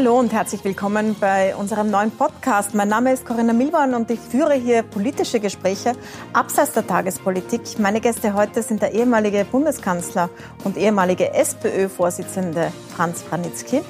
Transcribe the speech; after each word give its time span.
Hallo 0.00 0.18
und 0.18 0.32
herzlich 0.32 0.64
willkommen 0.64 1.14
bei 1.20 1.54
unserem 1.54 1.90
neuen 1.90 2.10
Podcast. 2.10 2.74
Mein 2.74 2.88
Name 2.88 3.12
ist 3.12 3.26
Corinna 3.26 3.52
Milborn 3.52 3.92
und 3.92 4.10
ich 4.10 4.18
führe 4.18 4.54
hier 4.54 4.82
politische 4.82 5.40
Gespräche 5.40 5.92
abseits 6.32 6.72
der 6.72 6.86
Tagespolitik. 6.86 7.78
Meine 7.78 8.00
Gäste 8.00 8.32
heute 8.32 8.62
sind 8.62 8.80
der 8.80 8.94
ehemalige 8.94 9.44
Bundeskanzler 9.44 10.30
und 10.64 10.78
ehemalige 10.78 11.34
SPÖ-Vorsitzende 11.34 12.72
Franz 12.96 13.20
Franitzky 13.20 13.82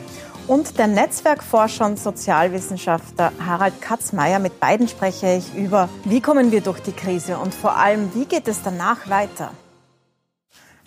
und 0.48 0.78
der 0.78 0.88
Netzwerkforscher 0.88 1.86
und 1.86 1.96
Sozialwissenschaftler 1.96 3.30
Harald 3.46 3.80
Katzmeier. 3.80 4.40
Mit 4.40 4.58
beiden 4.58 4.88
spreche 4.88 5.36
ich 5.36 5.54
über, 5.54 5.88
wie 6.02 6.20
kommen 6.20 6.50
wir 6.50 6.60
durch 6.60 6.80
die 6.80 6.90
Krise 6.90 7.38
und 7.38 7.54
vor 7.54 7.76
allem, 7.76 8.12
wie 8.16 8.24
geht 8.24 8.48
es 8.48 8.64
danach 8.64 9.08
weiter. 9.08 9.52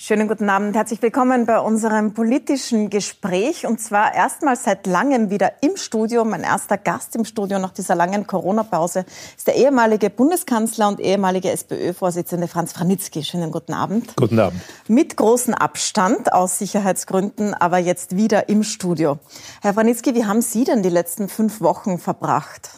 Schönen 0.06 0.28
guten 0.28 0.50
Abend. 0.50 0.76
Herzlich 0.76 1.02
willkommen 1.02 1.46
bei 1.46 1.58
unserem 1.60 2.14
politischen 2.14 2.90
Gespräch. 2.90 3.66
Und 3.66 3.80
zwar 3.80 4.14
erstmals 4.14 4.66
seit 4.66 4.86
langem 4.86 5.30
wieder 5.30 5.54
im 5.62 5.78
Studio. 5.78 6.26
Mein 6.26 6.42
erster 6.42 6.78
Gast 6.78 7.16
im 7.16 7.24
Studio 7.24 7.58
nach 7.58 7.72
dieser 7.72 7.96
langen 7.96 8.28
Corona-Pause 8.28 9.06
ist 9.38 9.48
der 9.48 9.56
ehemalige 9.56 10.10
Bundeskanzler 10.10 10.90
und 10.90 11.00
ehemalige 11.00 11.52
SPÖ-Vorsitzende 11.52 12.50
Franz 12.50 12.74
Franitzky. 12.74 13.24
Schönen 13.24 13.50
guten 13.50 13.72
Abend. 13.72 14.14
Guten 14.18 14.40
Abend. 14.40 14.60
Mit 14.90 15.16
großem 15.16 15.54
Abstand 15.54 16.34
aus 16.34 16.60
Sicherheitsgründen, 16.60 17.54
aber 17.54 17.78
jetzt 17.78 18.18
wieder 18.18 18.50
im 18.50 18.64
Studio. 18.64 19.20
Herr 19.62 19.74
Franitzky, 19.74 20.16
wie 20.16 20.26
haben 20.26 20.42
Sie 20.42 20.66
denn 20.66 20.84
die 20.84 20.90
letzten 20.90 21.30
fünf 21.30 21.62
Wochen 21.62 21.98
verbracht? 21.98 22.72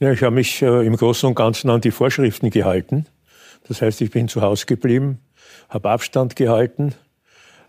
Ja, 0.00 0.10
ich 0.10 0.24
habe 0.24 0.34
mich 0.34 0.62
äh, 0.62 0.84
im 0.84 0.96
Großen 0.96 1.28
und 1.28 1.36
Ganzen 1.36 1.70
an 1.70 1.80
die 1.80 1.92
Vorschriften 1.92 2.50
gehalten. 2.50 3.06
Das 3.68 3.80
heißt, 3.80 4.00
ich 4.00 4.10
bin 4.10 4.28
zu 4.28 4.42
Hause 4.42 4.66
geblieben, 4.66 5.20
habe 5.74 5.90
Abstand 5.90 6.36
gehalten, 6.36 6.94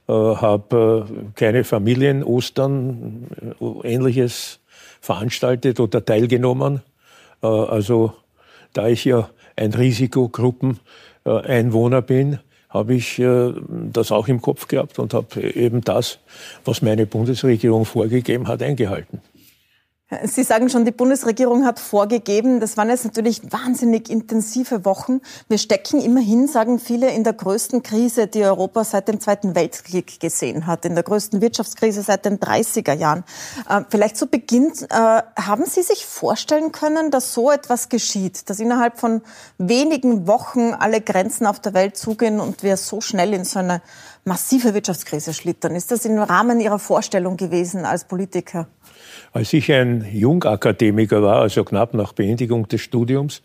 äh, 0.07 0.13
habe 0.13 1.07
äh, 1.09 1.13
keine 1.33 1.63
Familien, 1.63 2.23
Ostern, 2.23 3.25
äh, 3.59 3.65
ähnliches 3.83 4.59
veranstaltet 5.01 5.79
oder 5.79 6.05
teilgenommen. 6.05 6.83
Äh, 7.41 7.47
also 7.47 8.13
da 8.73 8.87
ich 8.87 9.05
ja 9.05 9.31
ein 9.55 9.73
Risikogruppeneinwohner 9.73 12.03
bin, 12.03 12.37
habe 12.69 12.93
ich 12.93 13.19
das 13.23 14.11
auch 14.11 14.27
im 14.27 14.39
Kopf 14.41 14.67
gehabt 14.67 14.99
und 14.99 15.13
habe 15.13 15.41
eben 15.41 15.79
das, 15.79 16.19
was 16.65 16.81
meine 16.81 17.05
Bundesregierung 17.05 17.85
vorgegeben 17.85 18.49
hat, 18.49 18.61
eingehalten. 18.61 19.21
Sie 20.25 20.43
sagen 20.43 20.69
schon, 20.69 20.85
die 20.85 20.91
Bundesregierung 20.91 21.65
hat 21.65 21.79
vorgegeben, 21.79 22.59
das 22.59 22.77
waren 22.77 22.89
jetzt 22.89 23.05
natürlich 23.05 23.41
wahnsinnig 23.51 24.07
intensive 24.11 24.85
Wochen. 24.85 25.19
Wir 25.49 25.57
stecken 25.57 25.99
immerhin, 25.99 26.47
sagen 26.47 26.77
viele, 26.77 27.09
in 27.09 27.23
der 27.23 27.33
größten 27.33 27.81
Krise, 27.81 28.27
die 28.27 28.43
Europa 28.43 28.83
seit 28.83 29.07
dem 29.07 29.19
Zweiten 29.19 29.55
Weltkrieg 29.55 30.19
gesehen 30.19 30.67
hat, 30.67 30.85
in 30.85 30.93
der 30.93 31.03
größten 31.03 31.41
Wirtschaftskrise 31.41 32.03
seit 32.03 32.23
den 32.25 32.37
30er 32.37 32.93
Jahren. 32.93 33.23
Äh, 33.67 33.81
vielleicht 33.89 34.15
zu 34.15 34.27
Beginn, 34.27 34.71
äh, 34.91 34.93
haben 34.93 35.65
Sie 35.65 35.81
sich 35.81 36.05
vorstellen 36.05 36.71
können, 36.71 37.09
dass 37.09 37.33
so 37.33 37.49
etwas 37.49 37.89
geschieht, 37.89 38.47
dass 38.51 38.59
innerhalb 38.59 38.99
von 38.99 39.23
wenigen 39.57 40.27
Wochen 40.27 40.75
alle 40.77 41.01
Grenzen 41.01 41.47
auf 41.47 41.59
der 41.59 41.73
Welt 41.73 41.97
zugehen 41.97 42.39
und 42.39 42.61
wir 42.61 42.77
so 42.77 43.01
schnell 43.01 43.33
in 43.33 43.43
so 43.43 43.57
eine 43.57 43.81
massive 44.23 44.73
Wirtschaftskrise 44.73 45.33
schlittern? 45.33 45.75
Ist 45.75 45.91
das 45.91 46.05
im 46.05 46.19
Rahmen 46.19 46.59
Ihrer 46.59 46.79
Vorstellung 46.79 47.37
gewesen 47.37 47.85
als 47.85 48.03
Politiker? 48.03 48.67
Als 49.33 49.53
ich 49.53 49.71
ein 49.71 49.94
Jungakademiker 50.01 51.21
war, 51.21 51.41
also 51.41 51.63
knapp 51.63 51.93
nach 51.93 52.13
Beendigung 52.13 52.67
des 52.67 52.81
Studiums, 52.81 53.41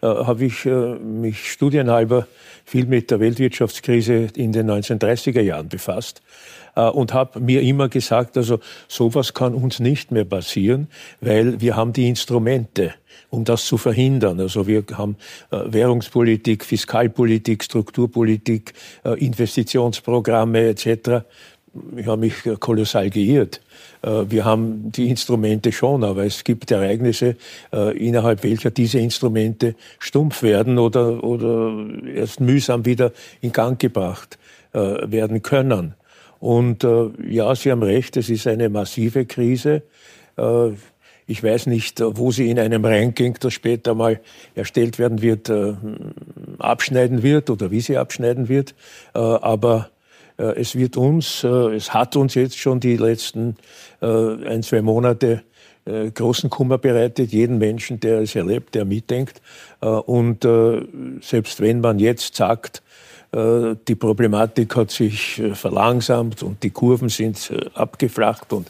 äh, 0.00 0.06
habe 0.06 0.44
ich 0.44 0.64
äh, 0.66 0.94
mich 0.94 1.50
studienhalber 1.50 2.26
viel 2.64 2.86
mit 2.86 3.10
der 3.10 3.20
Weltwirtschaftskrise 3.20 4.28
in 4.36 4.52
den 4.52 4.70
1930er 4.70 5.40
Jahren 5.40 5.68
befasst 5.68 6.22
äh, 6.76 6.82
und 6.82 7.14
habe 7.14 7.40
mir 7.40 7.62
immer 7.62 7.88
gesagt, 7.88 8.36
also 8.36 8.60
sowas 8.86 9.34
kann 9.34 9.54
uns 9.54 9.80
nicht 9.80 10.12
mehr 10.12 10.24
passieren, 10.24 10.88
weil 11.20 11.60
wir 11.60 11.76
haben 11.76 11.92
die 11.92 12.08
Instrumente, 12.08 12.94
um 13.30 13.44
das 13.44 13.66
zu 13.66 13.76
verhindern. 13.76 14.38
Also 14.38 14.66
wir 14.66 14.84
haben 14.92 15.16
äh, 15.50 15.58
Währungspolitik, 15.66 16.64
Fiskalpolitik, 16.64 17.64
Strukturpolitik, 17.64 18.74
äh, 19.04 19.18
Investitionsprogramme 19.24 20.68
etc 20.68 21.24
ich 21.96 22.06
habe 22.06 22.20
mich 22.20 22.34
kolossal 22.60 23.10
geirrt. 23.10 23.60
Äh, 24.02 24.24
wir 24.28 24.44
haben 24.44 24.92
die 24.92 25.08
Instrumente 25.08 25.72
schon, 25.72 26.04
aber 26.04 26.24
es 26.24 26.44
gibt 26.44 26.70
Ereignisse, 26.70 27.36
äh, 27.72 27.96
innerhalb 27.96 28.44
welcher 28.44 28.70
diese 28.70 28.98
Instrumente 28.98 29.74
stumpf 29.98 30.42
werden 30.42 30.78
oder, 30.78 31.22
oder 31.24 31.74
erst 32.14 32.40
mühsam 32.40 32.84
wieder 32.84 33.12
in 33.40 33.52
Gang 33.52 33.78
gebracht 33.78 34.38
äh, 34.72 34.78
werden 34.78 35.42
können. 35.42 35.94
Und 36.40 36.86
ja, 37.28 37.52
Sie 37.56 37.72
haben 37.72 37.82
recht, 37.82 38.16
es 38.16 38.30
ist 38.30 38.46
eine 38.46 38.68
massive 38.68 39.26
Krise. 39.26 39.82
Ich 41.26 41.42
weiß 41.42 41.66
nicht, 41.66 42.00
wo 42.00 42.30
sie 42.30 42.48
in 42.48 42.60
einem 42.60 42.84
Ranking, 42.84 43.36
das 43.40 43.54
später 43.54 43.96
mal 43.96 44.20
erstellt 44.54 45.00
werden 45.00 45.20
wird, 45.20 45.50
abschneiden 46.60 47.24
wird 47.24 47.50
oder 47.50 47.72
wie 47.72 47.80
sie 47.80 47.96
abschneiden 47.96 48.48
wird. 48.48 48.76
Aber 49.14 49.90
es 50.42 50.76
wird 50.76 50.96
uns, 50.96 51.44
äh, 51.44 51.48
es 51.48 51.92
hat 51.92 52.16
uns 52.16 52.34
jetzt 52.34 52.58
schon 52.58 52.80
die 52.80 52.96
letzten 52.96 53.56
äh, 54.00 54.06
ein, 54.06 54.62
zwei 54.62 54.82
Monate 54.82 55.42
großen 55.86 56.50
Kummer 56.50 56.76
bereitet, 56.76 57.32
jeden 57.32 57.56
Menschen, 57.56 57.98
der 57.98 58.20
es 58.20 58.34
erlebt, 58.34 58.74
der 58.74 58.84
mitdenkt. 58.84 59.40
Und 59.80 60.46
selbst 61.22 61.60
wenn 61.62 61.80
man 61.80 61.98
jetzt 61.98 62.36
sagt, 62.36 62.82
äh, 62.82 62.87
die 63.30 63.94
Problematik 63.94 64.74
hat 64.74 64.90
sich 64.90 65.38
äh, 65.38 65.54
verlangsamt 65.54 66.42
und 66.42 66.62
die 66.62 66.70
Kurven 66.70 67.10
sind 67.10 67.50
äh, 67.50 67.66
abgeflacht 67.74 68.52
und 68.52 68.68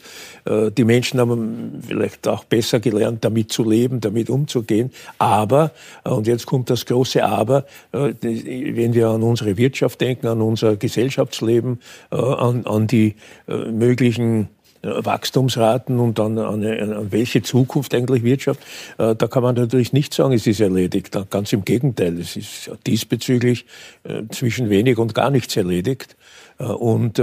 die 0.78 0.84
Menschen 0.84 1.20
haben 1.20 1.82
vielleicht 1.86 2.26
auch 2.26 2.42
besser 2.44 2.80
gelernt, 2.80 3.22
damit 3.22 3.52
zu 3.52 3.68
leben, 3.68 4.00
damit 4.00 4.30
umzugehen. 4.30 4.90
Aber, 5.18 5.72
und 6.04 6.26
jetzt 6.26 6.46
kommt 6.46 6.70
das 6.70 6.86
große 6.86 7.22
Aber, 7.22 7.66
wenn 7.92 8.94
wir 8.94 9.08
an 9.08 9.22
unsere 9.22 9.58
Wirtschaft 9.58 10.00
denken, 10.00 10.26
an 10.26 10.40
unser 10.40 10.76
Gesellschaftsleben, 10.76 11.80
an, 12.08 12.64
an 12.64 12.86
die 12.86 13.16
möglichen 13.46 14.48
Wachstumsraten 14.82 15.98
und 15.98 16.20
an, 16.20 16.38
an, 16.38 16.64
an, 16.64 17.12
welche 17.12 17.42
Zukunft 17.42 17.94
eigentlich 17.94 18.22
Wirtschaft, 18.22 18.60
äh, 18.98 19.14
da 19.14 19.26
kann 19.26 19.42
man 19.42 19.54
natürlich 19.54 19.92
nicht 19.92 20.14
sagen, 20.14 20.32
es 20.32 20.46
ist 20.46 20.60
erledigt. 20.60 21.16
Ganz 21.30 21.52
im 21.52 21.64
Gegenteil, 21.64 22.18
es 22.18 22.36
ist 22.36 22.70
diesbezüglich 22.86 23.66
äh, 24.04 24.22
zwischen 24.30 24.70
wenig 24.70 24.98
und 24.98 25.14
gar 25.14 25.30
nichts 25.30 25.56
erledigt. 25.56 26.16
Äh, 26.58 26.64
und 26.64 27.18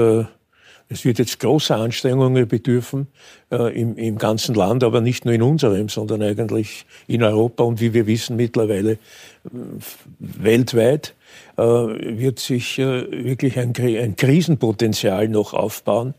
es 0.87 1.03
wird 1.03 1.17
jetzt 1.17 1.39
große 1.39 1.75
Anstrengungen 1.75 2.47
bedürfen 2.47 3.07
im, 3.49 3.97
im 3.97 4.17
ganzen 4.19 4.53
Land, 4.53 4.83
aber 4.83 5.01
nicht 5.01 5.25
nur 5.25 5.33
in 5.33 5.41
unserem, 5.41 5.89
sondern 5.89 6.21
eigentlich 6.21 6.85
in 7.07 7.23
Europa 7.23 7.63
und 7.63 7.81
wie 7.81 7.95
wir 7.95 8.05
wissen 8.05 8.35
mittlerweile 8.35 8.99
weltweit 10.19 11.15
wird 11.57 12.39
sich 12.39 12.77
wirklich 12.77 13.57
ein, 13.59 13.73
ein 13.77 14.15
Krisenpotenzial 14.15 15.27
noch 15.29 15.53
aufbauen, 15.53 16.13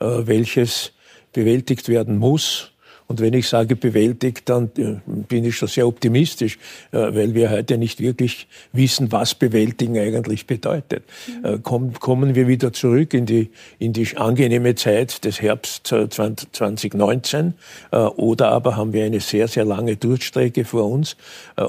äh, 0.00 0.04
welches 0.04 0.92
bewältigt 1.32 1.88
werden 1.88 2.18
muss. 2.18 2.71
Und 3.12 3.20
wenn 3.20 3.34
ich 3.34 3.46
sage 3.46 3.76
bewältigt, 3.76 4.48
dann 4.48 4.70
äh, 4.78 4.94
bin 5.04 5.44
ich 5.44 5.54
schon 5.54 5.68
sehr 5.68 5.86
optimistisch, 5.86 6.58
äh, 6.92 6.96
weil 6.96 7.34
wir 7.34 7.50
heute 7.50 7.76
nicht 7.76 8.00
wirklich 8.00 8.46
wissen, 8.72 9.12
was 9.12 9.34
bewältigen 9.34 9.98
eigentlich 9.98 10.46
bedeutet. 10.46 11.02
Mhm. 11.44 11.62
Kommen 11.62 12.34
wir 12.34 12.48
wieder 12.48 12.72
zurück 12.72 13.12
in 13.12 13.26
die, 13.26 13.50
in 13.78 13.92
die 13.92 14.16
angenehme 14.16 14.76
Zeit 14.76 15.26
des 15.26 15.42
Herbst 15.42 15.88
2019 15.88 17.52
oder 17.90 18.48
aber 18.48 18.76
haben 18.76 18.94
wir 18.94 19.04
eine 19.04 19.20
sehr, 19.20 19.46
sehr 19.46 19.66
lange 19.66 19.96
Durchstrecke 19.96 20.64
vor 20.64 20.90
uns 20.90 21.16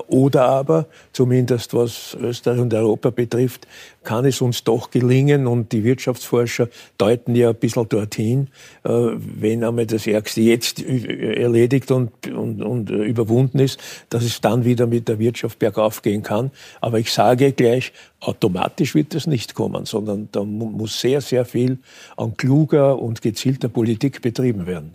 oder 0.08 0.46
aber, 0.46 0.88
zumindest 1.12 1.74
was 1.74 2.16
Österreich 2.20 2.60
und 2.60 2.74
Europa 2.74 3.10
betrifft, 3.10 3.68
kann 4.04 4.26
es 4.26 4.42
uns 4.42 4.64
doch 4.64 4.92
gelingen 4.92 5.48
und 5.48 5.72
die 5.72 5.84
Wirtschaftsforscher 5.84 6.70
deuten 6.98 7.36
ja 7.36 7.50
ein 7.50 7.56
bisschen 7.56 7.88
dorthin, 7.90 8.48
äh, 8.84 8.90
wenn 8.90 9.64
einmal 9.64 9.86
das 9.86 10.08
Ärgste 10.08 10.42
jetzt 10.42 10.82
erledigt 10.82 11.92
und, 11.92 12.12
und, 12.28 12.62
und 12.62 12.90
überwunden 12.90 13.60
ist, 13.60 13.80
dass 14.10 14.24
es 14.24 14.42
dann 14.42 14.66
wieder 14.66 14.88
mit 14.88 15.08
der 15.08 15.20
Wirtschaft 15.20 15.60
bergauf 15.60 16.02
gehen 16.02 16.24
kann. 16.24 16.52
Aber 16.82 17.00
ich 17.00 17.12
sage 17.12 17.52
gleich, 17.52 17.94
automatisch 18.20 18.96
wird 18.96 19.14
das 19.14 19.28
nicht 19.28 19.54
kommen, 19.54 19.86
sondern 19.86 20.30
da 20.32 20.44
muss 20.44 21.00
sehr, 21.00 21.22
sehr 21.22 21.46
viel 21.46 21.80
an 22.18 22.36
kluger 22.38 23.00
und 23.00 23.22
gezielter 23.22 23.70
Politik 23.70 24.22
betrieben 24.22 24.66
werden. 24.66 24.94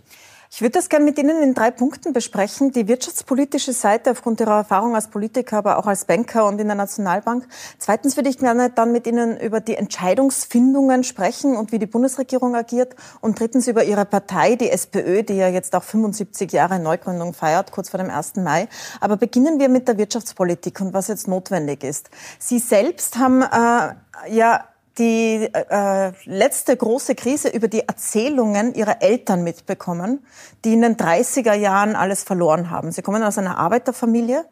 Ich 0.51 0.61
würde 0.61 0.71
das 0.71 0.89
gerne 0.89 1.05
mit 1.05 1.19
Ihnen 1.19 1.43
in 1.43 1.53
drei 1.53 1.69
Punkten 1.69 2.11
besprechen. 2.11 2.71
Die 2.71 2.87
wirtschaftspolitische 2.87 3.71
Seite 3.71 4.09
aufgrund 4.09 4.39
Ihrer 4.39 4.57
Erfahrung 4.57 4.95
als 4.95 5.07
Politiker, 5.07 5.57
aber 5.57 5.77
auch 5.77 5.85
als 5.85 6.05
Banker 6.05 6.47
und 6.47 6.59
in 6.59 6.65
der 6.65 6.75
Nationalbank. 6.75 7.47
Zweitens 7.77 8.17
würde 8.17 8.29
ich 8.29 8.39
gerne 8.39 8.71
dann 8.71 8.91
mit 8.91 9.05
Ihnen 9.05 9.39
über 9.39 9.59
die 9.59 9.75
Entscheidungsfindungen 9.75 11.03
sprechen 11.03 11.55
und 11.55 11.71
wie 11.71 11.77
die 11.77 11.85
Bundesregierung 11.85 12.55
agiert. 12.55 12.95
Und 13.21 13.39
drittens 13.39 13.67
über 13.67 13.83
Ihre 13.83 14.05
Partei, 14.05 14.55
die 14.55 14.71
SPÖ, 14.71 15.21
die 15.21 15.35
ja 15.35 15.49
jetzt 15.49 15.75
auch 15.75 15.83
75 15.83 16.51
Jahre 16.51 16.79
Neugründung 16.79 17.35
feiert, 17.35 17.71
kurz 17.71 17.89
vor 17.89 17.99
dem 17.99 18.09
1. 18.09 18.37
Mai. 18.37 18.67
Aber 19.01 19.17
beginnen 19.17 19.59
wir 19.59 19.69
mit 19.69 19.87
der 19.87 19.99
Wirtschaftspolitik 19.99 20.81
und 20.81 20.93
was 20.93 21.09
jetzt 21.09 21.27
notwendig 21.27 21.83
ist. 21.83 22.09
Sie 22.39 22.57
selbst 22.57 23.19
haben 23.19 23.43
äh, 23.43 24.35
ja 24.35 24.65
die 24.97 25.49
äh, 25.53 26.11
letzte 26.25 26.75
große 26.75 27.15
Krise 27.15 27.49
über 27.49 27.67
die 27.67 27.87
Erzählungen 27.87 28.73
ihrer 28.73 29.01
Eltern 29.01 29.43
mitbekommen, 29.43 30.25
die 30.65 30.73
in 30.73 30.81
den 30.81 30.97
30er 30.97 31.53
Jahren 31.53 31.95
alles 31.95 32.23
verloren 32.23 32.69
haben. 32.69 32.91
Sie 32.91 33.01
kommen 33.01 33.23
aus 33.23 33.37
einer 33.37 33.57
Arbeiterfamilie 33.57 34.45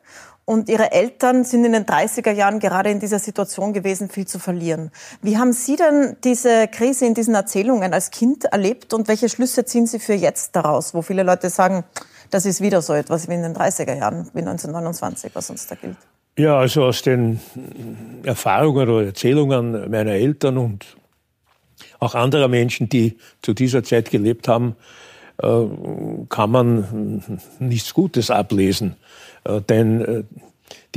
und 0.46 0.70
ihre 0.70 0.94
Eltern 0.94 1.44
sind 1.44 1.66
in 1.66 1.74
den 1.74 1.86
30er 1.86 2.32
Jahren 2.32 2.60
gerade 2.60 2.90
in 2.90 3.02
dieser 3.02 3.20
Situation 3.20 3.74
gewesen, 3.74 4.10
viel 4.10 4.26
zu 4.26 4.40
verlieren. 4.40 4.92
Wie 5.22 5.38
haben 5.38 5.52
Sie 5.52 5.76
denn 5.76 6.16
diese 6.24 6.70
Krise 6.70 7.06
in 7.06 7.14
diesen 7.14 7.36
Erzählungen 7.36 7.94
als 7.94 8.12
Kind 8.12 8.46
erlebt 8.46 8.94
und 8.94 9.10
welche 9.10 9.28
Schlüsse 9.28 9.66
ziehen 9.66 9.88
Sie 9.88 10.00
für 10.00 10.14
jetzt 10.14 10.56
daraus, 10.56 10.94
wo 10.94 11.02
viele 11.02 11.24
Leute 11.24 11.50
sagen, 11.50 11.84
das 12.32 12.46
ist 12.46 12.62
wieder 12.62 12.82
so 12.82 12.94
etwas 12.94 13.28
wie 13.28 13.34
in 13.34 13.44
den 13.44 13.56
30er 13.56 13.96
Jahren, 13.96 14.30
wie 14.34 14.40
1929, 14.40 15.32
was 15.34 15.50
uns 15.50 15.68
da 15.68 15.76
gilt? 15.76 15.98
Ja, 16.38 16.60
also 16.60 16.84
aus 16.84 17.02
den 17.02 17.40
Erfahrungen 18.24 18.88
oder 18.90 19.08
Erzählungen 19.08 19.90
meiner 19.90 20.12
Eltern 20.12 20.58
und 20.58 20.86
auch 22.00 22.14
anderer 22.14 22.48
Menschen, 22.48 22.90
die 22.90 23.18
zu 23.42 23.56
dieser 23.56 23.84
Zeit 23.84 24.12
gelebt 24.12 24.48
haben, 24.48 24.76
äh, 25.42 25.66
kann 26.30 26.52
man 26.52 27.42
nichts 27.58 27.92
Gutes 27.92 28.30
ablesen. 28.30 28.98
Äh, 29.46 29.62
denn 29.62 30.02
äh, 30.02 30.24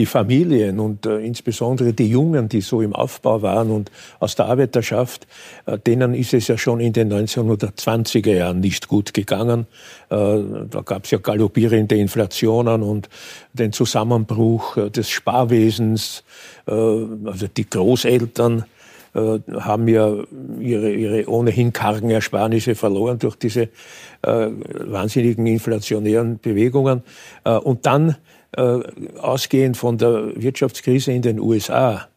die 0.01 0.07
Familien 0.07 0.81
und 0.81 1.05
äh, 1.05 1.19
insbesondere 1.19 1.93
die 1.93 2.09
Jungen, 2.09 2.49
die 2.49 2.63
so 2.63 2.81
im 2.81 2.95
Aufbau 2.95 3.43
waren 3.43 3.71
und 3.71 3.91
aus 4.19 4.35
der 4.35 4.47
Arbeiterschaft, 4.47 5.27
äh, 5.67 5.79
denen 5.79 6.15
ist 6.15 6.33
es 6.33 6.49
ja 6.49 6.57
schon 6.57 6.81
in 6.81 6.95
den 6.95 7.13
1920er 7.13 8.33
Jahren 8.33 8.61
nicht 8.61 8.89
gut 8.89 9.13
gegangen. 9.13 9.67
Äh, 10.09 10.17
da 10.71 10.81
gab 10.87 11.05
es 11.05 11.11
ja 11.11 11.19
galoppierende 11.19 11.97
Inflationen 11.97 12.83
und 12.83 13.11
den 13.53 13.75
Zusammenbruch 13.75 14.79
äh, 14.79 14.91
des 14.91 15.11
Sparwesens. 15.11 16.25
Äh, 16.67 16.73
also 16.73 17.47
die 17.55 17.69
Großeltern 17.69 18.65
äh, 19.13 19.39
haben 19.53 19.87
ja 19.87 20.15
ihre, 20.61 20.93
ihre 20.93 21.29
ohnehin 21.29 21.75
kargen 21.75 22.09
Ersparnisse 22.09 22.75
verloren 22.75 23.19
durch 23.19 23.37
diese 23.37 23.69
wahnsinnigen 24.23 25.47
inflationären 25.47 26.39
Bewegungen. 26.41 27.03
und 27.43 27.87
dann 27.87 28.11
äh, 28.11 28.15
ausgehend 28.57 29.77
von 29.77 29.97
der 29.99 30.33
Wirtschaftskrise 30.35 31.13
in 31.13 31.23
den 31.23 31.39
USA, 31.39 32.09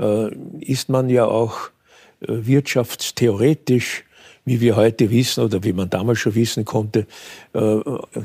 äh, 0.00 0.34
ist 0.60 0.88
man 0.88 1.08
ja 1.08 1.24
auch 1.24 1.70
äh, 2.20 2.46
wirtschaftstheoretisch, 2.46 4.04
wie 4.46 4.60
wir 4.60 4.76
heute 4.76 5.10
wissen 5.10 5.42
oder 5.42 5.64
wie 5.64 5.72
man 5.72 5.88
damals 5.88 6.18
schon 6.18 6.34
wissen 6.34 6.64
konnte, 6.64 7.06
äh, 7.54 7.76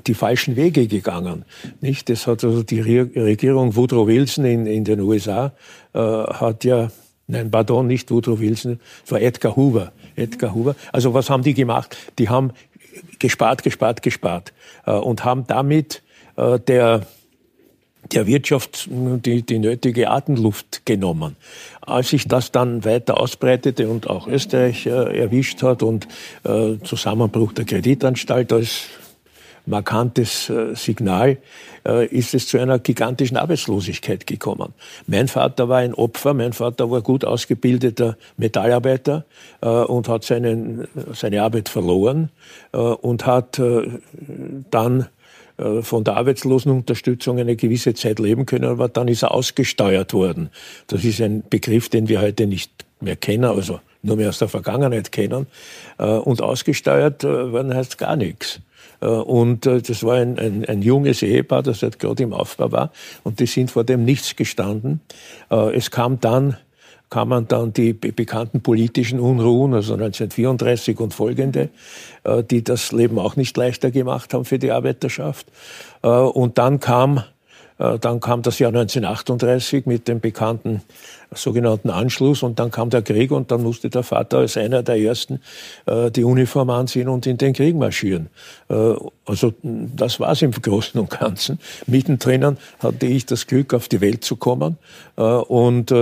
die 0.06 0.14
falschen 0.14 0.56
Wege 0.56 0.88
gegangen. 0.88 1.46
Nicht? 1.82 2.10
Das 2.10 2.28
hat 2.28 2.44
also 2.44 2.64
die 2.64 2.82
Regierung 2.82 3.76
Woodrow 3.76 4.08
Wilson 4.08 4.46
in, 4.46 4.66
in 4.66 4.84
den 4.84 5.00
USA 5.00 5.54
äh, 5.94 6.00
hat 6.00 6.64
ja 6.64 6.92
Nein, 7.32 7.52
pardon, 7.52 7.86
nicht 7.86 8.10
Woodrow 8.10 8.40
Wilson, 8.40 8.80
es 9.06 9.12
war 9.12 9.22
Edgar 9.22 9.56
Hoover. 9.56 9.92
Edgar 10.16 10.56
Hoover. 10.56 10.76
Also 10.92 11.14
was 11.14 11.30
haben 11.30 11.44
die 11.44 11.54
gemacht? 11.54 11.96
Die 12.18 12.28
haben 12.28 12.54
gespart, 13.20 13.62
gespart, 13.62 14.02
gespart 14.02 14.52
äh, 14.88 14.94
und 14.94 15.24
haben 15.24 15.46
damit 15.46 16.02
der 16.36 17.02
der 18.14 18.28
Wirtschaft 18.28 18.88
die, 18.90 19.42
die 19.42 19.60
nötige 19.60 20.10
Atemluft 20.10 20.86
genommen. 20.86 21.36
Als 21.82 22.10
sich 22.10 22.28
das 22.28 22.52
dann 22.52 22.86
weiter 22.86 23.20
ausbreitete 23.20 23.90
und 23.90 24.10
auch 24.10 24.28
Österreich 24.28 24.86
äh, 24.86 25.20
erwischt 25.20 25.64
hat 25.64 25.84
und 25.84 26.08
äh, 26.44 26.78
Zusammenbruch 26.84 27.54
der 27.54 27.66
Kreditanstalt 27.66 28.54
als 28.54 28.86
markantes 29.66 30.50
äh, 30.50 30.76
Signal, 30.76 31.38
äh, 31.86 32.06
ist 32.08 32.34
es 32.34 32.48
zu 32.48 32.58
einer 32.60 32.80
gigantischen 32.80 33.38
Arbeitslosigkeit 33.38 34.28
gekommen. 34.28 34.74
Mein 35.08 35.28
Vater 35.28 35.70
war 35.70 35.78
ein 35.78 35.94
Opfer, 35.94 36.34
mein 36.34 36.54
Vater 36.54 36.92
war 36.92 37.02
gut 37.02 37.24
ausgebildeter 37.24 38.18
Metallarbeiter 38.38 39.26
äh, 39.62 39.68
und 39.68 40.10
hat 40.10 40.24
seinen, 40.24 40.88
seine 41.14 41.44
Arbeit 41.44 41.70
verloren 41.70 42.30
äh, 42.74 42.78
und 42.78 43.26
hat 43.26 43.62
dann 44.72 45.02
äh, 45.02 45.06
von 45.82 46.04
der 46.04 46.16
Arbeitslosenunterstützung 46.16 47.40
eine 47.40 47.56
gewisse 47.56 47.94
Zeit 47.94 48.20
leben 48.20 48.46
können, 48.46 48.66
aber 48.66 48.88
dann 48.88 49.08
ist 49.08 49.24
er 49.24 49.34
ausgesteuert 49.34 50.14
worden. 50.14 50.50
Das 50.88 51.04
ist 51.04 51.22
ein 51.22 51.44
Begriff, 51.50 51.90
den 51.90 52.08
wir 52.08 52.22
heute 52.22 52.48
nicht 52.48 52.72
mehr 53.02 53.16
kennen, 53.16 53.46
also 53.46 53.80
nur 54.02 54.16
mehr 54.16 54.30
aus 54.30 54.40
der 54.40 54.48
Vergangenheit 54.48 55.12
kennen. 55.12 55.48
Äh, 55.98 56.06
und 56.06 56.42
ausgesteuert 56.42 57.24
äh, 57.24 57.54
werden 57.54 57.74
heißt 57.74 57.98
gar 57.98 58.16
nichts. 58.16 58.62
Und 59.02 59.66
das 59.66 60.04
war 60.04 60.16
ein, 60.16 60.38
ein, 60.38 60.66
ein 60.66 60.82
junges 60.82 61.22
Ehepaar, 61.22 61.64
das 61.64 61.84
halt 61.84 62.00
gerade 62.00 62.22
im 62.22 62.34
Aufbau 62.34 62.74
war. 62.74 62.92
Und 63.24 63.40
die 63.40 63.46
sind 63.46 63.72
vor 63.72 63.86
dem 63.86 64.04
nichts 64.04 64.36
gestanden. 64.36 65.00
Es 65.50 65.90
kam 65.90 66.20
dann 66.20 66.58
kamen 67.10 67.48
dann 67.48 67.74
die 67.74 67.94
bekannten 67.94 68.62
politischen 68.62 69.20
Unruhen, 69.20 69.74
also 69.74 69.94
1934 69.94 71.00
und 71.00 71.14
folgende, 71.14 71.70
äh, 72.24 72.44
die 72.44 72.64
das 72.64 72.92
Leben 72.92 73.18
auch 73.18 73.36
nicht 73.36 73.58
leichter 73.58 73.92
gemacht 73.92 74.34
haben 74.34 74.46
für 74.46 74.60
die 74.60 74.72
Arbeiterschaft. 74.72 75.48
Äh, 76.04 76.08
und 76.08 76.60
dann 76.60 76.80
kam, 76.80 77.24
äh, 77.80 77.98
dann 77.98 78.20
kam 78.20 78.44
das 78.44 78.60
Jahr 78.60 78.70
1938 78.70 79.88
mit 79.88 80.08
dem 80.08 80.20
bekannten 80.20 80.82
sogenannten 81.32 81.90
Anschluss 81.90 82.44
und 82.44 82.60
dann 82.60 82.70
kam 82.70 82.90
der 82.90 83.02
Krieg 83.02 83.32
und 83.32 83.52
dann 83.52 83.64
musste 83.64 83.90
der 83.90 84.04
Vater 84.04 84.40
als 84.40 84.58
einer 84.58 84.82
der 84.82 84.98
ersten 84.98 85.42
die 85.88 86.24
Uniform 86.24 86.72
anziehen 86.72 87.08
und 87.08 87.28
in 87.28 87.38
den 87.38 87.54
Krieg 87.54 87.76
marschieren. 87.76 88.30
Also 88.68 89.54
das 89.62 90.20
war 90.20 90.32
es 90.32 90.42
im 90.42 90.50
Großen 90.50 91.00
und 91.00 91.12
Ganzen. 91.12 91.60
Mittendrin 91.86 92.58
hatte 92.80 93.06
ich 93.06 93.28
das 93.28 93.46
Glück, 93.46 93.76
auf 93.76 93.88
die 93.88 94.02
Welt 94.02 94.24
zu 94.24 94.38
kommen 94.38 94.80
und 95.16 95.94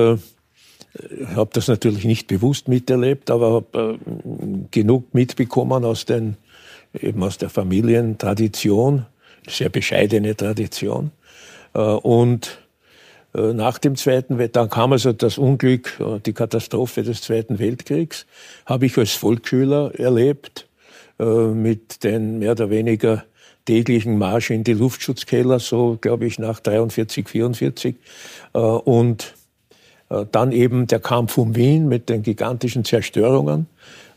habe 1.36 1.50
das 1.54 1.68
natürlich 1.68 2.06
nicht 2.06 2.28
bewusst 2.28 2.68
miterlebt, 2.68 3.30
aber 3.32 3.54
habe 3.54 4.00
äh, 4.00 4.28
genug 4.72 5.14
mitbekommen 5.14 5.86
aus, 5.86 6.06
den, 6.06 6.38
eben 6.94 7.24
aus 7.24 7.38
der 7.38 7.50
Familientradition, 7.50 9.06
sehr 9.48 9.70
bescheidene 9.70 10.36
Tradition. 10.36 11.12
Äh, 11.74 11.80
und 11.80 12.60
äh, 13.34 13.54
nach 13.54 13.78
dem 13.78 13.96
Zweiten 13.96 14.38
Weltkrieg, 14.38 14.54
dann 14.54 14.70
kam 14.70 14.92
also 14.94 15.14
das 15.14 15.38
Unglück, 15.38 16.02
die 16.26 16.34
Katastrophe 16.34 17.04
des 17.04 17.22
Zweiten 17.22 17.60
Weltkriegs, 17.60 18.26
habe 18.66 18.86
ich 18.86 18.98
als 18.98 19.14
Volksschüler 19.14 19.94
erlebt, 19.98 20.66
mit 21.20 22.04
den 22.04 22.38
mehr 22.38 22.52
oder 22.52 22.70
weniger 22.70 23.24
täglichen 23.68 24.18
Marsch 24.18 24.50
in 24.50 24.64
die 24.64 24.74
Luftschutzkeller, 24.74 25.60
so 25.60 25.98
glaube 26.00 26.26
ich 26.26 26.40
nach 26.40 26.60
43, 26.60 27.30
44. 27.30 27.96
Äh, 28.54 28.60
und 28.60 29.36
dann 30.32 30.52
eben 30.52 30.88
der 30.88 31.00
Kampf 31.00 31.38
um 31.38 31.56
Wien 31.56 31.88
mit 31.88 32.10
den 32.10 32.24
gigantischen 32.24 32.86
Zerstörungen. 32.86 33.68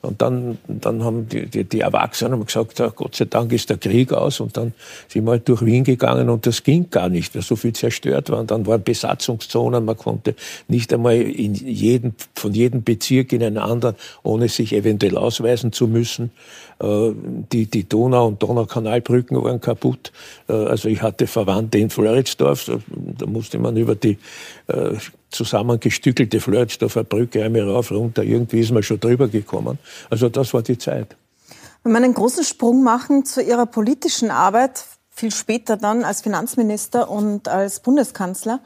Und 0.02 0.23
dann, 0.23 0.57
dann 0.66 1.04
haben 1.04 1.28
die, 1.28 1.47
die, 1.47 1.64
die 1.64 1.80
Erwachsenen 1.80 2.45
gesagt, 2.45 2.78
ja, 2.78 2.88
Gott 2.88 3.16
sei 3.16 3.26
Dank 3.26 3.52
ist 3.52 3.69
der 3.69 3.76
Krieg 3.76 4.12
aus. 4.12 4.40
Und 4.40 4.57
dann 4.57 4.73
sind 5.09 5.25
wir 5.25 5.33
halt 5.33 5.49
durch 5.49 5.64
Wien 5.64 5.85
gegangen 5.85 6.30
und 6.30 6.47
das 6.47 6.62
ging 6.62 6.88
gar 6.90 7.11
nicht, 7.11 7.35
weil 7.35 7.42
so 7.42 7.54
viel 7.54 7.75
zerstört 7.75 8.30
war. 8.30 8.40
Und 8.40 8.50
dann 8.50 8.66
waren 8.66 8.83
Besatzungszonen, 8.83 9.85
man 9.85 9.97
konnte 9.97 10.35
nicht 10.69 10.92
einmal 10.92 11.16
in 11.16 11.54
jeden, 11.54 12.14
von 12.35 12.54
jedem 12.54 12.83
Bezirk 12.83 13.33
in 13.33 13.42
einen 13.42 13.59
anderen, 13.59 13.95
ohne 14.23 14.49
sich 14.49 14.73
eventuell 14.73 15.19
ausweisen 15.19 15.73
zu 15.73 15.87
müssen. 15.87 16.30
Äh, 16.80 17.11
die, 17.52 17.66
die 17.66 17.87
Donau- 17.87 18.28
und 18.28 18.42
Donaukanalbrücken 18.42 19.42
waren 19.42 19.61
kaputt. 19.61 20.12
Äh, 20.49 20.52
also 20.52 20.88
ich 20.88 21.02
hatte 21.02 21.26
Verwandte 21.26 21.78
in 21.78 21.90
Floridsdorf, 21.90 22.71
da 23.19 23.26
musste 23.26 23.59
man 23.59 23.76
über 23.76 23.95
die 23.95 24.16
äh, 24.69 24.95
zusammengestückelte 25.30 26.40
Floridsdorfer 26.40 27.04
Brücke 27.04 27.45
einmal 27.45 27.69
rauf, 27.69 27.90
runter. 27.90 28.23
Irgendwie 28.23 28.61
ist 28.61 28.73
man 28.73 28.83
schon 28.83 28.99
drüber 28.99 29.28
gekommen. 29.28 29.78
Also 30.11 30.28
das 30.28 30.52
war 30.54 30.62
die 30.62 30.78
Zeit. 30.78 31.16
Wenn 31.82 31.92
wir 31.92 31.99
einen 31.99 32.14
großen 32.14 32.44
Sprung 32.44 32.82
machen 32.82 33.25
zu 33.25 33.42
Ihrer 33.42 33.66
politischen 33.66 34.30
Arbeit, 34.30 34.85
viel 35.20 35.30
später 35.30 35.76
dann 35.76 36.02
als 36.02 36.23
Finanzminister 36.23 37.11
und 37.11 37.47
als 37.47 37.80
Bundeskanzler. 37.80 38.61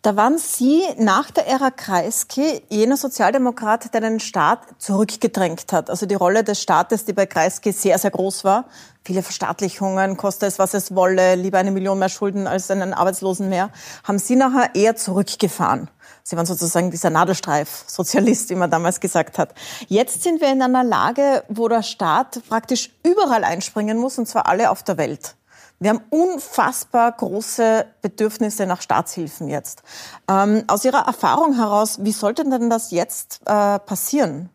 Da 0.00 0.16
waren 0.16 0.38
Sie 0.38 0.82
nach 0.96 1.30
der 1.30 1.46
Ära 1.46 1.70
Kreisky 1.70 2.62
jener 2.70 2.96
Sozialdemokrat, 2.96 3.92
der 3.92 4.00
den 4.00 4.18
Staat 4.18 4.60
zurückgedrängt 4.78 5.70
hat. 5.70 5.90
Also 5.90 6.06
die 6.06 6.14
Rolle 6.14 6.44
des 6.44 6.62
Staates, 6.62 7.04
die 7.04 7.12
bei 7.12 7.26
Kreisky 7.26 7.72
sehr, 7.72 7.98
sehr 7.98 8.10
groß 8.10 8.44
war. 8.44 8.64
Viele 9.04 9.22
Verstaatlichungen, 9.22 10.16
koste 10.16 10.46
es, 10.46 10.58
was 10.58 10.72
es 10.72 10.94
wolle, 10.94 11.34
lieber 11.34 11.58
eine 11.58 11.72
Million 11.72 11.98
mehr 11.98 12.08
Schulden 12.08 12.46
als 12.46 12.70
einen 12.70 12.94
Arbeitslosen 12.94 13.50
mehr, 13.50 13.70
haben 14.04 14.18
Sie 14.18 14.36
nachher 14.36 14.74
eher 14.74 14.96
zurückgefahren. 14.96 15.90
Sie 16.28 16.36
waren 16.36 16.44
sozusagen 16.44 16.90
dieser 16.90 17.08
Nadelstreif-Sozialist, 17.08 18.50
wie 18.50 18.54
man 18.54 18.70
damals 18.70 19.00
gesagt 19.00 19.38
hat. 19.38 19.54
Jetzt 19.86 20.22
sind 20.22 20.42
wir 20.42 20.52
in 20.52 20.60
einer 20.60 20.84
Lage, 20.84 21.42
wo 21.48 21.68
der 21.68 21.82
Staat 21.82 22.42
praktisch 22.50 22.90
überall 23.02 23.44
einspringen 23.44 23.96
muss, 23.96 24.18
und 24.18 24.28
zwar 24.28 24.46
alle 24.46 24.68
auf 24.68 24.82
der 24.82 24.98
Welt. 24.98 25.36
Wir 25.80 25.88
haben 25.88 26.02
unfassbar 26.10 27.12
große 27.12 27.86
Bedürfnisse 28.02 28.66
nach 28.66 28.82
Staatshilfen 28.82 29.48
jetzt. 29.48 29.82
Ähm, 30.28 30.64
aus 30.66 30.84
Ihrer 30.84 31.06
Erfahrung 31.06 31.54
heraus, 31.54 32.00
wie 32.02 32.12
sollte 32.12 32.44
denn 32.44 32.68
das 32.68 32.90
jetzt 32.90 33.40
äh, 33.46 33.78
passieren? 33.78 34.50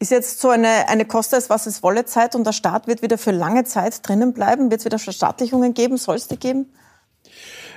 Ist 0.00 0.10
jetzt 0.10 0.40
so 0.40 0.48
eine, 0.48 0.88
eine 0.88 1.04
Koste 1.04 1.36
es, 1.36 1.48
was 1.48 1.66
es 1.66 1.84
wolle 1.84 2.06
Zeit 2.06 2.34
und 2.34 2.44
der 2.44 2.52
Staat 2.52 2.88
wird 2.88 3.02
wieder 3.02 3.18
für 3.18 3.30
lange 3.30 3.62
Zeit 3.62 4.00
drinnen 4.08 4.32
bleiben? 4.32 4.68
Wird 4.72 4.80
es 4.80 4.84
wieder 4.84 4.98
Verstaatlichungen 4.98 5.74
geben? 5.74 5.96
Soll 5.96 6.16
es 6.16 6.26
die 6.26 6.38
geben? 6.40 6.72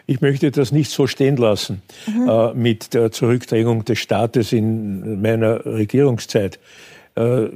Ich 0.07 0.21
möchte 0.21 0.49
das 0.51 0.71
nicht 0.71 0.89
so 0.89 1.05
stehen 1.05 1.37
lassen 1.37 1.81
mhm. 2.07 2.29
äh, 2.29 2.53
mit 2.53 2.93
der 2.93 3.11
Zurückdrängung 3.11 3.85
des 3.85 3.99
Staates 3.99 4.53
in 4.53 5.21
meiner 5.21 5.65
Regierungszeit. 5.65 6.59
Äh, 7.15 7.49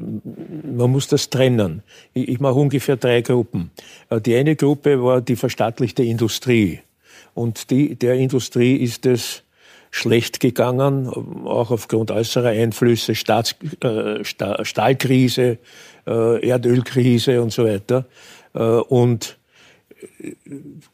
man 0.75 0.91
muss 0.91 1.07
das 1.07 1.29
trennen. 1.29 1.81
Ich, 2.13 2.39
mache 2.39 2.55
ungefähr 2.55 2.97
drei 2.97 3.21
Gruppen. 3.21 3.71
Äh, 4.09 4.19
die 4.19 4.35
eine 4.35 4.55
Gruppe 4.57 5.01
war 5.01 5.21
die 5.21 5.37
verstaatlichte 5.37 6.03
Industrie. 6.03 6.81
Und 7.33 7.71
die, 7.71 7.95
der 7.95 8.15
Industrie 8.15 8.75
ist 8.75 9.05
es 9.05 9.43
schlecht 9.89 10.41
gegangen, 10.41 11.07
auch 11.45 11.71
aufgrund 11.71 12.11
äußerer 12.11 12.49
Einflüsse, 12.49 13.15
Staats, 13.15 13.55
äh, 13.81 14.23
Stahlkrise, 14.23 15.57
äh, 16.05 16.47
Erdölkrise 16.47 17.41
und 17.41 17.51
so 17.53 17.65
weiter. 17.65 18.05
Äh, 18.53 18.59
und 18.59 19.37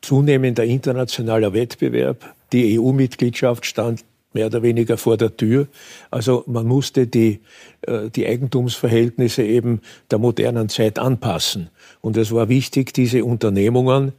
zunehmender 0.01 0.63
internationaler 0.63 1.53
Wettbewerb. 1.53 2.33
Die 2.51 2.79
EU-Mitgliedschaft 2.79 3.65
stand 3.65 4.03
mehr 4.33 4.47
oder 4.47 4.61
weniger 4.61 4.97
vor 4.97 5.17
der 5.17 5.35
Tür. 5.35 5.67
Also 6.11 6.43
man 6.47 6.67
musste 6.67 7.07
die, 7.07 7.39
äh, 7.81 8.09
die 8.09 8.27
Eigentumsverhältnisse 8.27 9.43
eben 9.43 9.81
der 10.11 10.19
modernen 10.19 10.69
Zeit 10.69 10.99
anpassen. 10.99 11.69
Und 12.01 12.17
es 12.17 12.31
war 12.31 12.49
wichtig, 12.49 12.93
diese 12.93 13.25
Unternehmungen 13.25 14.13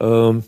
ähm, 0.00 0.44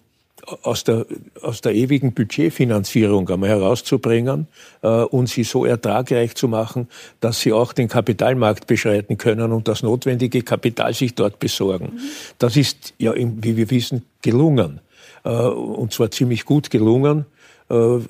aus 0.62 0.84
der, 0.84 1.06
aus 1.40 1.60
der 1.60 1.74
ewigen 1.74 2.12
Budgetfinanzierung 2.12 3.28
einmal 3.28 3.50
herauszubringen 3.50 4.48
äh, 4.82 4.88
und 4.88 5.28
sie 5.28 5.44
so 5.44 5.64
ertragreich 5.64 6.34
zu 6.34 6.48
machen, 6.48 6.88
dass 7.20 7.40
sie 7.40 7.52
auch 7.52 7.72
den 7.72 7.88
Kapitalmarkt 7.88 8.66
beschreiten 8.66 9.18
können 9.18 9.52
und 9.52 9.68
das 9.68 9.82
notwendige 9.82 10.42
Kapital 10.42 10.94
sich 10.94 11.14
dort 11.14 11.38
besorgen. 11.38 11.92
Mhm. 11.94 12.00
Das 12.38 12.56
ist 12.56 12.94
ja, 12.98 13.14
wie 13.14 13.56
wir 13.56 13.70
wissen, 13.70 14.04
gelungen. 14.20 14.80
Äh, 15.24 15.30
und 15.30 15.92
zwar 15.92 16.10
ziemlich 16.10 16.44
gut 16.44 16.70
gelungen. 16.70 17.26
Äh, 17.70 18.00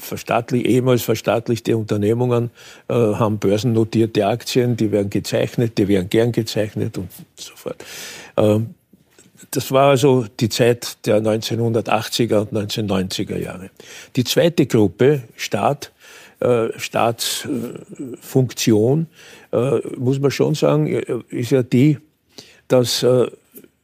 verstaatlich, 0.00 0.64
ehemals 0.64 1.02
verstaatlichte 1.02 1.76
Unternehmungen 1.76 2.50
äh, 2.88 2.94
haben 2.94 3.38
börsennotierte 3.38 4.26
Aktien, 4.26 4.76
die 4.76 4.90
werden 4.90 5.10
gezeichnet, 5.10 5.76
die 5.78 5.88
werden 5.88 6.08
gern 6.08 6.32
gezeichnet 6.32 6.96
und 6.96 7.08
so 7.36 7.52
fort. 7.54 7.84
Ähm, 8.36 8.74
das 9.52 9.70
war 9.70 9.90
also 9.90 10.26
die 10.40 10.48
Zeit 10.48 11.06
der 11.06 11.22
1980er 11.22 12.38
und 12.38 12.52
1990er 12.52 13.36
Jahre. 13.36 13.70
Die 14.16 14.24
zweite 14.24 14.66
Gruppe, 14.66 15.22
Staat, 15.36 15.92
äh, 16.40 16.70
Staatsfunktion, 16.76 19.06
äh, 19.52 19.78
muss 19.96 20.18
man 20.20 20.30
schon 20.30 20.54
sagen, 20.54 20.86
äh, 20.88 21.04
ist 21.28 21.50
ja 21.50 21.62
die, 21.62 21.98
dass 22.68 23.04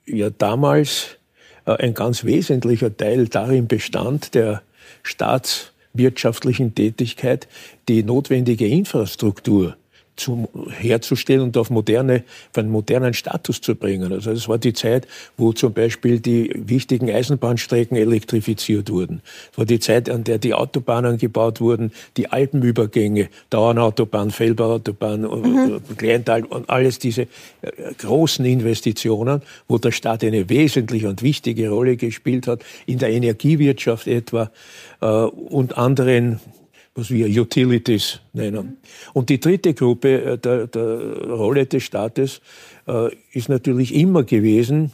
ja 0.06 0.30
damals 0.30 1.18
ein 1.66 1.92
ganz 1.92 2.24
wesentlicher 2.24 2.96
Teil 2.96 3.28
darin 3.28 3.68
bestand, 3.68 4.34
der 4.34 4.62
staatswirtschaftlichen 5.02 6.74
Tätigkeit, 6.74 7.48
die 7.88 8.02
notwendige 8.02 8.66
Infrastruktur 8.66 9.76
zu, 10.18 10.48
herzustellen 10.70 11.40
und 11.40 11.56
auf 11.56 11.70
moderne, 11.70 12.24
auf 12.50 12.58
einen 12.58 12.70
modernen 12.70 13.14
Status 13.14 13.60
zu 13.60 13.74
bringen. 13.74 14.12
Also 14.12 14.30
es 14.30 14.48
war 14.48 14.58
die 14.58 14.72
Zeit, 14.72 15.06
wo 15.36 15.52
zum 15.52 15.72
Beispiel 15.72 16.20
die 16.20 16.52
wichtigen 16.54 17.10
Eisenbahnstrecken 17.10 17.96
elektrifiziert 17.96 18.90
wurden. 18.90 19.22
Es 19.52 19.58
war 19.58 19.64
die 19.64 19.78
Zeit, 19.78 20.10
an 20.10 20.24
der 20.24 20.38
die 20.38 20.54
Autobahnen 20.54 21.18
gebaut 21.18 21.60
wurden, 21.60 21.92
die 22.16 22.28
Alpenübergänge, 22.28 23.28
Dauernautobahn, 23.50 24.30
Fellbauautobahn, 24.30 25.24
äh, 25.24 25.28
mhm. 25.28 25.80
Kleintal 25.96 26.44
und 26.44 26.68
alles 26.68 26.98
diese 26.98 27.22
äh, 27.22 27.26
großen 27.98 28.44
Investitionen, 28.44 29.42
wo 29.68 29.78
der 29.78 29.92
Staat 29.92 30.24
eine 30.24 30.48
wesentliche 30.48 31.08
und 31.08 31.22
wichtige 31.22 31.70
Rolle 31.70 31.96
gespielt 31.96 32.46
hat, 32.46 32.62
in 32.86 32.98
der 32.98 33.10
Energiewirtschaft 33.10 34.06
etwa 34.06 34.50
äh, 35.00 35.06
und 35.06 35.78
anderen 35.78 36.40
was 36.98 37.10
wir 37.10 37.28
Utilities 37.40 38.20
nennen. 38.32 38.78
Und 39.14 39.28
die 39.28 39.38
dritte 39.38 39.72
Gruppe 39.72 40.22
äh, 40.22 40.38
der, 40.38 40.66
der 40.66 41.28
Rolle 41.28 41.66
des 41.66 41.84
Staates 41.84 42.40
äh, 42.88 43.14
ist 43.32 43.48
natürlich 43.48 43.94
immer 43.94 44.24
gewesen, 44.24 44.92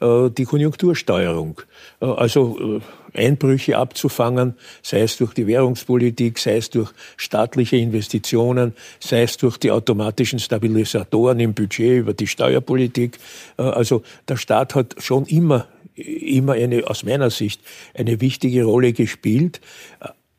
äh, 0.00 0.30
die 0.30 0.44
Konjunktursteuerung. 0.44 1.60
Äh, 2.00 2.06
also 2.06 2.78
äh, 2.78 2.80
Einbrüche 3.12 3.76
abzufangen, 3.76 4.54
sei 4.82 5.00
es 5.00 5.16
durch 5.16 5.34
die 5.34 5.48
Währungspolitik, 5.48 6.38
sei 6.38 6.58
es 6.58 6.70
durch 6.70 6.92
staatliche 7.16 7.76
Investitionen, 7.76 8.74
sei 9.00 9.22
es 9.22 9.36
durch 9.36 9.58
die 9.58 9.72
automatischen 9.72 10.38
Stabilisatoren 10.38 11.40
im 11.40 11.54
Budget, 11.54 11.98
über 11.98 12.14
die 12.14 12.28
Steuerpolitik. 12.28 13.18
Also 13.56 14.04
der 14.28 14.36
Staat 14.36 14.76
hat 14.76 14.94
schon 14.98 15.26
immer 15.26 15.66
immer 15.96 16.52
eine, 16.54 16.86
aus 16.86 17.02
meiner 17.02 17.28
Sicht, 17.28 17.60
eine 17.92 18.20
wichtige 18.20 18.64
Rolle 18.64 18.92
gespielt 18.92 19.60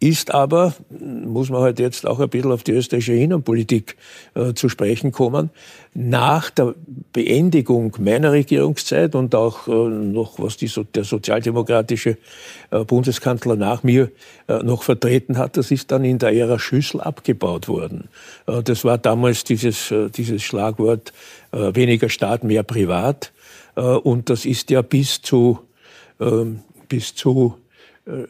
ist 0.02 0.34
aber, 0.34 0.74
muss 0.90 1.52
man 1.52 1.62
halt 1.62 1.80
jetzt 1.80 2.08
auch 2.08 2.20
ein 2.20 2.28
bisschen 2.28 2.52
auf 2.52 2.64
die 2.64 2.72
österreichische 2.72 3.14
Innenpolitik 3.14 3.98
äh, 4.34 4.54
zu 4.56 4.68
sprechen 4.68 5.12
kommen, 5.12 5.52
nach 5.94 6.50
der 6.50 6.74
Beendigung 7.14 7.96
meiner 8.00 8.32
Regierungszeit 8.32 9.14
und 9.14 9.36
auch 9.36 9.68
äh, 9.68 9.72
noch, 9.72 10.40
was 10.40 10.58
die, 10.58 10.72
der 10.96 11.04
sozialdemokratische 11.04 12.18
äh, 12.72 12.84
Bundeskanzler 12.84 13.56
nach 13.56 13.84
mir 13.84 14.10
äh, 14.48 14.64
noch 14.64 14.82
vertreten 14.82 15.38
hat, 15.38 15.56
das 15.56 15.70
ist 15.70 15.92
dann 15.92 16.04
in 16.04 16.18
der 16.18 16.34
Ära 16.34 16.58
Schüssel 16.58 17.00
abgebaut 17.00 17.68
worden. 17.68 18.10
Äh, 18.48 18.64
das 18.64 18.84
war 18.84 18.98
damals 18.98 19.44
dieses, 19.44 19.92
äh, 19.92 20.10
dieses 20.10 20.42
Schlagwort 20.42 21.14
weniger 21.54 22.08
Staat, 22.08 22.46
mehr 22.46 22.64
Privat. 22.64 23.34
und 23.76 24.30
das 24.30 24.46
ist 24.46 24.70
ja 24.70 24.82
bis 24.82 25.22
zu, 25.22 25.60
ähm, 26.22 26.62
bis 26.88 27.14
zu 27.14 27.58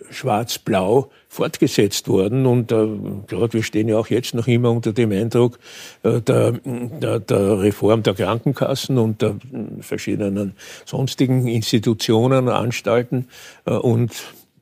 schwarz-blau 0.10 1.12
fortgesetzt 1.30 2.08
worden. 2.08 2.46
Und 2.46 2.72
äh, 2.72 2.88
klar, 3.28 3.52
wir 3.54 3.64
stehen 3.64 3.88
ja 3.88 3.98
auch 3.98 4.08
jetzt 4.08 4.34
noch 4.34 4.48
immer 4.48 4.72
unter 4.72 4.92
dem 4.92 5.12
Eindruck 5.12 5.60
äh, 6.04 6.22
der, 6.22 6.54
der, 6.64 7.20
der 7.20 7.62
Reform 7.62 8.04
der 8.04 8.14
Krankenkassen 8.14 8.98
und 8.98 9.22
der 9.22 9.36
verschiedenen 9.80 10.54
sonstigen 10.86 11.48
Institutionen, 11.48 12.50
Anstalten. 12.50 13.28
Äh, 13.66 13.72
und 13.72 14.12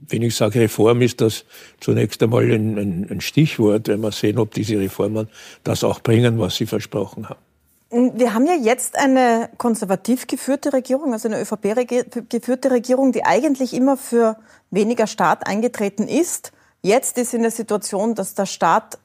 wenn 0.07 0.21
ich 0.21 0.35
sage 0.35 0.59
Reform, 0.61 1.01
ist 1.01 1.21
das 1.21 1.43
zunächst 1.79 2.21
einmal 2.23 2.43
ein, 2.43 2.77
ein, 2.77 3.07
ein 3.09 3.21
Stichwort, 3.21 3.87
wenn 3.87 4.01
wir 4.01 4.11
sehen, 4.11 4.37
ob 4.37 4.53
diese 4.53 4.79
Reformen 4.79 5.27
das 5.63 5.83
auch 5.83 6.01
bringen, 6.01 6.39
was 6.39 6.55
sie 6.55 6.65
versprochen 6.65 7.29
haben. 7.29 7.48
Wir 7.91 8.35
haben 8.35 8.45
ja 8.45 8.53
jetzt 8.53 8.97
eine 8.99 9.49
konservativ 9.57 10.27
geführte 10.27 10.73
Regierung, 10.73 11.11
also 11.11 11.27
eine 11.27 11.41
ÖVP 11.41 12.29
geführte 12.29 12.69
Regierung, 12.69 13.11
die 13.11 13.25
eigentlich 13.25 13.73
immer 13.73 13.97
für 13.97 14.37
weniger 14.69 15.07
Staat 15.07 15.47
eingetreten 15.47 16.07
ist. 16.07 16.51
Jetzt 16.83 17.17
ist 17.17 17.33
in 17.33 17.41
der 17.41 17.49
Situation, 17.49 18.13
dass 18.13 18.35
der 18.35 18.45
Staat 18.45 18.99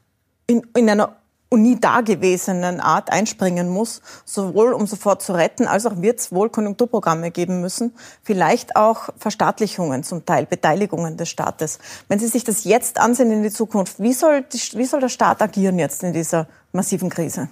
in, 0.47 0.67
in 0.77 0.91
einer 0.91 1.17
nie 1.57 1.79
dagewesenen 1.81 2.81
Art 2.81 3.11
einspringen 3.11 3.69
muss, 3.69 4.03
sowohl 4.25 4.73
um 4.73 4.87
sofort 4.87 5.23
zu 5.23 5.33
retten, 5.33 5.67
als 5.67 5.87
auch 5.87 6.03
wird 6.03 6.19
es 6.19 6.33
wohl 6.33 6.51
Konjunkturprogramme 6.51 7.31
geben 7.31 7.61
müssen, 7.61 7.95
vielleicht 8.23 8.77
auch 8.77 9.09
Verstaatlichungen 9.17 10.03
zum 10.03 10.27
Teil, 10.27 10.47
Beteiligungen 10.47 11.17
des 11.17 11.29
Staates. 11.29 11.79
Wenn 12.09 12.19
Sie 12.19 12.29
sich 12.29 12.45
das 12.45 12.65
jetzt 12.65 12.99
ansehen 12.99 13.31
in 13.31 13.43
die 13.43 13.51
Zukunft, 13.51 14.01
wie 14.01 14.13
soll, 14.13 14.43
die, 14.43 14.59
wie 14.77 14.85
soll 14.85 15.01
der 15.01 15.09
Staat 15.09 15.41
agieren 15.41 15.79
jetzt 15.79 16.03
in 16.03 16.13
dieser 16.13 16.49
massiven 16.73 17.09
Krise? 17.09 17.49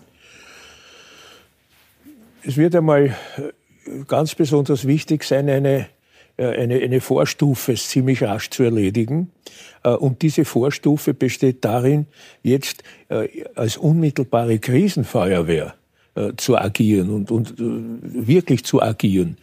Es 2.45 2.57
wird 2.57 2.75
einmal 2.75 3.07
äh, 3.07 3.13
ganz 4.09 4.35
besonders 4.35 4.87
wichtig 4.87 5.23
sein, 5.25 5.49
eine, 5.49 5.87
äh, 6.37 6.47
eine, 6.47 6.81
eine 6.81 7.01
Vorstufe 7.01 7.75
ziemlich 7.75 8.23
rasch 8.23 8.51
zu 8.51 8.65
erledigen. 8.65 9.31
Äh, 9.85 9.91
und 9.91 10.23
diese 10.23 10.45
Vorstufe 10.45 11.15
besteht 11.15 11.65
darin, 11.65 12.07
jetzt 12.43 12.83
als 13.55 13.77
unmittelbare 13.77 14.59
Krisenfeuerwehr 14.59 15.75
zu 16.39 16.57
agieren 16.57 17.11
und, 17.11 17.31
und 17.31 17.55
wirklich 17.59 18.65
zu 18.65 18.81
agieren. 18.81 19.37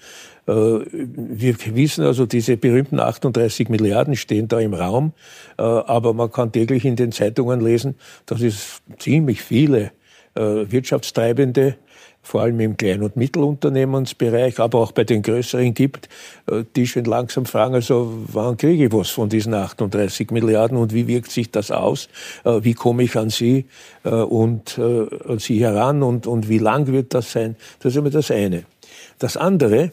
Wir 0.45 1.55
wissen 1.75 2.03
also, 2.03 2.25
diese 2.25 2.57
berühmten 2.57 2.99
38 2.99 3.69
Milliarden 3.69 4.15
stehen 4.15 4.47
da 4.47 4.59
im 4.59 4.73
Raum, 4.73 5.13
aber 5.57 6.13
man 6.13 6.31
kann 6.31 6.51
täglich 6.51 6.85
in 6.85 6.95
den 6.95 7.11
Zeitungen 7.11 7.61
lesen, 7.61 7.95
dass 8.25 8.41
es 8.41 8.81
ziemlich 8.97 9.41
viele 9.43 9.91
Wirtschaftstreibende 10.33 11.75
vor 12.21 12.41
allem 12.41 12.59
im 12.59 12.77
Klein- 12.77 13.01
und 13.01 13.15
Mittelunternehmensbereich, 13.15 14.59
aber 14.59 14.79
auch 14.79 14.91
bei 14.91 15.03
den 15.03 15.21
größeren 15.21 15.73
gibt, 15.73 16.09
äh, 16.47 16.63
die 16.75 16.85
schon 16.85 17.05
langsam 17.05 17.45
fragen, 17.45 17.75
also 17.75 18.13
wann 18.27 18.57
kriege 18.57 18.85
ich 18.85 18.93
was 18.93 19.09
von 19.09 19.29
diesen 19.29 19.53
38 19.53 20.31
Milliarden 20.31 20.77
und 20.77 20.93
wie 20.93 21.07
wirkt 21.07 21.31
sich 21.31 21.49
das 21.51 21.71
aus? 21.71 22.09
Äh, 22.43 22.63
wie 22.63 22.73
komme 22.73 23.03
ich 23.03 23.15
an 23.15 23.29
Sie 23.29 23.65
äh, 24.03 24.09
und 24.09 24.79
an 24.79 25.39
Sie 25.39 25.59
heran 25.59 26.03
und, 26.03 26.27
und 26.27 26.49
wie 26.49 26.57
lang 26.57 26.87
wird 26.87 27.13
das 27.13 27.31
sein? 27.31 27.55
Das 27.79 27.93
ist 27.93 27.97
immer 27.97 28.09
das 28.09 28.31
eine. 28.31 28.63
Das 29.17 29.37
andere, 29.37 29.91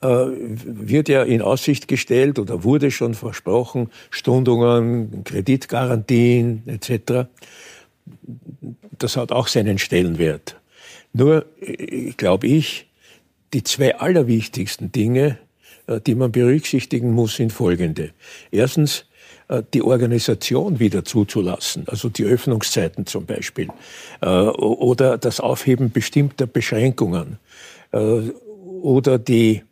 wird 0.00 1.08
ja 1.08 1.24
in 1.24 1.42
Aussicht 1.42 1.88
gestellt 1.88 2.38
oder 2.38 2.62
wurde 2.62 2.92
schon 2.92 3.14
versprochen, 3.14 3.90
Stundungen, 4.10 5.24
Kreditgarantien 5.24 6.62
etc 6.66 7.26
das 8.98 9.16
hat 9.16 9.32
auch 9.32 9.48
seinen 9.48 9.78
Stellenwert. 9.78 10.56
Nur, 11.12 11.46
glaube 12.16 12.46
ich, 12.46 12.86
die 13.52 13.62
zwei 13.62 13.96
allerwichtigsten 13.96 14.92
Dinge 14.92 15.38
die 16.06 16.14
man 16.14 16.30
berücksichtigen 16.30 17.12
muss, 17.12 17.36
sind 17.36 17.52
folgende. 17.52 18.10
Erstens, 18.50 19.06
die 19.72 19.82
Organisation 19.82 20.78
wieder 20.78 21.04
zuzulassen, 21.04 21.84
also 21.88 22.10
die 22.10 22.24
Öffnungszeiten 22.24 23.06
zum 23.06 23.24
Beispiel, 23.24 23.68
oder 24.20 25.16
das 25.16 25.40
Aufheben 25.40 25.90
bestimmter 25.90 26.46
Beschränkungen, 26.46 27.38
oder 27.90 29.18
die, 29.18 29.62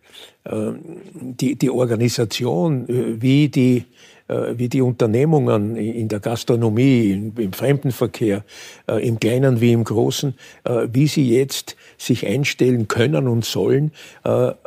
die, 0.50 1.56
die 1.56 1.70
Organisation, 1.70 2.86
wie 3.20 3.48
die 3.48 3.78
äh, 3.78 3.84
wie 4.28 4.68
die 4.68 4.82
Unternehmungen 4.82 5.76
in 5.76 6.08
der 6.08 6.20
Gastronomie, 6.20 7.32
im 7.36 7.52
Fremdenverkehr, 7.52 8.44
äh, 8.88 9.06
im 9.06 9.20
Kleinen 9.20 9.60
wie 9.60 9.72
im 9.72 9.84
Großen, 9.84 10.34
äh, 10.64 10.88
wie 10.90 11.06
sie 11.06 11.30
jetzt 11.30 11.76
sich 11.96 12.26
einstellen 12.26 12.88
können 12.88 13.28
und 13.28 13.44
sollen 13.44 13.92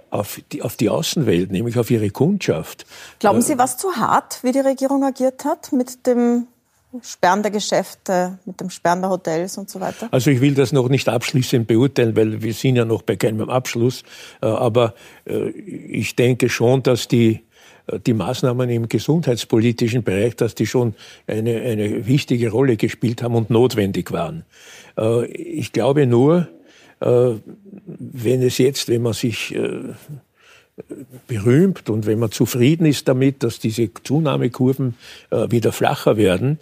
auf 0.10 0.40
die, 0.52 0.62
auf 0.64 0.78
die 0.78 0.90
Außenwelt, 0.90 1.52
nämlich 1.52 1.78
auf 1.78 1.92
ihre 1.92 2.10
Kundschaft. 2.10 2.86
Glauben 3.20 3.42
Sie, 3.42 3.58
was 3.58 3.78
zu 3.78 3.96
hart, 3.96 4.40
wie 4.44 4.52
die 4.52 4.60
Regierung 4.60 5.04
agiert 5.04 5.46
hat 5.46 5.72
mit 5.72 6.08
dem 6.08 6.48
Sperren 7.02 7.44
der 7.44 7.52
Geschäfte, 7.52 8.40
mit 8.46 8.60
dem 8.60 8.72
Sperren 8.72 9.02
der 9.02 9.12
Hotels 9.12 9.58
und 9.58 9.70
so 9.70 9.80
weiter? 9.80 10.08
Also 10.10 10.32
ich 10.32 10.42
will 10.42 10.56
das 10.56 10.72
noch 10.72 10.90
nicht 10.90 11.08
abschließend 11.08 11.68
beurteilen, 11.68 12.16
weil 12.16 12.42
wir 12.42 12.54
sind 12.54 12.78
ja 12.78 12.86
noch 12.86 13.04
bei 13.04 13.16
keinem 13.16 13.50
Abschluss. 13.50 14.04
Aber 14.42 14.96
ich 15.26 16.16
denke 16.16 16.50
schon, 16.50 16.82
dass 16.82 17.08
die 17.08 17.44
die 18.06 18.14
Maßnahmen 18.14 18.70
im 18.70 18.88
gesundheitspolitischen 18.88 20.04
Bereich, 20.04 20.36
dass 20.36 20.56
die 20.56 20.66
schon 20.66 20.94
eine, 21.28 21.62
eine 21.62 22.08
wichtige 22.08 22.50
Rolle 22.50 22.78
gespielt 22.78 23.22
haben 23.22 23.36
und 23.36 23.50
notwendig 23.50 24.12
waren. 24.12 24.44
Äh, 24.98 25.26
ich 25.28 25.72
glaube 25.72 26.06
nur, 26.06 26.48
äh, 27.00 27.32
wenn 27.86 28.42
es 28.42 28.58
jetzt, 28.58 28.90
wenn 28.90 29.02
man 29.02 29.14
sich 29.14 29.56
äh, 29.56 29.80
berühmt 31.28 31.90
und 31.90 32.06
wenn 32.06 32.20
man 32.20 32.32
zufrieden 32.32 32.86
ist 32.86 33.08
damit, 33.08 33.44
dass 33.44 33.60
diese 33.60 33.90
Zunahmekurven 34.02 34.94
wieder 35.30 35.74
flacher 35.74 36.16
werden, 36.16 36.58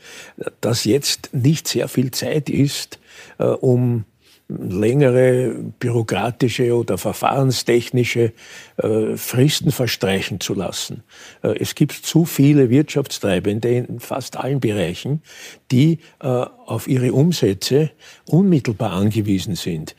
dass 0.59 0.85
jetzt 0.85 1.29
nicht 1.33 1.67
sehr 1.67 1.87
viel 1.87 2.09
Zeit 2.09 2.49
ist, 2.49 2.99
um 3.37 4.05
längere 4.49 5.53
bürokratische 5.79 6.75
oder 6.75 6.97
verfahrenstechnische 6.97 8.31
äh, 8.77 9.17
Fristen 9.17 9.71
verstreichen 9.71 10.39
zu 10.39 10.53
lassen. 10.53 11.01
Äh, 11.41 11.57
es 11.59 11.73
gibt 11.73 11.93
zu 11.93 12.25
viele 12.25 12.69
Wirtschaftstreibende 12.69 13.69
in 13.69 13.99
fast 13.99 14.37
allen 14.37 14.59
Bereichen, 14.59 15.23
die 15.71 15.99
äh, 16.19 16.27
auf 16.27 16.87
ihre 16.87 17.11
Umsätze 17.13 17.89
unmittelbar 18.27 18.91
angewiesen 18.91 19.55
sind. 19.55 19.95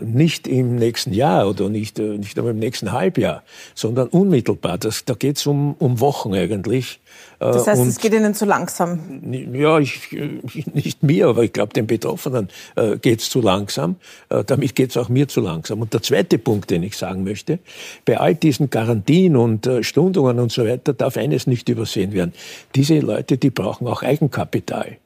Nicht 0.00 0.46
im 0.46 0.76
nächsten 0.76 1.12
Jahr 1.12 1.48
oder 1.48 1.68
nicht, 1.68 1.98
nicht 1.98 2.38
einmal 2.38 2.52
im 2.52 2.60
nächsten 2.60 2.92
Halbjahr, 2.92 3.42
sondern 3.74 4.06
unmittelbar. 4.06 4.78
Das, 4.78 5.04
da 5.04 5.14
geht 5.14 5.38
es 5.38 5.46
um, 5.48 5.74
um 5.80 5.98
Wochen 5.98 6.32
eigentlich. 6.32 7.00
Das 7.38 7.66
heißt, 7.66 7.82
und, 7.82 7.88
es 7.88 7.98
geht 7.98 8.14
Ihnen 8.14 8.34
zu 8.34 8.46
langsam? 8.46 9.20
Ja, 9.52 9.78
ich, 9.78 10.10
nicht 10.72 11.02
mir, 11.02 11.28
aber 11.28 11.42
ich 11.42 11.52
glaube, 11.52 11.72
den 11.74 11.86
Betroffenen 11.86 12.48
äh, 12.76 12.96
geht 12.96 13.20
es 13.20 13.28
zu 13.28 13.42
langsam. 13.42 13.96
Äh, 14.30 14.42
damit 14.44 14.74
geht 14.74 14.90
es 14.90 14.96
auch 14.96 15.10
mir 15.10 15.28
zu 15.28 15.42
langsam. 15.42 15.82
Und 15.82 15.92
der 15.92 16.02
zweite 16.02 16.38
Punkt, 16.38 16.70
den 16.70 16.82
ich 16.82 16.96
sagen 16.96 17.24
möchte, 17.24 17.58
bei 18.06 18.18
all 18.18 18.34
diesen 18.34 18.70
Garantien 18.70 19.36
und 19.36 19.66
äh, 19.66 19.82
Stundungen 19.82 20.38
und 20.38 20.50
so 20.50 20.64
weiter 20.64 20.94
darf 20.94 21.18
eines 21.18 21.46
nicht 21.46 21.68
übersehen 21.68 22.12
werden. 22.12 22.32
Diese 22.74 22.98
Leute, 23.00 23.36
die 23.36 23.50
brauchen 23.50 23.86
auch 23.86 24.02
Eigenkapital. 24.02 24.96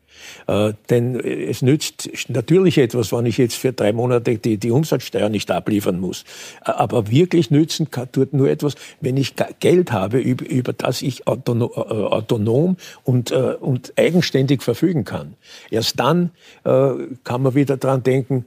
Äh, 0.47 0.73
denn 0.89 1.19
es 1.21 1.63
nützt 1.63 2.11
natürlich 2.29 2.79
etwas, 2.79 3.13
wenn 3.13 3.27
ich 3.27 3.39
jetzt 3.39 3.57
für 3.57 3.73
drei 3.73 3.93
Monate 3.93 4.37
die, 4.39 4.59
die 4.59 4.71
Umsatzsteuer 4.71 5.29
nicht 5.29 5.51
abliefern 5.51 6.01
muss. 6.01 6.25
Aber 6.63 7.11
wirklich 7.11 7.51
nützen 7.51 7.89
tut 8.13 8.33
nur 8.33 8.49
etwas, 8.49 8.75
wenn 9.01 9.17
ich 9.17 9.35
Geld 9.61 9.93
habe, 9.93 10.19
über, 10.19 10.47
über 10.47 10.73
das 10.73 11.03
ich 11.03 11.27
autonom, 11.27 11.71
äh, 11.75 11.81
autonom 11.81 12.77
und, 13.05 13.31
äh, 13.31 13.55
und 13.61 13.93
eigenständig 13.97 14.63
verfügen 14.63 15.05
kann. 15.05 15.35
Erst 15.71 15.99
dann 16.01 16.31
äh, 16.65 16.91
kann 17.25 17.43
man 17.43 17.55
wieder 17.55 17.77
dran 17.77 18.03
denken, 18.03 18.47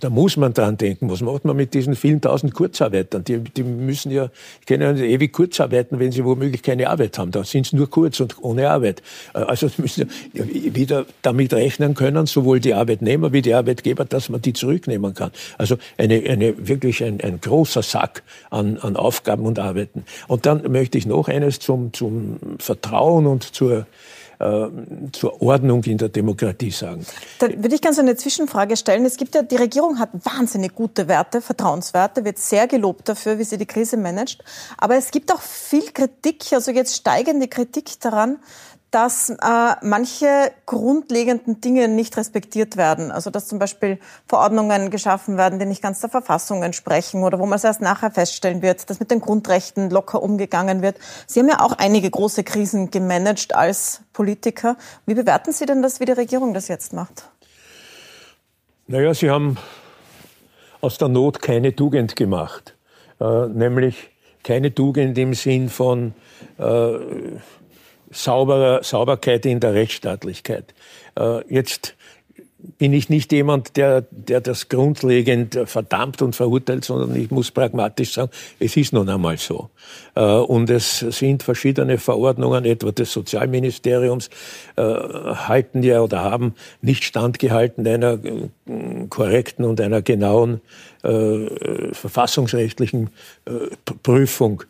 da 0.00 0.10
muss 0.10 0.36
man 0.36 0.52
dran 0.52 0.76
denken, 0.76 1.10
was 1.10 1.20
macht 1.20 1.44
man 1.44 1.56
mit 1.56 1.74
diesen 1.74 1.94
vielen 1.94 2.20
tausend 2.20 2.54
Kurzarbeitern? 2.54 3.24
Die, 3.24 3.38
die 3.38 3.62
müssen 3.62 4.10
ja, 4.10 4.30
können 4.66 4.96
ja 4.96 5.04
ewig 5.04 5.32
kurz 5.32 5.60
arbeiten, 5.60 5.98
wenn 5.98 6.12
sie 6.12 6.24
womöglich 6.24 6.62
keine 6.62 6.88
Arbeit 6.88 7.18
haben. 7.18 7.30
Da 7.30 7.44
sind 7.44 7.66
sie 7.66 7.76
nur 7.76 7.90
kurz 7.90 8.20
und 8.20 8.42
ohne 8.42 8.70
Arbeit. 8.70 9.02
Also 9.32 9.68
müssen 9.76 10.10
ja 10.32 10.44
wieder 10.46 11.06
damit 11.24 11.52
rechnen 11.52 11.94
können, 11.94 12.26
sowohl 12.26 12.60
die 12.60 12.74
Arbeitnehmer 12.74 13.32
wie 13.32 13.42
die 13.42 13.54
Arbeitgeber, 13.54 14.04
dass 14.04 14.28
man 14.28 14.42
die 14.42 14.52
zurücknehmen 14.52 15.14
kann. 15.14 15.30
Also 15.58 15.76
eine, 15.98 16.22
eine 16.28 16.68
wirklich 16.68 17.02
ein, 17.02 17.20
ein 17.20 17.40
großer 17.40 17.82
Sack 17.82 18.22
an, 18.50 18.78
an 18.78 18.96
Aufgaben 18.96 19.46
und 19.46 19.58
Arbeiten. 19.58 20.04
Und 20.28 20.46
dann 20.46 20.70
möchte 20.70 20.98
ich 20.98 21.06
noch 21.06 21.28
eines 21.28 21.58
zum, 21.58 21.92
zum 21.92 22.38
Vertrauen 22.58 23.26
und 23.26 23.42
zur 23.54 23.86
äh, 24.40 24.66
zur 25.12 25.42
Ordnung 25.42 25.84
in 25.84 25.96
der 25.96 26.08
Demokratie 26.08 26.70
sagen. 26.70 27.06
Da 27.38 27.48
würde 27.48 27.74
ich 27.74 27.80
ganz 27.80 27.98
eine 27.98 28.16
Zwischenfrage 28.16 28.76
stellen. 28.76 29.04
Es 29.04 29.16
gibt 29.16 29.34
ja, 29.34 29.42
die 29.42 29.56
Regierung 29.56 29.98
hat 29.98 30.10
wahnsinnig 30.12 30.74
gute 30.74 31.06
Werte, 31.06 31.40
Vertrauenswerte, 31.40 32.24
wird 32.24 32.38
sehr 32.38 32.66
gelobt 32.66 33.08
dafür, 33.08 33.38
wie 33.38 33.44
sie 33.44 33.58
die 33.58 33.66
Krise 33.66 33.96
managt. 33.96 34.42
Aber 34.76 34.96
es 34.96 35.12
gibt 35.12 35.32
auch 35.32 35.40
viel 35.40 35.90
Kritik, 35.92 36.52
also 36.52 36.72
jetzt 36.72 36.96
steigende 36.96 37.46
Kritik 37.46 38.00
daran, 38.00 38.38
dass 38.94 39.28
äh, 39.28 39.36
manche 39.82 40.52
grundlegenden 40.66 41.60
Dinge 41.60 41.88
nicht 41.88 42.16
respektiert 42.16 42.76
werden. 42.76 43.10
Also 43.10 43.28
dass 43.30 43.48
zum 43.48 43.58
Beispiel 43.58 43.98
Verordnungen 44.28 44.90
geschaffen 44.90 45.36
werden, 45.36 45.58
die 45.58 45.66
nicht 45.66 45.82
ganz 45.82 46.00
der 46.00 46.10
Verfassung 46.10 46.62
entsprechen 46.62 47.24
oder 47.24 47.40
wo 47.40 47.46
man 47.46 47.56
es 47.56 47.64
erst 47.64 47.80
nachher 47.80 48.12
feststellen 48.12 48.62
wird, 48.62 48.88
dass 48.88 49.00
mit 49.00 49.10
den 49.10 49.20
Grundrechten 49.20 49.90
locker 49.90 50.22
umgegangen 50.22 50.80
wird. 50.80 50.96
Sie 51.26 51.40
haben 51.40 51.48
ja 51.48 51.58
auch 51.58 51.72
einige 51.72 52.08
große 52.08 52.44
Krisen 52.44 52.92
gemanagt 52.92 53.52
als 53.56 54.02
Politiker. 54.12 54.76
Wie 55.06 55.14
bewerten 55.14 55.52
Sie 55.52 55.66
denn 55.66 55.82
das, 55.82 55.98
wie 55.98 56.04
die 56.04 56.12
Regierung 56.12 56.54
das 56.54 56.68
jetzt 56.68 56.92
macht? 56.92 57.28
Naja, 58.86 59.12
Sie 59.12 59.28
haben 59.28 59.56
aus 60.80 60.98
der 60.98 61.08
Not 61.08 61.42
keine 61.42 61.74
Tugend 61.74 62.14
gemacht. 62.14 62.76
Äh, 63.20 63.48
nämlich 63.48 64.10
keine 64.44 64.72
Tugend 64.72 65.18
im 65.18 65.34
Sinn 65.34 65.68
von 65.68 66.14
äh, 66.58 66.92
sauberer, 68.14 68.82
Sauberkeit 68.82 69.44
in 69.46 69.60
der 69.60 69.74
Rechtsstaatlichkeit. 69.74 70.74
Äh, 71.18 71.40
jetzt 71.52 71.94
bin 72.78 72.94
ich 72.94 73.10
nicht 73.10 73.30
jemand, 73.30 73.76
der, 73.76 74.06
der 74.10 74.40
das 74.40 74.70
grundlegend 74.70 75.58
verdammt 75.66 76.22
und 76.22 76.34
verurteilt, 76.34 76.86
sondern 76.86 77.14
ich 77.14 77.30
muss 77.30 77.50
pragmatisch 77.50 78.14
sagen, 78.14 78.30
es 78.58 78.74
ist 78.78 78.94
nun 78.94 79.06
einmal 79.10 79.36
so. 79.36 79.68
Äh, 80.14 80.22
und 80.22 80.70
es 80.70 81.00
sind 81.00 81.42
verschiedene 81.42 81.98
Verordnungen, 81.98 82.64
etwa 82.64 82.90
des 82.90 83.12
Sozialministeriums, 83.12 84.30
äh, 84.76 84.82
halten 84.82 85.82
ja 85.82 86.00
oder 86.00 86.22
haben 86.22 86.54
nicht 86.80 87.04
standgehalten 87.04 87.86
einer 87.86 88.18
korrekten 89.10 89.66
und 89.66 89.80
einer 89.80 90.00
genauen 90.02 90.60
verfassungsrechtlichen 91.92 93.10
Prüfung. 94.02 94.62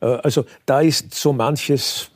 Also 0.00 0.46
da 0.64 0.80
ist 0.80 1.12
so 1.12 1.34
manches 1.34 2.11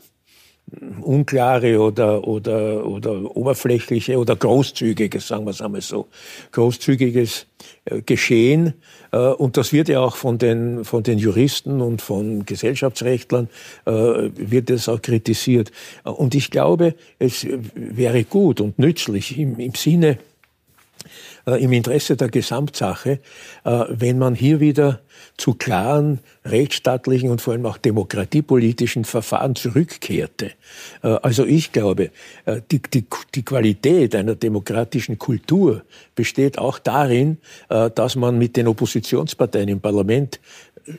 unklare 1.00 1.80
oder, 1.80 2.26
oder, 2.26 2.84
oder 2.84 3.36
oberflächliche 3.36 4.18
oder 4.18 4.34
großzügiges, 4.34 5.28
sagen 5.28 5.44
wir 5.44 5.50
es 5.50 5.60
einmal 5.60 5.80
so, 5.80 6.08
großzügiges 6.50 7.46
äh, 7.84 8.02
Geschehen. 8.02 8.74
Äh, 9.12 9.18
und 9.18 9.56
das 9.56 9.72
wird 9.72 9.88
ja 9.88 10.00
auch 10.00 10.16
von 10.16 10.38
den, 10.38 10.84
von 10.84 11.04
den 11.04 11.18
Juristen 11.18 11.80
und 11.80 12.02
von 12.02 12.44
Gesellschaftsrechtlern, 12.44 13.48
äh, 13.84 13.92
wird 13.92 14.70
es 14.70 14.88
auch 14.88 15.00
kritisiert. 15.00 15.70
Und 16.02 16.34
ich 16.34 16.50
glaube, 16.50 16.96
es 17.20 17.46
wäre 17.74 18.24
gut 18.24 18.60
und 18.60 18.78
nützlich 18.78 19.38
im, 19.38 19.58
im 19.60 19.74
Sinne 19.74 20.18
im 21.46 21.70
Interesse 21.70 22.16
der 22.16 22.28
Gesamtsache, 22.28 23.20
wenn 23.62 24.18
man 24.18 24.34
hier 24.34 24.58
wieder 24.58 25.00
zu 25.36 25.54
klaren 25.54 26.20
rechtsstaatlichen 26.44 27.30
und 27.30 27.40
vor 27.40 27.54
allem 27.54 27.66
auch 27.66 27.78
demokratiepolitischen 27.78 29.04
Verfahren 29.04 29.54
zurückkehrte. 29.54 30.52
Äh, 31.02 31.08
also 31.22 31.44
ich 31.44 31.72
glaube, 31.72 32.10
die, 32.70 32.80
die, 32.80 33.04
die 33.34 33.44
Qualität 33.44 34.14
einer 34.14 34.34
demokratischen 34.34 35.18
Kultur 35.18 35.82
besteht 36.14 36.58
auch 36.58 36.78
darin, 36.78 37.38
dass 37.68 38.16
man 38.16 38.38
mit 38.38 38.56
den 38.56 38.68
Oppositionsparteien 38.68 39.68
im 39.68 39.80
Parlament 39.80 40.40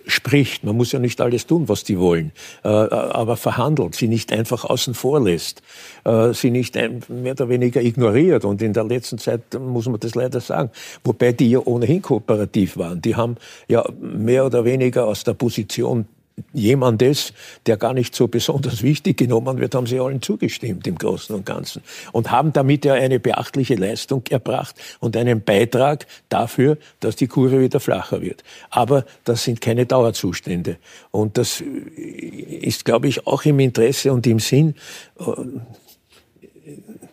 spricht. 0.05 0.63
Man 0.63 0.75
muss 0.75 0.91
ja 0.91 0.99
nicht 0.99 1.19
alles 1.21 1.47
tun, 1.47 1.69
was 1.69 1.83
die 1.83 1.99
wollen, 1.99 2.31
äh, 2.63 2.67
aber 2.67 3.37
verhandelt, 3.37 3.95
sie 3.95 4.07
nicht 4.07 4.31
einfach 4.31 4.65
außen 4.65 4.93
vor 4.93 5.21
lässt, 5.21 5.61
äh, 6.03 6.33
sie 6.33 6.51
nicht 6.51 6.75
mehr 7.09 7.31
oder 7.31 7.49
weniger 7.49 7.81
ignoriert. 7.81 8.45
Und 8.45 8.61
in 8.61 8.73
der 8.73 8.83
letzten 8.83 9.17
Zeit 9.17 9.41
muss 9.59 9.87
man 9.87 9.99
das 9.99 10.15
leider 10.15 10.41
sagen, 10.41 10.71
wobei 11.03 11.31
die 11.31 11.51
ja 11.51 11.59
ohnehin 11.63 12.01
kooperativ 12.01 12.77
waren. 12.77 13.01
Die 13.01 13.15
haben 13.15 13.37
ja 13.67 13.85
mehr 14.07 14.45
oder 14.45 14.65
weniger 14.65 15.07
aus 15.07 15.23
der 15.23 15.33
Position 15.33 16.07
jemandes, 16.53 17.33
der 17.65 17.77
gar 17.77 17.93
nicht 17.93 18.15
so 18.15 18.27
besonders 18.27 18.83
wichtig 18.83 19.17
genommen 19.17 19.57
wird, 19.57 19.73
haben 19.73 19.87
sie 19.87 19.99
allen 19.99 20.21
zugestimmt 20.21 20.85
im 20.85 20.97
Großen 20.97 21.35
und 21.35 21.45
Ganzen 21.45 21.81
und 22.11 22.31
haben 22.31 22.53
damit 22.53 22.85
ja 22.85 22.93
eine 22.93 23.19
beachtliche 23.19 23.75
Leistung 23.75 24.23
erbracht 24.29 24.75
und 24.99 25.17
einen 25.17 25.41
Beitrag 25.41 26.05
dafür, 26.29 26.77
dass 26.99 27.15
die 27.15 27.27
Kurve 27.27 27.59
wieder 27.59 27.79
flacher 27.79 28.21
wird. 28.21 28.43
Aber 28.69 29.05
das 29.23 29.43
sind 29.43 29.61
keine 29.61 29.85
Dauerzustände. 29.85 30.77
Und 31.11 31.37
das 31.37 31.63
ist, 31.95 32.85
glaube 32.85 33.07
ich, 33.07 33.25
auch 33.25 33.43
im 33.45 33.59
Interesse 33.59 34.13
und 34.13 34.27
im 34.27 34.39
Sinn 34.39 34.75
äh, 35.19 35.23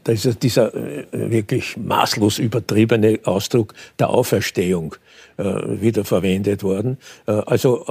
da 0.04 0.12
ist 0.12 0.42
dieser 0.42 0.74
äh, 0.74 1.06
wirklich 1.12 1.76
maßlos 1.76 2.38
übertriebene 2.38 3.20
Ausdruck 3.24 3.72
der 3.98 4.10
Auferstehung 4.10 4.96
äh, 5.36 5.44
wieder 5.80 6.04
verwendet 6.04 6.62
worden. 6.62 6.98
Äh, 7.26 7.32
also 7.32 7.84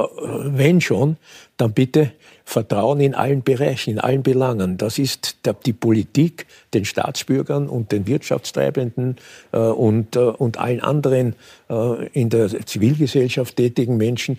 wenn 0.45 0.82
schon, 0.82 1.17
dann 1.58 1.73
bitte 1.73 2.12
Vertrauen 2.45 2.99
in 2.99 3.15
allen 3.15 3.41
Bereichen, 3.41 3.91
in 3.91 3.99
allen 3.99 4.21
Belangen. 4.21 4.77
Das 4.77 4.99
ist 4.99 5.38
die 5.65 5.73
Politik 5.73 6.45
den 6.73 6.84
Staatsbürgern 6.84 7.69
und 7.69 7.91
den 7.91 8.06
Wirtschaftstreibenden 8.06 9.15
äh, 9.51 9.58
und, 9.58 10.15
äh, 10.15 10.19
und 10.19 10.58
allen 10.58 10.82
anderen 10.82 11.36
äh, 11.69 12.08
in 12.08 12.29
der 12.29 12.49
Zivilgesellschaft 12.65 13.56
tätigen 13.56 13.97
Menschen 13.97 14.38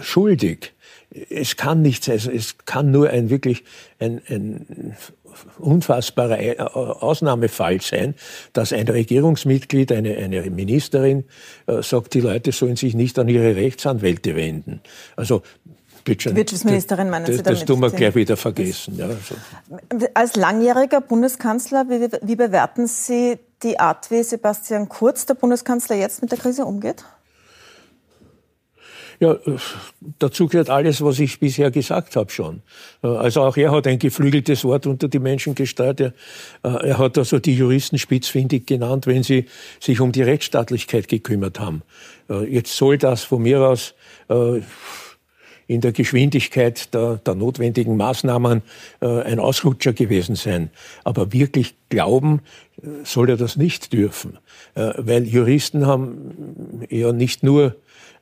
schuldig. 0.00 0.72
Es 1.30 1.56
kann 1.56 1.82
nichts, 1.82 2.08
also 2.08 2.30
es 2.30 2.58
kann 2.66 2.90
nur 2.90 3.08
ein 3.08 3.30
wirklich 3.30 3.64
ein, 3.98 4.20
ein 4.28 4.96
unfassbarer 5.58 6.40
äh, 6.40 6.58
Ausnahmefall 6.58 7.80
sein, 7.80 8.14
dass 8.52 8.72
ein 8.72 8.88
Regierungsmitglied, 8.88 9.92
eine, 9.92 10.16
eine 10.16 10.42
Ministerin 10.50 11.24
äh, 11.66 11.82
sagt, 11.82 12.14
die 12.14 12.20
Leute 12.20 12.52
sollen 12.52 12.76
sich 12.76 12.94
nicht 12.94 13.18
an 13.18 13.28
ihre 13.28 13.56
Rechtsanwälte 13.56 14.36
wenden. 14.36 14.80
Also 15.16 15.42
Bitte 16.06 16.30
Die 16.30 16.36
Wirtschaftsministerin 16.36 17.10
meinen 17.10 17.26
das, 17.26 17.36
Sie 17.36 17.42
damit? 17.42 17.60
Das 17.62 17.66
tun 17.66 17.80
wir 17.80 17.90
gleich 17.90 18.14
wieder 18.14 18.36
vergessen. 18.36 18.96
Ja, 18.96 19.06
also. 19.06 19.34
Als 20.14 20.36
langjähriger 20.36 21.00
Bundeskanzler, 21.00 21.86
wie, 21.88 22.08
wie 22.22 22.36
bewerten 22.36 22.86
Sie 22.86 23.40
die 23.64 23.80
Art, 23.80 24.08
wie 24.12 24.22
Sebastian 24.22 24.88
Kurz, 24.88 25.26
der 25.26 25.34
Bundeskanzler, 25.34 25.96
jetzt 25.96 26.22
mit 26.22 26.30
der 26.30 26.38
Krise 26.38 26.64
umgeht? 26.64 27.04
Ja, 29.18 29.36
dazu 30.18 30.46
gehört 30.46 30.68
alles, 30.68 31.02
was 31.02 31.18
ich 31.20 31.40
bisher 31.40 31.70
gesagt 31.70 32.16
habe 32.16 32.30
schon. 32.30 32.62
Also 33.00 33.42
auch 33.42 33.56
er 33.56 33.72
hat 33.72 33.86
ein 33.86 33.98
geflügeltes 33.98 34.64
Wort 34.64 34.86
unter 34.86 35.08
die 35.08 35.18
Menschen 35.18 35.54
gesteuert. 35.54 36.00
Er, 36.00 36.12
äh, 36.62 36.88
er 36.88 36.98
hat 36.98 37.16
also 37.16 37.38
die 37.38 37.54
Juristen 37.54 37.98
spitzfindig 37.98 38.66
genannt, 38.66 39.06
wenn 39.06 39.22
sie 39.22 39.46
sich 39.80 40.00
um 40.00 40.12
die 40.12 40.22
Rechtsstaatlichkeit 40.22 41.08
gekümmert 41.08 41.58
haben. 41.60 41.82
Äh, 42.28 42.44
jetzt 42.44 42.76
soll 42.76 42.98
das 42.98 43.24
von 43.24 43.42
mir 43.42 43.60
aus 43.62 43.94
äh, 44.28 44.60
in 45.66 45.80
der 45.80 45.92
Geschwindigkeit 45.92 46.92
der, 46.94 47.16
der 47.16 47.34
notwendigen 47.34 47.96
Maßnahmen 47.96 48.62
ein 49.00 49.40
Ausrutscher 49.40 49.92
gewesen 49.92 50.36
sein. 50.36 50.70
Aber 51.02 51.32
wirklich 51.32 51.74
glauben 51.88 52.42
soll 53.02 53.30
er 53.30 53.36
das 53.36 53.56
nicht 53.56 53.92
dürfen, 53.92 54.38
weil 54.76 55.26
Juristen 55.26 55.84
haben 55.84 56.86
ja 56.88 57.10
nicht 57.10 57.42
nur 57.42 57.74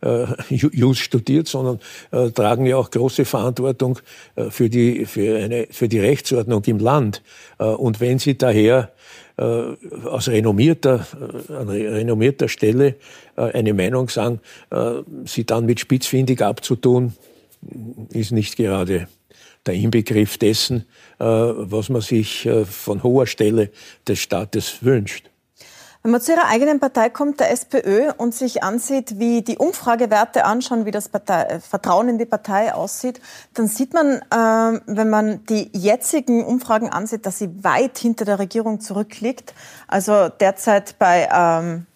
äh, 0.05 0.27
Jus 0.49 0.99
studiert, 0.99 1.49
sondern 1.49 1.81
äh, 2.13 2.31
tragen 2.31 2.67
ja 2.67 2.77
auch 2.77 2.91
große 2.91 3.25
Verantwortung 3.25 3.99
äh, 4.37 4.51
für, 4.51 4.69
die, 4.69 5.07
für, 5.07 5.39
eine, 5.39 5.67
für 5.71 5.89
die 5.89 6.01
Rechtsordnung 6.01 6.63
im 6.67 6.79
Land. 6.79 7.23
Äh, 7.59 7.65
und 7.65 8.01
wenn 8.01 8.19
sie 8.19 8.37
daher 8.37 8.93
äh, 9.37 9.43
aus 9.43 10.29
renommierter, 10.29 11.07
äh, 11.49 11.53
an 11.53 11.69
renommierter 11.69 12.49
Stelle 12.49 12.97
äh, 13.37 13.53
eine 13.53 13.75
Meinung 13.75 14.09
sagen, 14.09 14.41
äh, 14.71 15.03
sie 15.25 15.45
dann 15.45 15.67
mit 15.67 15.81
spitzfindig 15.81 16.43
abzutun, 16.43 17.15
ist 18.13 18.33
nicht 18.33 18.57
gerade 18.57 19.09
der 19.67 19.75
Inbegriff 19.75 20.37
dessen, 20.39 20.85
äh, 21.19 21.25
was 21.25 21.89
man 21.89 22.03
sich 22.03 22.47
äh, 22.47 22.65
von 22.65 23.03
hoher 23.03 23.27
Stelle 23.27 23.71
des 24.07 24.19
Staates 24.21 24.83
wünscht. 24.83 25.31
Wenn 26.05 26.11
man 26.11 26.21
zu 26.21 26.33
Ihrer 26.33 26.49
eigenen 26.49 26.81
Partei 26.81 27.09
kommt, 27.09 27.41
der 27.41 27.51
SPÖ, 27.51 28.13
und 28.19 28.35
sich 28.35 28.63
ansieht, 28.63 29.19
wie 29.19 29.41
die 29.41 29.57
Umfragewerte 29.57 30.45
anschauen, 30.45 30.85
wie 30.85 30.91
das 30.91 31.09
Partei, 31.09 31.45
äh, 31.45 31.61
Vertrauen 31.61 32.11
in 32.11 32.19
die 32.19 32.27
Partei 32.27 32.75
aussieht, 32.75 33.23
dann 33.55 33.69
sieht 33.69 33.95
man, 33.95 34.21
äh, 34.31 34.81
wenn 34.85 35.09
man 35.09 35.47
die 35.47 35.71
jetzigen 35.73 36.45
Umfragen 36.45 36.91
ansieht, 36.91 37.25
dass 37.25 37.39
sie 37.39 37.65
weit 37.65 37.97
hinter 37.97 38.27
der 38.27 38.39
Regierung 38.39 38.83
zurückliegt. 38.83 39.55
Also 39.89 40.29
derzeit 40.29 40.99
bei, 40.99 41.27
ähm, 41.33 41.87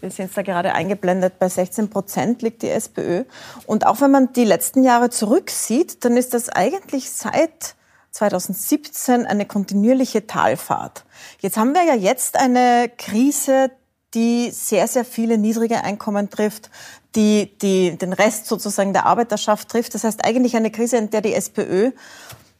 wir 0.00 0.10
sind 0.12 0.34
da 0.34 0.40
gerade 0.40 0.72
eingeblendet, 0.72 1.38
bei 1.38 1.50
16 1.50 1.90
Prozent 1.90 2.40
liegt 2.40 2.62
die 2.62 2.70
SPÖ. 2.70 3.24
Und 3.66 3.84
auch 3.84 4.00
wenn 4.00 4.10
man 4.10 4.32
die 4.32 4.46
letzten 4.46 4.82
Jahre 4.82 5.10
zurücksieht, 5.10 6.06
dann 6.06 6.16
ist 6.16 6.32
das 6.32 6.48
eigentlich 6.48 7.10
seit 7.10 7.74
2017 8.12 9.26
eine 9.26 9.46
kontinuierliche 9.46 10.26
Talfahrt. 10.26 11.04
Jetzt 11.40 11.56
haben 11.56 11.74
wir 11.74 11.84
ja 11.84 11.94
jetzt 11.94 12.36
eine 12.36 12.90
Krise, 12.96 13.70
die 14.14 14.50
sehr, 14.50 14.88
sehr 14.88 15.04
viele 15.04 15.38
niedrige 15.38 15.84
Einkommen 15.84 16.30
trifft, 16.30 16.70
die, 17.14 17.56
die 17.58 17.96
den 17.96 18.12
Rest 18.12 18.46
sozusagen 18.46 18.92
der 18.92 19.06
Arbeiterschaft 19.06 19.68
trifft. 19.68 19.94
Das 19.94 20.04
heißt 20.04 20.24
eigentlich 20.24 20.56
eine 20.56 20.70
Krise, 20.70 20.96
in 20.96 21.10
der 21.10 21.20
die 21.20 21.34
SPÖ 21.34 21.90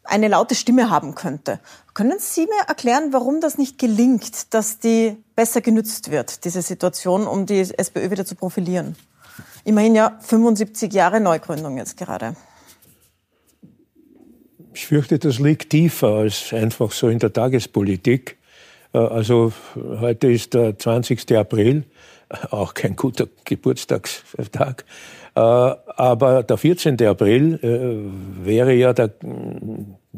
eine 0.05 0.29
laute 0.29 0.55
Stimme 0.55 0.91
haben 0.91 1.15
könnte. 1.15 1.61
Können 1.95 2.19
Sie 2.19 2.43
mir 2.43 2.67
erklären, 2.67 3.13
warum 3.13 3.41
das 3.41 3.59
nicht 3.59 3.79
gelingt, 3.79 4.55
dass 4.55 4.79
die 4.79 5.23
besser 5.37 5.61
genützt 5.61 6.11
wird, 6.11 6.45
diese 6.45 6.63
Situation, 6.63 7.27
um 7.27 7.45
die 7.45 7.61
SPÖ 7.61 8.11
wieder 8.11 8.25
zu 8.25 8.35
profilieren? 8.35 8.97
Immerhin 9.65 9.95
ja 9.95 10.17
75 10.21 10.93
Jahre 10.93 11.21
Neugründung 11.21 11.77
jetzt 11.77 11.97
gerade. 11.97 12.35
Ich 14.75 14.87
fürchte, 14.87 15.19
das 15.19 15.39
liegt 15.39 15.71
tiefer 15.71 16.09
als 16.09 16.53
einfach 16.53 16.93
so 16.93 17.09
in 17.09 17.19
der 17.19 17.33
Tagespolitik. 17.33 18.37
Äh, 18.93 18.99
also 18.99 19.53
heute 19.77 20.31
ist 20.31 20.55
der 20.55 20.79
20. 20.79 21.37
April, 21.37 21.85
auch 22.51 22.75
kein 22.75 22.97
guter 22.97 23.29
Geburtstagstag. 23.45 24.85
Äh, 25.35 25.41
aber 25.41 26.43
der 26.43 26.57
14. 26.57 27.03
April 27.03 27.59
äh, 27.63 28.47
wäre 28.47 28.75
ja 28.75 28.93
der 28.93 29.13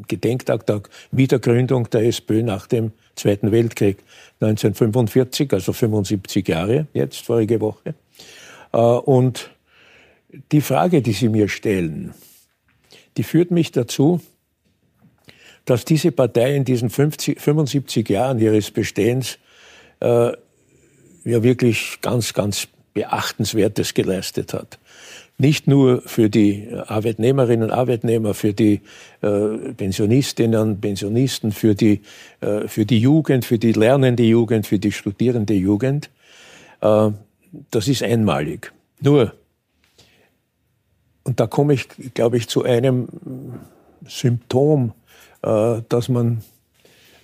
Gedenktag 0.08 0.66
der 0.66 0.82
Wiedergründung 1.10 1.88
der 1.90 2.06
SPÖ 2.06 2.42
nach 2.42 2.66
dem 2.66 2.92
Zweiten 3.16 3.52
Weltkrieg 3.52 3.98
1945, 4.40 5.52
also 5.52 5.72
75 5.72 6.48
Jahre 6.48 6.86
jetzt, 6.94 7.20
vorige 7.20 7.60
Woche. 7.60 7.94
Und 8.70 9.50
die 10.52 10.62
Frage, 10.62 11.02
die 11.02 11.12
Sie 11.12 11.28
mir 11.28 11.48
stellen, 11.48 12.14
die 13.16 13.24
führt 13.24 13.50
mich 13.50 13.72
dazu, 13.72 14.20
dass 15.70 15.84
diese 15.84 16.10
Partei 16.10 16.56
in 16.56 16.64
diesen 16.64 16.90
50, 16.90 17.40
75 17.40 18.08
Jahren 18.08 18.40
ihres 18.40 18.72
Bestehens 18.72 19.38
äh, 20.00 20.32
ja 21.24 21.42
wirklich 21.44 21.98
ganz, 22.00 22.32
ganz 22.32 22.66
Beachtenswertes 22.92 23.94
geleistet 23.94 24.52
hat. 24.52 24.80
Nicht 25.38 25.68
nur 25.68 26.02
für 26.02 26.28
die 26.28 26.68
Arbeitnehmerinnen 26.88 27.70
und 27.70 27.70
Arbeitnehmer, 27.70 28.34
für 28.34 28.52
die 28.52 28.80
äh, 29.22 29.72
Pensionistinnen, 29.76 30.80
Pensionisten, 30.80 31.52
für 31.52 31.76
die, 31.76 32.00
äh, 32.40 32.66
für 32.66 32.84
die 32.84 32.98
Jugend, 32.98 33.44
für 33.44 33.58
die 33.58 33.72
lernende 33.72 34.24
Jugend, 34.24 34.66
für 34.66 34.80
die 34.80 34.90
studierende 34.90 35.54
Jugend. 35.54 36.10
Äh, 36.80 37.10
das 37.70 37.86
ist 37.86 38.02
einmalig. 38.02 38.72
Nur, 39.00 39.34
und 41.22 41.38
da 41.38 41.46
komme 41.46 41.74
ich, 41.74 41.86
glaube 42.12 42.38
ich, 42.38 42.48
zu 42.48 42.64
einem 42.64 43.08
Symptom 44.04 44.94
äh, 45.42 45.82
das 45.88 46.08
man 46.08 46.42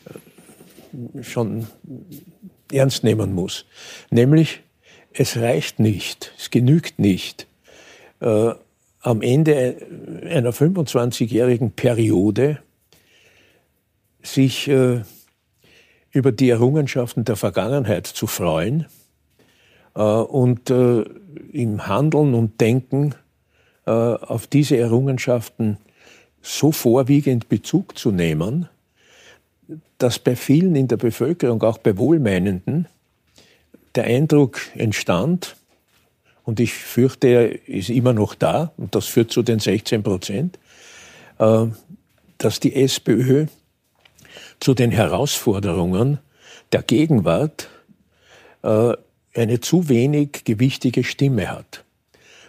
äh, 0.07 1.23
schon 1.23 1.67
ernst 2.73 3.05
nehmen 3.05 3.33
muss. 3.35 3.67
Nämlich, 4.11 4.63
es 5.13 5.37
reicht 5.37 5.79
nicht, 5.79 6.33
es 6.39 6.51
genügt 6.51 6.99
nicht, 6.99 7.47
äh, 8.21 8.53
am 9.01 9.23
Ende 9.23 9.77
einer 10.29 10.53
25-jährigen 10.53 11.71
Periode 11.71 12.59
sich 14.21 14.69
äh, 14.69 15.03
über 16.11 16.33
die 16.33 16.51
Errungenschaften 16.51 17.25
der 17.25 17.37
Vergangenheit 17.37 18.07
zu 18.07 18.27
freuen 18.27 18.87
äh, 19.95 20.01
und 20.01 20.71
äh, 20.71 21.03
im 21.53 21.87
Handeln 21.87 22.35
und 22.35 22.61
Denken 22.61 23.15
auf 23.89 24.49
diese 24.49 24.77
Errungenschaften 24.77 25.79
so 26.47 26.71
vorwiegend 26.73 27.49
Bezug 27.49 27.99
zu 27.99 28.13
nehmen, 28.13 28.69
dass 29.99 30.19
bei 30.19 30.37
vielen 30.37 30.77
in 30.77 30.89
der 30.89 30.97
Bevölkerung, 30.97 31.63
auch 31.63 31.79
bei 31.79 31.97
Wohlmeinenden, 31.97 32.87
der 33.95 34.05
Eindruck 34.05 34.61
entstand, 34.75 35.57
und 36.45 36.61
ich 36.61 36.75
fürchte, 36.75 37.27
er 37.27 37.69
ist 37.69 37.91
immer 37.91 38.13
noch 38.13 38.37
da, 38.37 38.73
und 38.77 38.95
das 38.95 39.07
führt 39.07 39.33
zu 39.33 39.43
den 39.43 39.59
16 39.59 40.05
Prozent, 40.05 40.59
äh, 41.39 41.67
dass 42.39 42.61
die 42.61 42.77
SPÖ 42.77 43.47
zu 44.61 44.75
den 44.75 44.93
Herausforderungen 44.93 46.19
der 46.71 46.83
Gegenwart 46.83 47.69
äh, 48.63 48.93
eine 49.35 49.61
zu 49.61 49.89
wenig 49.89 50.45
gewichtige 50.45 51.03
Stimme 51.03 51.51
hat. 51.51 51.85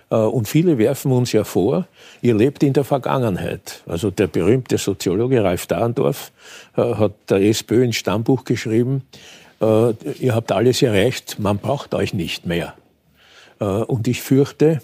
Und 0.09 0.47
viele 0.47 0.77
werfen 0.77 1.11
uns 1.11 1.33
ja 1.33 1.43
vor, 1.43 1.85
ihr 2.21 2.33
lebt 2.33 2.63
in 2.63 2.71
der 2.71 2.85
Vergangenheit. 2.85 3.83
Also 3.85 4.09
der 4.09 4.27
berühmte 4.27 4.77
Soziologe 4.77 5.43
Ralf 5.43 5.67
Dahrendorf 5.67 6.31
hat 6.75 7.11
der 7.29 7.41
SPÖ 7.41 7.83
ins 7.83 7.97
Stammbuch 7.97 8.45
geschrieben, 8.45 9.01
ihr 9.59 10.33
habt 10.33 10.53
alles 10.53 10.81
erreicht, 10.81 11.39
man 11.39 11.57
braucht 11.57 11.93
euch 11.93 12.13
nicht 12.13 12.45
mehr. 12.45 12.73
Und 13.59 14.07
ich 14.07 14.21
fürchte, 14.21 14.81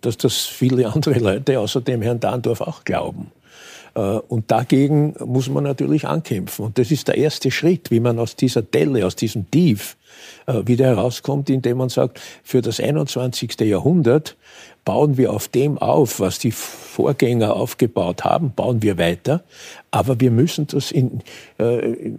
dass 0.00 0.16
das 0.16 0.46
viele 0.46 0.88
andere 0.92 1.18
Leute 1.18 1.60
außer 1.60 1.82
dem 1.82 2.00
Herrn 2.00 2.20
Dahndorf 2.20 2.62
auch 2.62 2.84
glauben. 2.84 3.30
Äh, 3.94 4.00
und 4.00 4.50
dagegen 4.50 5.14
muss 5.24 5.48
man 5.48 5.64
natürlich 5.64 6.06
ankämpfen. 6.06 6.66
Und 6.66 6.78
das 6.78 6.90
ist 6.90 7.08
der 7.08 7.16
erste 7.16 7.50
Schritt, 7.50 7.90
wie 7.90 8.00
man 8.00 8.18
aus 8.18 8.36
dieser 8.36 8.62
Delle, 8.62 9.06
aus 9.06 9.16
diesem 9.16 9.50
Tief 9.50 9.96
äh, 9.96 9.99
wieder 10.46 10.86
herauskommt, 10.86 11.50
indem 11.50 11.78
man 11.78 11.88
sagt, 11.88 12.20
für 12.42 12.62
das 12.62 12.80
21. 12.80 13.60
Jahrhundert 13.60 14.36
bauen 14.84 15.16
wir 15.16 15.32
auf 15.32 15.48
dem 15.48 15.78
auf, 15.78 16.20
was 16.20 16.38
die 16.38 16.52
Vorgänger 16.52 17.54
aufgebaut 17.54 18.24
haben, 18.24 18.52
bauen 18.52 18.82
wir 18.82 18.98
weiter. 18.98 19.42
Aber 19.90 20.20
wir 20.20 20.30
müssen 20.30 20.66
das 20.68 20.90
in, 20.90 21.20
äh, 21.58 22.12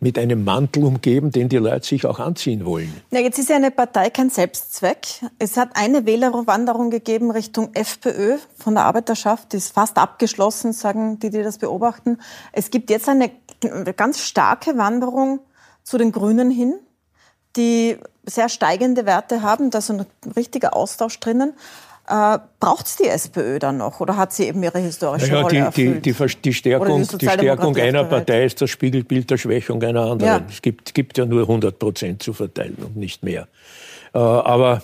mit 0.00 0.18
einem 0.18 0.44
Mantel 0.44 0.84
umgeben, 0.84 1.30
den 1.30 1.48
die 1.48 1.56
Leute 1.56 1.86
sich 1.86 2.06
auch 2.06 2.20
anziehen 2.20 2.64
wollen. 2.64 2.92
Ja, 3.10 3.20
jetzt 3.20 3.38
ist 3.38 3.48
ja 3.48 3.56
eine 3.56 3.70
Partei 3.70 4.10
kein 4.10 4.30
Selbstzweck. 4.30 5.06
Es 5.38 5.56
hat 5.56 5.70
eine 5.74 6.06
Wählerwanderung 6.06 6.90
gegeben 6.90 7.30
Richtung 7.30 7.70
FPÖ 7.74 8.36
von 8.56 8.74
der 8.74 8.84
Arbeiterschaft, 8.84 9.52
die 9.52 9.58
ist 9.58 9.74
fast 9.74 9.98
abgeschlossen, 9.98 10.72
sagen 10.72 11.18
die, 11.18 11.30
die 11.30 11.42
das 11.42 11.58
beobachten. 11.58 12.18
Es 12.52 12.70
gibt 12.70 12.90
jetzt 12.90 13.08
eine 13.08 13.30
ganz 13.96 14.20
starke 14.20 14.76
Wanderung 14.76 15.40
zu 15.84 15.98
den 15.98 16.10
Grünen 16.10 16.50
hin 16.50 16.74
die 17.56 17.96
sehr 18.24 18.48
steigende 18.48 19.06
Werte 19.06 19.42
haben, 19.42 19.70
da 19.70 19.78
ist 19.78 19.90
ein 19.90 20.06
richtiger 20.36 20.74
Austausch 20.74 21.20
drinnen. 21.20 21.52
Äh, 22.08 22.38
Braucht 22.60 22.86
es 22.86 22.96
die 22.96 23.06
SPÖ 23.06 23.58
dann 23.58 23.78
noch 23.78 24.00
oder 24.00 24.16
hat 24.16 24.32
sie 24.32 24.44
eben 24.44 24.62
ihre 24.62 24.78
historische 24.78 25.26
naja, 25.26 25.40
Rolle 25.40 25.50
die, 25.50 25.58
erfüllt? 25.58 26.06
Die, 26.06 26.12
die, 26.12 26.40
die 26.42 26.52
Stärkung, 26.52 27.02
die, 27.02 27.28
Stärkung 27.28 27.76
einer 27.76 28.04
Partei 28.04 28.44
ist 28.44 28.60
das 28.60 28.68
Spiegelbild 28.70 29.30
der 29.30 29.38
Schwächung 29.38 29.82
einer 29.82 30.02
anderen. 30.02 30.42
Ja. 30.42 30.46
Es 30.48 30.60
gibt, 30.60 30.94
gibt 30.94 31.16
ja 31.16 31.24
nur 31.24 31.42
100 31.42 31.78
Prozent 31.78 32.22
zu 32.22 32.34
verteilen 32.34 32.76
und 32.84 32.96
nicht 32.96 33.22
mehr. 33.22 33.48
Äh, 34.12 34.18
aber 34.18 34.82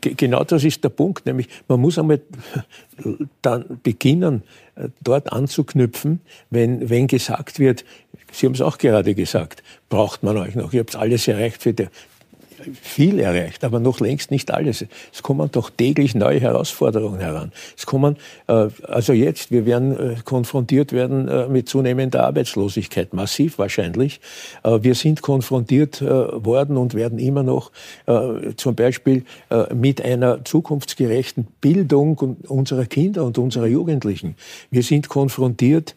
genau 0.00 0.44
das 0.44 0.64
ist 0.64 0.82
der 0.82 0.88
Punkt, 0.88 1.26
nämlich 1.26 1.48
man 1.68 1.80
muss 1.80 1.98
einmal 1.98 2.20
dann 3.42 3.80
beginnen, 3.82 4.42
äh, 4.76 4.88
dort 5.02 5.32
anzuknüpfen, 5.32 6.20
wenn, 6.50 6.88
wenn 6.88 7.06
gesagt 7.06 7.58
wird, 7.58 7.84
Sie 8.32 8.46
haben 8.46 8.54
es 8.54 8.60
auch 8.60 8.78
gerade 8.78 9.14
gesagt, 9.14 9.62
braucht 9.88 10.24
man 10.24 10.36
euch 10.36 10.56
noch. 10.56 10.72
Ihr 10.72 10.80
habt 10.80 10.96
alles 10.96 11.28
erreicht 11.28 11.62
für 11.62 11.72
die, 11.72 11.86
viel 12.80 13.18
erreicht, 13.18 13.64
aber 13.64 13.80
noch 13.80 14.00
längst 14.00 14.30
nicht 14.30 14.50
alles. 14.50 14.84
Es 15.12 15.22
kommen 15.22 15.50
doch 15.50 15.70
täglich 15.70 16.14
neue 16.14 16.40
Herausforderungen 16.40 17.20
heran. 17.20 17.52
Es 17.76 17.86
kommen, 17.86 18.16
äh, 18.46 18.68
also 18.86 19.12
jetzt, 19.12 19.50
wir 19.50 19.66
werden 19.66 19.98
äh, 19.98 20.16
konfrontiert 20.24 20.92
werden 20.92 21.28
äh, 21.28 21.48
mit 21.48 21.68
zunehmender 21.68 22.24
Arbeitslosigkeit, 22.24 23.12
massiv 23.12 23.58
wahrscheinlich. 23.58 24.20
Wir 24.62 24.94
sind 24.94 25.22
konfrontiert 25.22 26.00
worden 26.00 26.76
und 26.76 26.94
werden 26.94 27.18
immer 27.18 27.42
noch 27.42 27.70
zum 28.56 28.74
Beispiel 28.74 29.24
mit 29.74 30.02
einer 30.02 30.44
zukunftsgerechten 30.44 31.46
Bildung 31.60 32.38
unserer 32.48 32.86
Kinder 32.86 33.24
und 33.24 33.38
unserer 33.38 33.66
Jugendlichen. 33.66 34.36
Wir 34.70 34.82
sind 34.82 35.08
konfrontiert 35.08 35.94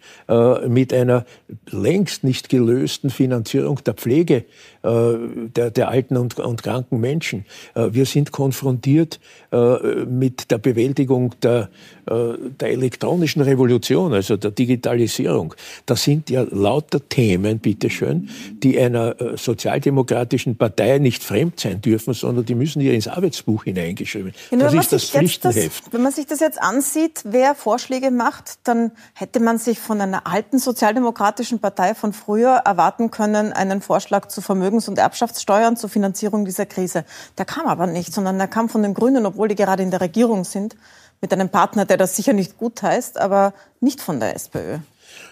mit 0.68 0.94
einer 0.94 1.26
längst 1.70 2.24
nicht 2.24 2.50
gelösten 2.50 3.10
Finanzierung 3.10 3.84
der 3.84 3.94
Pflege 3.94 4.46
der, 4.84 5.72
der 5.72 5.90
alten 5.90 6.18
und, 6.18 6.40
und 6.58 6.64
kranken 6.64 7.00
Menschen. 7.00 7.46
Äh, 7.76 7.90
wir 7.92 8.06
sind 8.06 8.32
konfrontiert 8.32 9.20
äh, 9.52 10.06
mit 10.06 10.52
der 10.52 10.58
Bewältigung 10.58 11.36
der, 11.42 11.70
der 12.10 12.70
elektronischen 12.70 13.42
Revolution, 13.42 14.14
also 14.14 14.38
der 14.38 14.52
Digitalisierung. 14.52 15.54
Das 15.86 16.04
sind 16.04 16.30
ja 16.30 16.46
lauter 16.50 17.08
Themen, 17.08 17.60
bitteschön, 17.60 18.30
die 18.52 18.80
einer 18.80 19.16
sozialdemokratischen 19.36 20.56
Partei 20.56 20.98
nicht 21.00 21.24
fremd 21.24 21.60
sein 21.60 21.82
dürfen, 21.82 22.14
sondern 22.14 22.46
die 22.46 22.56
müssen 22.56 22.82
hier 22.82 22.94
ins 22.94 23.08
Arbeitsbuch 23.08 23.66
hineingeschrieben. 23.66 24.34
Ja, 24.52 24.58
das 24.58 24.74
ist 24.74 24.94
das 24.94 25.10
Pflichtenheft. 25.10 25.88
Das, 25.88 25.94
wenn 25.94 26.02
man 26.02 26.12
sich 26.12 26.26
das 26.26 26.40
jetzt 26.40 26.62
ansieht, 26.62 27.22
wer 27.26 27.56
Vorschläge 27.56 28.12
macht, 28.12 28.60
dann 28.64 28.92
hätte 29.14 29.40
man 29.40 29.58
sich 29.58 29.80
von 29.80 30.00
einer 30.00 30.28
alten 30.28 30.60
sozialdemokratischen 30.60 31.60
Partei 31.60 31.94
von 31.94 32.14
früher 32.14 32.62
erwarten 32.66 33.12
können, 33.12 33.52
einen 33.54 33.82
Vorschlag 33.82 34.28
zu 34.28 34.42
Vermögens- 34.42 34.88
und 34.88 34.98
Erbschaftssteuern 34.98 35.76
zur 35.76 35.90
Finanzierung 35.90 36.46
dieser 36.46 36.66
Krise. 36.66 37.04
Der 37.38 37.46
kam 37.46 37.68
aber 37.68 37.88
nicht, 37.88 38.14
sondern 38.14 38.38
der 38.38 38.48
kam 38.48 38.70
von 38.70 38.84
den 38.84 38.94
Grünen, 38.94 39.26
obwohl 39.26 39.48
die 39.48 39.56
gerade 39.56 39.84
in 39.84 39.92
der 39.92 40.02
Regierung 40.02 40.44
sind, 40.44 40.76
mit 41.22 41.34
einem 41.34 41.50
Partner, 41.50 41.86
der 41.86 41.98
das 41.98 42.16
sicher 42.16 42.34
nicht 42.34 42.58
gut 42.58 42.82
heißt, 42.82 43.20
aber 43.20 43.54
nicht 43.80 44.02
von 44.02 44.20
der 44.20 44.36
SPÖ. 44.36 44.80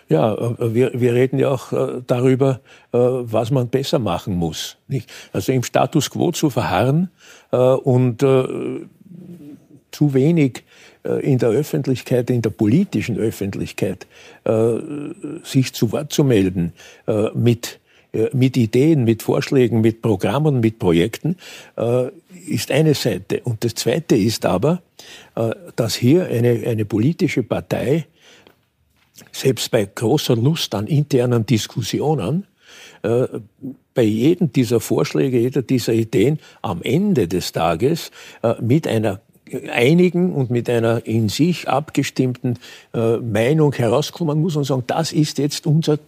Ja, 0.07 0.33
äh, 0.33 0.73
wir, 0.73 0.91
wir 0.93 1.13
reden 1.13 1.39
ja 1.39 1.49
auch 1.49 1.71
äh, 1.71 2.01
darüber, 2.05 2.59
äh, 2.91 2.97
was 2.97 3.51
man 3.51 3.69
besser 3.69 3.99
machen 3.99 4.35
muss. 4.35 4.77
Nicht? 4.87 5.11
Also 5.33 5.51
im 5.51 5.63
Status 5.63 6.09
quo 6.09 6.31
zu 6.31 6.49
verharren 6.49 7.09
und 7.51 8.19
zu 8.19 10.13
wenig 10.13 10.63
in 11.03 11.37
der 11.37 11.49
Öffentlichkeit, 11.49 12.29
in 12.29 12.41
der 12.41 12.49
politischen 12.49 13.17
Öffentlichkeit, 13.17 14.07
sich 15.43 15.73
zu 15.73 15.91
Wort 15.93 16.11
zu 16.11 16.25
melden 16.25 16.73
mit 17.33 17.79
mit 18.33 18.57
Ideen, 18.57 19.03
mit 19.03 19.23
Vorschlägen, 19.23 19.81
mit 19.81 20.01
Programmen, 20.01 20.59
mit 20.59 20.79
Projekten, 20.79 21.37
äh, 21.77 22.07
ist 22.47 22.71
eine 22.71 22.93
Seite. 22.93 23.41
Und 23.43 23.63
das 23.63 23.75
Zweite 23.75 24.15
ist 24.15 24.45
aber, 24.45 24.81
äh, 25.35 25.51
dass 25.75 25.95
hier 25.95 26.25
eine, 26.27 26.63
eine 26.65 26.85
politische 26.85 27.43
Partei, 27.43 28.05
selbst 29.31 29.71
bei 29.71 29.85
großer 29.85 30.35
Lust 30.35 30.75
an 30.75 30.87
internen 30.87 31.45
Diskussionen, 31.45 32.47
bei 33.01 34.01
jedem 34.01 34.51
dieser 34.51 34.79
Vorschläge, 34.79 35.39
jeder 35.39 35.61
dieser 35.61 35.93
Ideen 35.93 36.39
am 36.61 36.81
Ende 36.81 37.27
des 37.27 37.51
Tages 37.51 38.11
mit 38.59 38.87
einer 38.87 39.21
einigen 39.71 40.33
und 40.33 40.49
mit 40.49 40.69
einer 40.69 41.05
in 41.05 41.29
sich 41.29 41.69
abgestimmten 41.69 42.57
Meinung 42.93 43.73
herauskommen 43.73 44.41
muss 44.41 44.55
und 44.55 44.63
sagen, 44.63 44.83
das 44.87 45.13
ist 45.13 45.37
jetzt 45.37 45.67
unser 45.67 45.99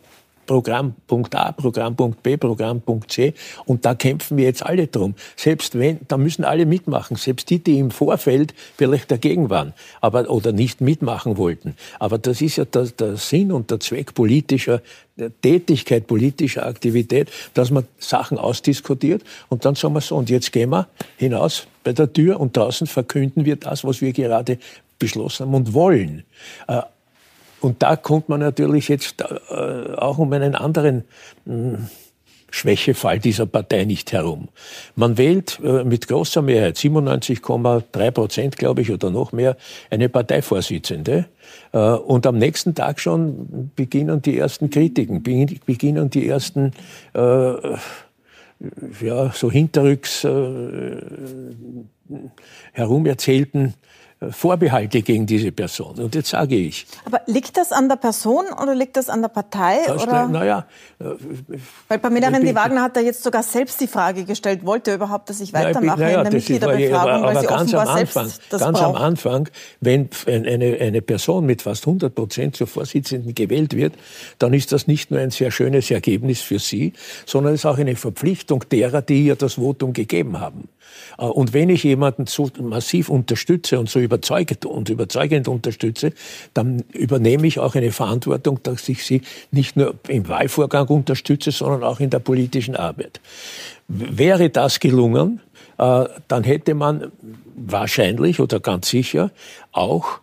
Programmpunkt 0.47 1.35
A, 1.35 1.51
Programmpunkt 1.51 2.23
B, 2.23 2.37
Programmpunkt 2.37 3.11
C. 3.11 3.33
Und 3.65 3.85
da 3.85 3.93
kämpfen 3.93 4.37
wir 4.37 4.45
jetzt 4.45 4.65
alle 4.65 4.87
drum. 4.87 5.13
Selbst 5.35 5.77
wenn, 5.77 5.99
da 6.07 6.17
müssen 6.17 6.43
alle 6.43 6.65
mitmachen. 6.65 7.17
Selbst 7.17 7.49
die, 7.51 7.59
die 7.59 7.77
im 7.77 7.91
Vorfeld 7.91 8.55
vielleicht 8.77 9.11
dagegen 9.11 9.51
waren, 9.51 9.73
aber, 10.01 10.29
oder 10.31 10.51
nicht 10.51 10.81
mitmachen 10.81 11.37
wollten. 11.37 11.75
Aber 11.99 12.17
das 12.17 12.41
ist 12.41 12.55
ja 12.55 12.65
der, 12.65 12.85
der 12.85 13.17
Sinn 13.17 13.51
und 13.51 13.69
der 13.69 13.79
Zweck 13.79 14.15
politischer 14.15 14.81
Tätigkeit, 15.41 16.07
politischer 16.07 16.65
Aktivität, 16.65 17.29
dass 17.53 17.71
man 17.71 17.85
Sachen 17.97 18.37
ausdiskutiert 18.37 19.23
und 19.49 19.65
dann 19.65 19.75
sagen 19.75 19.93
wir 19.95 20.01
so, 20.01 20.15
und 20.15 20.29
jetzt 20.29 20.51
gehen 20.51 20.69
wir 20.69 20.87
hinaus 21.17 21.67
bei 21.83 21.93
der 21.93 22.11
Tür 22.11 22.39
und 22.39 22.55
draußen 22.55 22.87
verkünden 22.87 23.45
wir 23.45 23.55
das, 23.55 23.83
was 23.83 24.01
wir 24.01 24.13
gerade 24.13 24.59
beschlossen 24.99 25.47
haben 25.47 25.55
und 25.55 25.73
wollen. 25.73 26.23
Äh, 27.61 27.65
und 27.65 27.83
da 27.83 27.95
kommt 27.95 28.29
man 28.29 28.39
natürlich 28.39 28.87
jetzt 28.87 29.21
äh, 29.21 29.93
auch 29.95 30.17
um 30.17 30.31
einen 30.33 30.55
anderen 30.55 31.03
hm, 31.45 31.87
Schwächefall 32.49 33.19
dieser 33.19 33.45
Partei 33.45 33.83
nicht 33.83 34.13
herum. 34.13 34.47
Man 34.95 35.17
wählt 35.17 35.59
äh, 35.63 35.83
mit 35.83 36.07
großer 36.07 36.41
Mehrheit, 36.41 36.77
97,3 36.77 38.11
Prozent, 38.11 38.57
glaube 38.57 38.81
ich, 38.81 38.91
oder 38.91 39.09
noch 39.09 39.33
mehr, 39.33 39.57
eine 39.89 40.07
Parteivorsitzende. 40.07 41.25
Äh, 41.73 41.77
und 41.77 42.25
am 42.25 42.37
nächsten 42.37 42.73
Tag 42.73 42.99
schon 43.01 43.71
beginnen 43.75 44.21
die 44.21 44.37
ersten 44.37 44.69
Kritiken, 44.69 45.23
beginnen 45.23 46.09
die 46.09 46.27
ersten 46.27 46.71
ja, 49.01 49.31
so 49.33 49.51
hinterrücks 49.51 50.25
herumerzählten 52.73 53.73
Vorbehalte 54.31 55.03
gegen 55.03 55.27
diese 55.27 55.51
Person. 55.51 55.99
Und 55.99 56.15
jetzt 56.15 56.29
sage 56.29 56.55
ich. 56.55 56.87
Aber 57.05 57.21
liegt 57.27 57.55
das 57.55 57.71
an 57.71 57.87
der 57.87 57.97
Person 57.97 58.45
oder 58.59 58.73
liegt 58.73 58.97
das 58.97 59.09
an 59.09 59.21
der 59.21 59.29
Partei? 59.29 59.77
Das, 59.85 60.01
oder? 60.01 60.27
Naja. 60.27 60.65
Äh, 60.99 61.05
Weil 61.87 61.99
Pamela 61.99 62.29
Rendi-Wagner 62.29 62.81
hat 62.81 62.95
da 62.97 62.99
jetzt 62.99 63.21
sogar 63.21 63.43
selbst 63.43 63.79
die 63.79 63.85
Frage 63.85 64.25
gestellt, 64.25 64.65
wollte 64.65 64.89
er 64.89 64.95
überhaupt, 64.95 65.29
dass 65.29 65.39
ich 65.39 65.53
weitermache 65.53 65.99
naja, 65.99 66.17
in 66.17 66.23
der 66.23 66.33
Mitgliederbefragung, 66.33 67.23
weil 67.23 67.39
sie 67.41 67.45
ganz 67.45 67.73
am 67.75 67.87
Anfang, 67.87 68.31
ganz 68.49 68.81
am 68.81 68.95
Anfang, 68.95 69.49
wenn 69.81 70.09
eine, 70.25 70.77
eine 70.79 71.01
Person 71.03 71.45
mit 71.45 71.61
fast 71.61 71.85
100 71.85 72.15
Prozent 72.15 72.55
zur 72.55 72.65
Vorsitzenden 72.65 73.35
gewählt 73.35 73.75
wird, 73.75 73.93
dann 74.39 74.51
ist 74.53 74.71
das 74.71 74.87
nicht 74.87 75.11
nur 75.11 75.19
ein 75.19 75.29
sehr 75.29 75.51
schönes 75.51 75.91
Ergebnis 75.91 76.41
für 76.41 76.57
sie, 76.57 76.93
sondern 77.27 77.53
es 77.53 77.61
ist 77.61 77.65
auch 77.67 77.77
eine 77.77 77.95
Verpflichtung 77.95 78.65
derer, 78.71 79.03
die 79.03 79.27
ihr 79.27 79.35
das 79.35 79.55
Votum 79.55 79.93
gegeben 79.93 80.39
haben. 80.39 80.69
Äh, 81.17 81.25
und 81.25 81.53
wenn 81.53 81.69
ich 81.69 81.83
jemanden 81.83 82.27
so 82.27 82.49
massiv 82.61 83.09
unterstütze 83.09 83.79
und 83.79 83.89
so 83.89 83.99
überzeugend 83.99 84.65
und 84.65 84.89
überzeugend 84.89 85.47
unterstütze, 85.47 86.13
dann 86.53 86.83
übernehme 86.93 87.47
ich 87.47 87.59
auch 87.59 87.75
eine 87.75 87.91
Verantwortung, 87.91 88.59
dass 88.63 88.87
ich 88.89 89.05
sie 89.05 89.21
nicht 89.51 89.75
nur 89.75 89.95
im 90.07 90.27
Wahlvorgang 90.27 90.87
unterstütze, 90.87 91.51
sondern 91.51 91.83
auch 91.83 91.99
in 91.99 92.09
der 92.09 92.19
politischen 92.19 92.75
Arbeit. 92.75 93.19
Wäre 93.87 94.49
das 94.49 94.79
gelungen, 94.79 95.41
äh, 95.77 96.05
dann 96.27 96.43
hätte 96.43 96.73
man 96.73 97.11
wahrscheinlich 97.55 98.39
oder 98.39 98.59
ganz 98.59 98.89
sicher 98.89 99.31
auch 99.71 100.19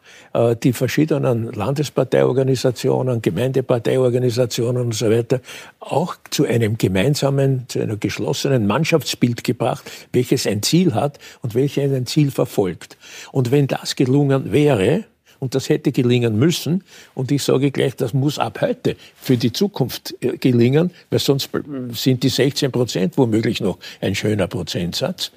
die 0.62 0.72
verschiedenen 0.72 1.52
Landesparteiorganisationen, 1.52 3.22
Gemeindeparteiorganisationen 3.22 4.82
und 4.82 4.94
so 4.94 5.08
weiter 5.08 5.40
auch 5.78 6.16
zu 6.30 6.44
einem 6.44 6.76
gemeinsamen, 6.76 7.66
zu 7.68 7.80
einem 7.80 8.00
geschlossenen 8.00 8.66
Mannschaftsbild 8.66 9.44
gebracht, 9.44 9.90
welches 10.12 10.46
ein 10.46 10.62
Ziel 10.62 10.94
hat 10.94 11.18
und 11.42 11.54
welches 11.54 11.92
ein 11.92 12.06
Ziel 12.06 12.32
verfolgt. 12.32 12.96
Und 13.30 13.52
wenn 13.52 13.68
das 13.68 13.94
gelungen 13.94 14.50
wäre, 14.50 15.04
und 15.44 15.54
das 15.54 15.68
hätte 15.68 15.92
gelingen 15.92 16.38
müssen. 16.38 16.84
Und 17.14 17.30
ich 17.30 17.42
sage 17.42 17.70
gleich, 17.70 17.96
das 17.96 18.14
muss 18.14 18.38
ab 18.38 18.62
heute 18.62 18.96
für 19.14 19.36
die 19.36 19.52
Zukunft 19.52 20.14
äh, 20.20 20.38
gelingen, 20.38 20.90
weil 21.10 21.18
sonst 21.18 21.50
sind 21.92 22.22
die 22.22 22.30
16 22.30 22.72
Prozent 22.72 23.18
womöglich 23.18 23.60
noch 23.60 23.78
ein 24.00 24.14
schöner 24.14 24.46
Prozentsatz. 24.46 25.32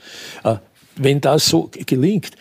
Äh, 0.45 0.55
wenn 0.95 1.19
das 1.19 1.47
so 1.47 1.69
gelingt, 1.85 2.31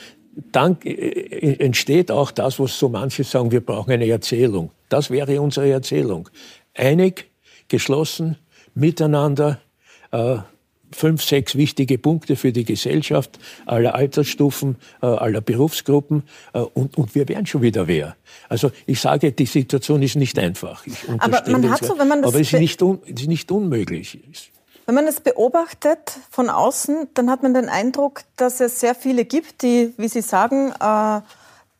dann 0.52 0.78
äh, 0.84 1.56
entsteht 1.64 2.10
auch 2.10 2.30
das, 2.30 2.58
was 2.60 2.78
so 2.78 2.88
manche 2.88 3.24
sagen, 3.24 3.50
wir 3.50 3.60
brauchen 3.60 3.92
eine 3.92 4.06
Erzählung. 4.06 4.70
Das 4.88 5.10
wäre 5.10 5.40
unsere 5.40 5.70
Erzählung. 5.70 6.28
Einig, 6.74 7.30
geschlossen, 7.68 8.36
miteinander, 8.74 9.60
fünf, 10.92 11.22
sechs 11.22 11.56
wichtige 11.56 11.98
Punkte 11.98 12.36
für 12.36 12.52
die 12.52 12.64
Gesellschaft 12.64 13.38
aller 13.66 13.94
Altersstufen, 13.94 14.76
äh, 15.02 15.06
aller 15.06 15.40
Berufsgruppen 15.40 16.24
äh, 16.52 16.60
und, 16.60 16.96
und 16.96 17.14
wir 17.14 17.28
wären 17.28 17.46
schon 17.46 17.62
wieder 17.62 17.86
wer. 17.86 18.16
Also 18.48 18.70
ich 18.86 19.00
sage, 19.00 19.32
die 19.32 19.46
Situation 19.46 20.02
ist 20.02 20.16
nicht 20.16 20.38
einfach. 20.38 20.84
aber 21.18 21.42
man 21.50 21.70
hat 21.70 21.84
so, 21.84 21.98
wenn 21.98 22.08
man 22.08 22.22
das 22.22 22.32
aber 22.32 22.40
es 22.40 22.52
ist 22.52 22.60
nicht, 22.60 22.82
un, 22.82 23.00
es 23.04 23.22
ist 23.22 23.28
nicht 23.28 23.50
unmöglich. 23.50 24.18
Wenn 24.86 24.94
man 24.94 25.08
es 25.08 25.20
beobachtet 25.20 26.12
von 26.30 26.48
außen, 26.48 27.08
dann 27.14 27.28
hat 27.28 27.42
man 27.42 27.54
den 27.54 27.68
Eindruck, 27.68 28.22
dass 28.36 28.60
es 28.60 28.78
sehr 28.78 28.94
viele 28.94 29.24
gibt, 29.24 29.62
die, 29.62 29.92
wie 29.96 30.06
Sie 30.06 30.20
sagen, 30.20 30.72
äh, 30.80 31.20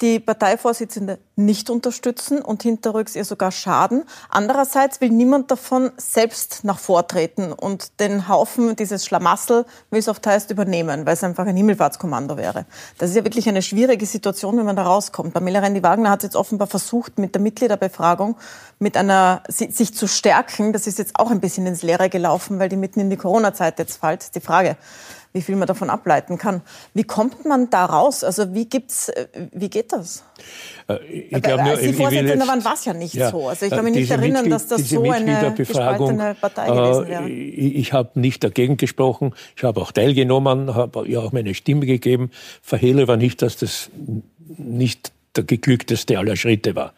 die 0.01 0.19
Parteivorsitzende 0.19 1.19
nicht 1.37 1.69
unterstützen 1.69 2.41
und 2.41 2.63
hinterrücks 2.63 3.15
ihr 3.15 3.25
sogar 3.27 3.53
schaden. 3.53 4.05
Andererseits 4.31 5.03
will 5.03 5.11
niemand 5.11 5.51
davon 5.51 5.93
selbst 5.99 6.65
nach 6.65 6.79
vortreten 6.79 7.53
und 7.53 8.01
den 8.01 8.27
Haufen, 8.27 8.75
dieses 8.75 9.05
Schlamassel, 9.05 9.67
wie 9.91 9.99
es 9.99 10.09
oft 10.09 10.27
heißt, 10.27 10.51
übernehmen, 10.51 11.05
weil 11.05 11.13
es 11.13 11.23
einfach 11.23 11.47
ein 11.47 11.57
Himmelfahrtskommando 11.57 12.39
wäre. 12.39 12.65
Das 12.97 13.11
ist 13.11 13.17
ja 13.17 13.25
wirklich 13.25 13.49
eine 13.49 13.61
schwierige 13.61 14.07
Situation, 14.07 14.57
wenn 14.57 14.65
man 14.65 14.77
da 14.77 14.85
rauskommt. 14.85 15.35
Pamela 15.35 15.61
Rendi-Wagner 15.61 16.11
hat 16.11 16.23
jetzt 16.23 16.37
offenbar 16.37 16.69
versucht, 16.69 17.19
mit 17.19 17.35
der 17.35 17.43
Mitgliederbefragung 17.43 18.37
mit 18.79 18.97
einer, 18.97 19.43
sich 19.49 19.95
zu 19.95 20.07
stärken. 20.07 20.73
Das 20.73 20.87
ist 20.87 20.99
jetzt 20.99 21.19
auch 21.19 21.31
ein 21.31 21.41
bisschen 21.41 21.67
ins 21.67 21.83
Leere 21.83 22.09
gelaufen, 22.09 22.59
weil 22.59 22.69
die 22.69 22.77
mitten 22.77 23.01
in 23.01 23.11
die 23.11 23.17
Corona-Zeit 23.17 23.79
jetzt 23.79 23.99
fällt. 23.99 24.35
Die 24.35 24.41
Frage, 24.41 24.77
wie 25.37 25.43
viel 25.43 25.57
man 25.57 25.69
davon 25.69 25.91
ableiten 25.91 26.39
kann. 26.39 26.63
Wie 26.95 27.05
kommt 27.05 27.45
man 27.45 27.69
da 27.69 27.85
raus? 27.85 28.25
Also 28.25 28.55
wie 28.55 28.65
gibt's, 28.65 29.11
äh, 29.11 29.27
wie 29.53 29.69
geht 29.69 29.93
das? 29.93 30.25
Äh, 30.89 30.99
ich 31.07 31.43
glaube 31.43 31.63
nur, 31.63 31.73
Als 31.73 31.83
Sie 31.83 31.93
Vorsitzender 31.93 32.47
waren, 32.47 32.65
war 32.65 32.75
es 32.75 32.85
ja 32.85 32.95
nicht 32.95 33.15
ja, 33.15 33.31
so. 33.31 33.49
Also 33.49 33.67
ich 33.67 33.73
kann 33.73 33.85
mich 33.85 33.95
nicht 33.95 34.11
erinnern, 34.11 34.45
Mitglied, 34.49 34.53
dass 34.53 34.67
das 34.69 34.89
so 34.89 35.03
eine 35.11 35.55
gespaltene 35.57 36.37
Partei 36.41 36.69
gewesen 36.69 37.09
wäre. 37.09 37.29
Ich, 37.29 37.75
ich 37.77 37.93
habe 37.93 38.19
nicht 38.21 38.45
dagegen 38.45 38.77
gesprochen. 38.77 39.35
Ich 39.57 39.65
habe 39.65 39.81
auch 39.81 39.93
teilgenommen, 39.93 40.75
habe 40.75 41.09
ja 41.09 41.21
auch 41.21 41.33
meine 41.33 41.55
Stimme 41.55 41.87
gegeben. 41.87 42.31
Verhehle 42.63 43.03
aber 43.03 43.17
nicht, 43.17 43.43
dass 43.43 43.57
das 43.57 43.91
nicht 44.57 45.13
der 45.37 45.45
geglückteste 45.45 46.19
aller 46.19 46.37
Schritte 46.37 46.75
war. 46.75 46.95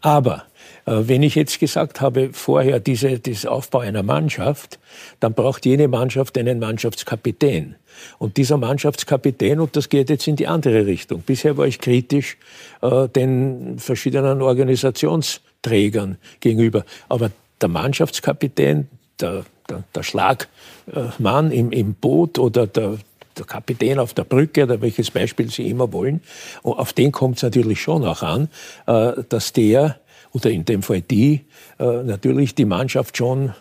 Aber 0.00 0.36
äh, 0.36 0.47
wenn 0.90 1.22
ich 1.22 1.34
jetzt 1.34 1.60
gesagt 1.60 2.00
habe, 2.00 2.30
vorher 2.32 2.80
diese, 2.80 3.18
dieser 3.18 3.52
Aufbau 3.52 3.80
einer 3.80 4.02
Mannschaft, 4.02 4.78
dann 5.20 5.34
braucht 5.34 5.66
jede 5.66 5.86
Mannschaft 5.86 6.38
einen 6.38 6.58
Mannschaftskapitän. 6.58 7.74
Und 8.18 8.36
dieser 8.36 8.56
Mannschaftskapitän, 8.56 9.60
und 9.60 9.76
das 9.76 9.88
geht 9.88 10.08
jetzt 10.08 10.26
in 10.26 10.36
die 10.36 10.46
andere 10.46 10.86
Richtung. 10.86 11.22
Bisher 11.22 11.56
war 11.56 11.66
ich 11.66 11.78
kritisch 11.78 12.38
äh, 12.80 13.08
den 13.08 13.78
verschiedenen 13.78 14.40
Organisationsträgern 14.40 16.16
gegenüber. 16.40 16.84
Aber 17.08 17.30
der 17.60 17.68
Mannschaftskapitän, 17.68 18.88
der, 19.20 19.44
der, 19.68 19.84
der 19.94 20.02
Schlagmann 20.02 21.50
im, 21.50 21.70
im 21.70 21.94
Boot 21.94 22.38
oder 22.38 22.66
der, 22.66 22.98
der 23.36 23.44
Kapitän 23.44 23.98
auf 23.98 24.14
der 24.14 24.24
Brücke 24.24 24.62
oder 24.62 24.80
welches 24.80 25.10
Beispiel 25.10 25.50
Sie 25.50 25.68
immer 25.68 25.92
wollen, 25.92 26.22
auf 26.62 26.92
den 26.92 27.12
kommt 27.12 27.36
es 27.36 27.42
natürlich 27.42 27.80
schon 27.82 28.04
auch 28.04 28.22
an, 28.22 28.48
äh, 28.86 29.12
dass 29.28 29.52
der 29.52 29.98
oder 30.32 30.50
in 30.50 30.64
dem 30.64 30.82
Fall 30.82 31.00
die, 31.00 31.44
äh, 31.78 32.02
natürlich 32.02 32.54
die 32.54 32.64
Mannschaft 32.64 33.16
schon 33.16 33.54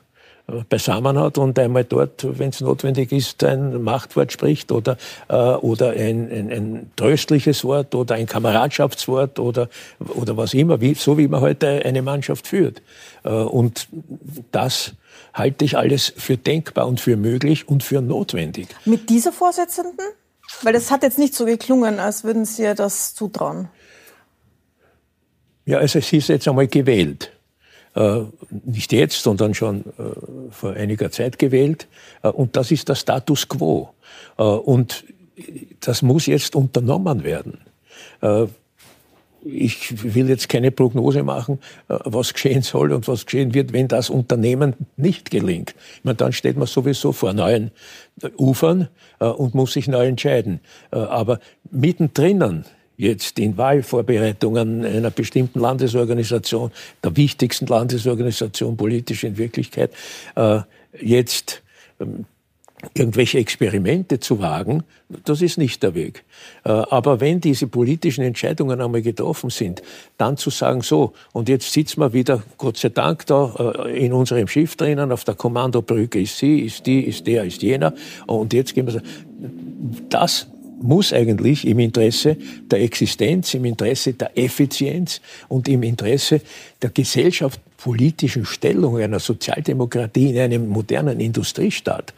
äh, 0.47 0.63
beisammen 0.69 1.19
hat 1.19 1.37
und 1.37 1.59
einmal 1.59 1.83
dort, 1.83 2.25
wenn 2.39 2.49
es 2.49 2.61
notwendig 2.61 3.11
ist, 3.11 3.43
ein 3.43 3.81
Machtwort 3.81 4.31
spricht 4.31 4.71
oder, 4.71 4.97
äh, 5.27 5.35
oder 5.35 5.91
ein, 5.91 6.31
ein, 6.31 6.51
ein 6.51 6.91
tröstliches 6.95 7.63
Wort 7.63 7.95
oder 7.95 8.15
ein 8.15 8.27
Kameradschaftswort 8.27 9.39
oder, 9.39 9.69
oder 9.99 10.37
was 10.37 10.53
immer, 10.53 10.79
wie, 10.79 10.93
so 10.93 11.17
wie 11.17 11.27
man 11.27 11.41
heute 11.41 11.83
eine 11.85 12.01
Mannschaft 12.01 12.47
führt. 12.47 12.81
Äh, 13.23 13.29
und 13.29 13.87
das 14.51 14.93
halte 15.33 15.65
ich 15.65 15.77
alles 15.77 16.13
für 16.15 16.37
denkbar 16.37 16.87
und 16.87 16.99
für 16.99 17.17
möglich 17.17 17.67
und 17.67 17.83
für 17.83 18.01
notwendig. 18.01 18.67
Mit 18.85 19.09
dieser 19.09 19.31
Vorsitzenden? 19.31 20.05
Weil 20.63 20.73
das 20.73 20.91
hat 20.91 21.03
jetzt 21.03 21.19
nicht 21.19 21.35
so 21.35 21.45
geklungen, 21.45 21.99
als 21.99 22.23
würden 22.23 22.45
Sie 22.45 22.63
ihr 22.63 22.73
das 22.73 23.13
zutrauen. 23.13 23.67
Ja, 25.67 25.79
also 25.79 25.99
sie 25.99 26.17
ist 26.17 26.29
jetzt 26.29 26.47
einmal 26.47 26.67
gewählt. 26.67 27.29
Äh, 27.93 28.21
nicht 28.63 28.93
jetzt, 28.93 29.21
sondern 29.21 29.53
schon 29.53 29.81
äh, 29.81 30.51
vor 30.51 30.71
einiger 30.73 31.11
Zeit 31.11 31.37
gewählt. 31.37 31.87
Äh, 32.23 32.29
und 32.29 32.55
das 32.55 32.71
ist 32.71 32.87
der 32.87 32.95
Status 32.95 33.47
quo. 33.49 33.89
Und 34.37 35.03
das 35.81 36.01
muss 36.03 36.27
jetzt 36.27 36.55
unternommen 36.55 37.23
werden. 37.23 37.59
Ich 39.43 40.13
will 40.15 40.29
jetzt 40.29 40.47
keine 40.47 40.71
Prognose 40.71 41.23
machen, 41.23 41.59
was 41.87 42.33
geschehen 42.33 42.61
soll 42.61 42.91
und 42.91 43.07
was 43.07 43.25
geschehen 43.25 43.53
wird, 43.55 43.73
wenn 43.73 43.87
das 43.87 44.11
Unternehmen 44.11 44.75
nicht 44.95 45.31
gelingt. 45.31 45.75
Ich 45.97 46.03
meine, 46.03 46.17
dann 46.17 46.33
steht 46.33 46.57
man 46.57 46.67
sowieso 46.67 47.11
vor 47.11 47.33
neuen 47.33 47.71
Ufern 48.37 48.89
und 49.19 49.55
muss 49.55 49.73
sich 49.73 49.87
neu 49.87 50.07
entscheiden. 50.07 50.59
Aber 50.91 51.39
mittendrin 51.71 52.65
jetzt 52.97 53.37
in 53.39 53.57
Wahlvorbereitungen 53.57 54.83
einer 54.83 55.11
bestimmten 55.11 55.59
Landesorganisation, 55.59 56.71
der 57.03 57.15
wichtigsten 57.15 57.67
Landesorganisation 57.67 58.75
politisch 58.75 59.23
in 59.23 59.37
Wirklichkeit, 59.37 59.91
äh, 60.35 60.61
jetzt 60.99 61.61
ähm, 61.99 62.25
irgendwelche 62.93 63.39
Experimente 63.39 64.19
zu 64.19 64.39
wagen, 64.39 64.83
das 65.25 65.41
ist 65.41 65.57
nicht 65.57 65.81
der 65.81 65.95
Weg. 65.95 66.23
Äh, 66.63 66.69
aber 66.69 67.19
wenn 67.19 67.41
diese 67.41 67.67
politischen 67.67 68.23
Entscheidungen 68.23 68.79
einmal 68.81 69.01
getroffen 69.01 69.49
sind, 69.49 69.81
dann 70.17 70.37
zu 70.37 70.49
sagen, 70.49 70.81
so, 70.81 71.13
und 71.33 71.49
jetzt 71.49 71.71
sitzen 71.71 72.01
wir 72.01 72.13
wieder, 72.13 72.43
Gott 72.57 72.77
sei 72.77 72.89
Dank, 72.89 73.25
da 73.25 73.83
äh, 73.85 74.05
in 74.05 74.13
unserem 74.13 74.47
Schiff 74.47 74.75
drinnen, 74.75 75.11
auf 75.11 75.23
der 75.23 75.35
Kommandobrücke 75.35 76.21
ist 76.21 76.37
sie, 76.37 76.61
ist 76.61 76.85
die, 76.85 77.01
ist 77.01 77.25
der, 77.25 77.45
ist 77.45 77.61
jener, 77.63 77.93
und 78.27 78.53
jetzt 78.53 78.75
gehen 78.75 78.85
wir 78.85 78.93
so, 78.93 79.01
das 80.09 80.47
muss 80.81 81.13
eigentlich 81.13 81.67
im 81.67 81.79
Interesse 81.79 82.37
der 82.69 82.81
Existenz, 82.81 83.53
im 83.53 83.65
Interesse 83.65 84.13
der 84.13 84.37
Effizienz 84.37 85.21
und 85.47 85.67
im 85.67 85.83
Interesse 85.83 86.41
der 86.81 86.89
gesellschaftspolitischen 86.89 88.45
Stellung 88.45 88.97
einer 88.97 89.19
Sozialdemokratie 89.19 90.31
in 90.31 90.39
einem 90.39 90.67
modernen 90.67 91.19
Industriestaat. 91.19 92.13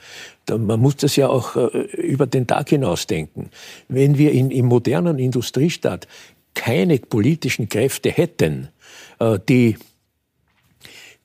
Man 0.49 0.79
muss 0.79 0.97
das 0.97 1.15
ja 1.15 1.29
auch 1.29 1.55
äh, 1.55 1.67
über 1.97 2.25
den 2.25 2.47
Tag 2.47 2.69
hinaus 2.69 3.05
denken. 3.05 3.49
Wenn 3.87 4.17
wir 4.17 4.31
in, 4.31 4.49
im 4.49 4.65
modernen 4.65 5.19
Industriestaat 5.19 6.07
keine 6.55 6.97
politischen 6.97 7.69
Kräfte 7.69 8.09
hätten, 8.09 8.69
äh, 9.19 9.37
die 9.47 9.77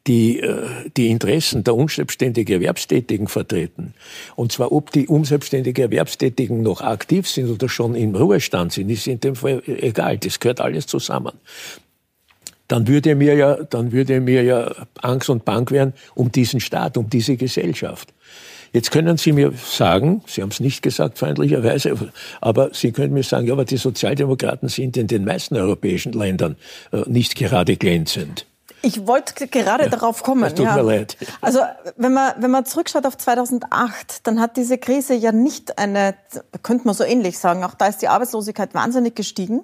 die 0.07 0.41
äh, 0.41 0.67
die 0.97 1.11
Interessen 1.11 1.65
der 1.65 1.75
unselbstständigen 1.75 2.55
Erwerbstätigen 2.55 3.29
vertreten. 3.29 3.95
Und 4.37 4.53
zwar, 4.53 4.73
ob 4.73 4.91
die 4.91 5.07
unselbstständigen 5.07 5.85
Erwerbstätigen 5.85 6.63
noch 6.63 6.81
aktiv 6.81 7.29
sind 7.29 7.51
oder 7.51 7.69
schon 7.69 7.95
im 7.95 8.15
Ruhestand 8.15 8.73
sind, 8.73 8.91
ist 8.91 9.07
in 9.07 9.21
dem 9.21 9.37
Fall 9.37 9.63
egal. 9.67 10.19
Das 10.19 10.41
gehört 10.41 10.61
alles 10.61 10.87
zusammen. 10.87 11.33
Dann 12.69 12.89
würde 12.89 13.15
mir 13.15 13.35
ja, 13.35 13.57
dann 13.65 13.93
würde 13.93 14.21
mir 14.21 14.43
ja 14.43 14.75
Angst 15.01 15.29
und 15.29 15.45
Bang 15.45 15.71
werden 15.71 15.93
um 16.15 16.33
diesen 16.33 16.61
Staat, 16.61 16.97
um 16.97 17.11
diese 17.11 17.37
Gesellschaft. 17.37 18.13
Jetzt 18.73 18.91
können 18.91 19.17
Sie 19.19 19.33
mir 19.33 19.53
sagen, 19.53 20.23
Sie 20.27 20.43
haben 20.43 20.49
es 20.49 20.59
nicht 20.59 20.83
gesagt 20.83 21.19
feindlicherweise, 21.19 21.95
aber 22.41 22.71
Sie 22.73 22.91
können 22.91 23.15
mir 23.15 23.23
sagen, 23.23 23.47
ja, 23.47 23.53
aber 23.53 23.65
die 23.65 23.77
Sozialdemokraten 23.77 24.69
sind 24.69 24.97
in 24.97 25.07
den 25.07 25.25
meisten 25.25 25.57
europäischen 25.57 26.13
Ländern 26.13 26.57
äh, 26.91 27.03
nicht 27.07 27.37
gerade 27.37 27.77
glänzend. 27.77 28.47
Ich 28.85 29.07
wollte 29.07 29.47
gerade 29.47 29.85
ja, 29.85 29.89
darauf 29.89 30.23
kommen. 30.23 30.43
Das 30.43 30.55
tut 30.55 30.67
ja. 30.67 30.77
mir 30.77 30.83
leid. 30.83 31.17
Also 31.41 31.61
wenn 31.97 32.13
man, 32.13 32.35
wenn 32.39 32.51
man 32.51 32.67
zurückschaut 32.67 33.07
auf 33.07 33.17
2008, 33.17 34.27
dann 34.27 34.41
hat 34.41 34.57
diese 34.57 34.77
Krise 34.77 35.15
ja 35.15 35.33
nicht 35.33 35.79
eine, 35.79 36.15
könnte 36.63 36.87
man 36.87 36.95
so 36.95 37.03
ähnlich 37.03 37.39
sagen, 37.39 37.65
auch 37.65 37.75
da 37.75 37.87
ist 37.87 38.03
die 38.03 38.09
Arbeitslosigkeit 38.09 38.75
wahnsinnig 38.75 39.17
gestiegen. 39.17 39.63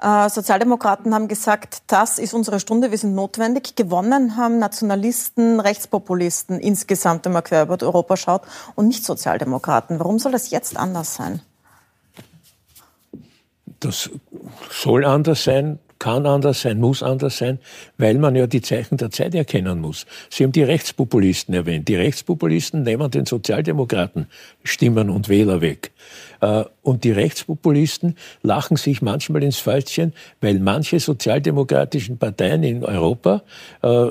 Äh, 0.00 0.28
Sozialdemokraten 0.28 1.14
haben 1.14 1.28
gesagt, 1.28 1.82
das 1.86 2.18
ist 2.18 2.34
unsere 2.34 2.60
Stunde, 2.60 2.90
wir 2.90 2.98
sind 2.98 3.14
notwendig. 3.14 3.76
Gewonnen 3.76 4.36
haben 4.36 4.58
Nationalisten, 4.58 5.60
Rechtspopulisten 5.60 6.60
insgesamt, 6.60 7.24
wenn 7.24 7.32
man 7.32 7.44
quer 7.44 7.62
über 7.62 7.80
Europa 7.80 8.16
schaut, 8.16 8.42
und 8.74 8.88
nicht 8.88 9.04
Sozialdemokraten. 9.04 9.98
Warum 9.98 10.18
soll 10.18 10.32
das 10.32 10.50
jetzt 10.50 10.76
anders 10.76 11.14
sein? 11.14 11.40
Das 13.80 14.10
soll 14.70 15.04
anders 15.04 15.44
sein, 15.44 15.78
kann 15.98 16.26
anders 16.26 16.62
sein, 16.62 16.78
muss 16.78 17.02
anders 17.02 17.38
sein, 17.38 17.58
weil 17.98 18.18
man 18.18 18.36
ja 18.36 18.46
die 18.46 18.60
Zeichen 18.60 18.96
der 18.96 19.10
Zeit 19.10 19.34
erkennen 19.34 19.80
muss. 19.80 20.06
Sie 20.30 20.44
haben 20.44 20.52
die 20.52 20.62
Rechtspopulisten 20.62 21.54
erwähnt. 21.54 21.88
Die 21.88 21.96
Rechtspopulisten 21.96 22.82
nehmen 22.82 23.10
den 23.10 23.26
Sozialdemokraten 23.26 24.26
Stimmen 24.62 25.10
und 25.10 25.28
Wähler 25.28 25.60
weg. 25.60 25.92
Äh, 26.40 26.64
und 26.82 27.04
die 27.04 27.12
Rechtspopulisten 27.12 28.16
lachen 28.42 28.76
sich 28.76 29.02
manchmal 29.02 29.42
ins 29.42 29.58
Fäustchen, 29.58 30.12
weil 30.40 30.58
manche 30.58 31.00
sozialdemokratischen 31.00 32.18
Parteien 32.18 32.62
in 32.62 32.84
Europa 32.84 33.42
äh, 33.82 34.06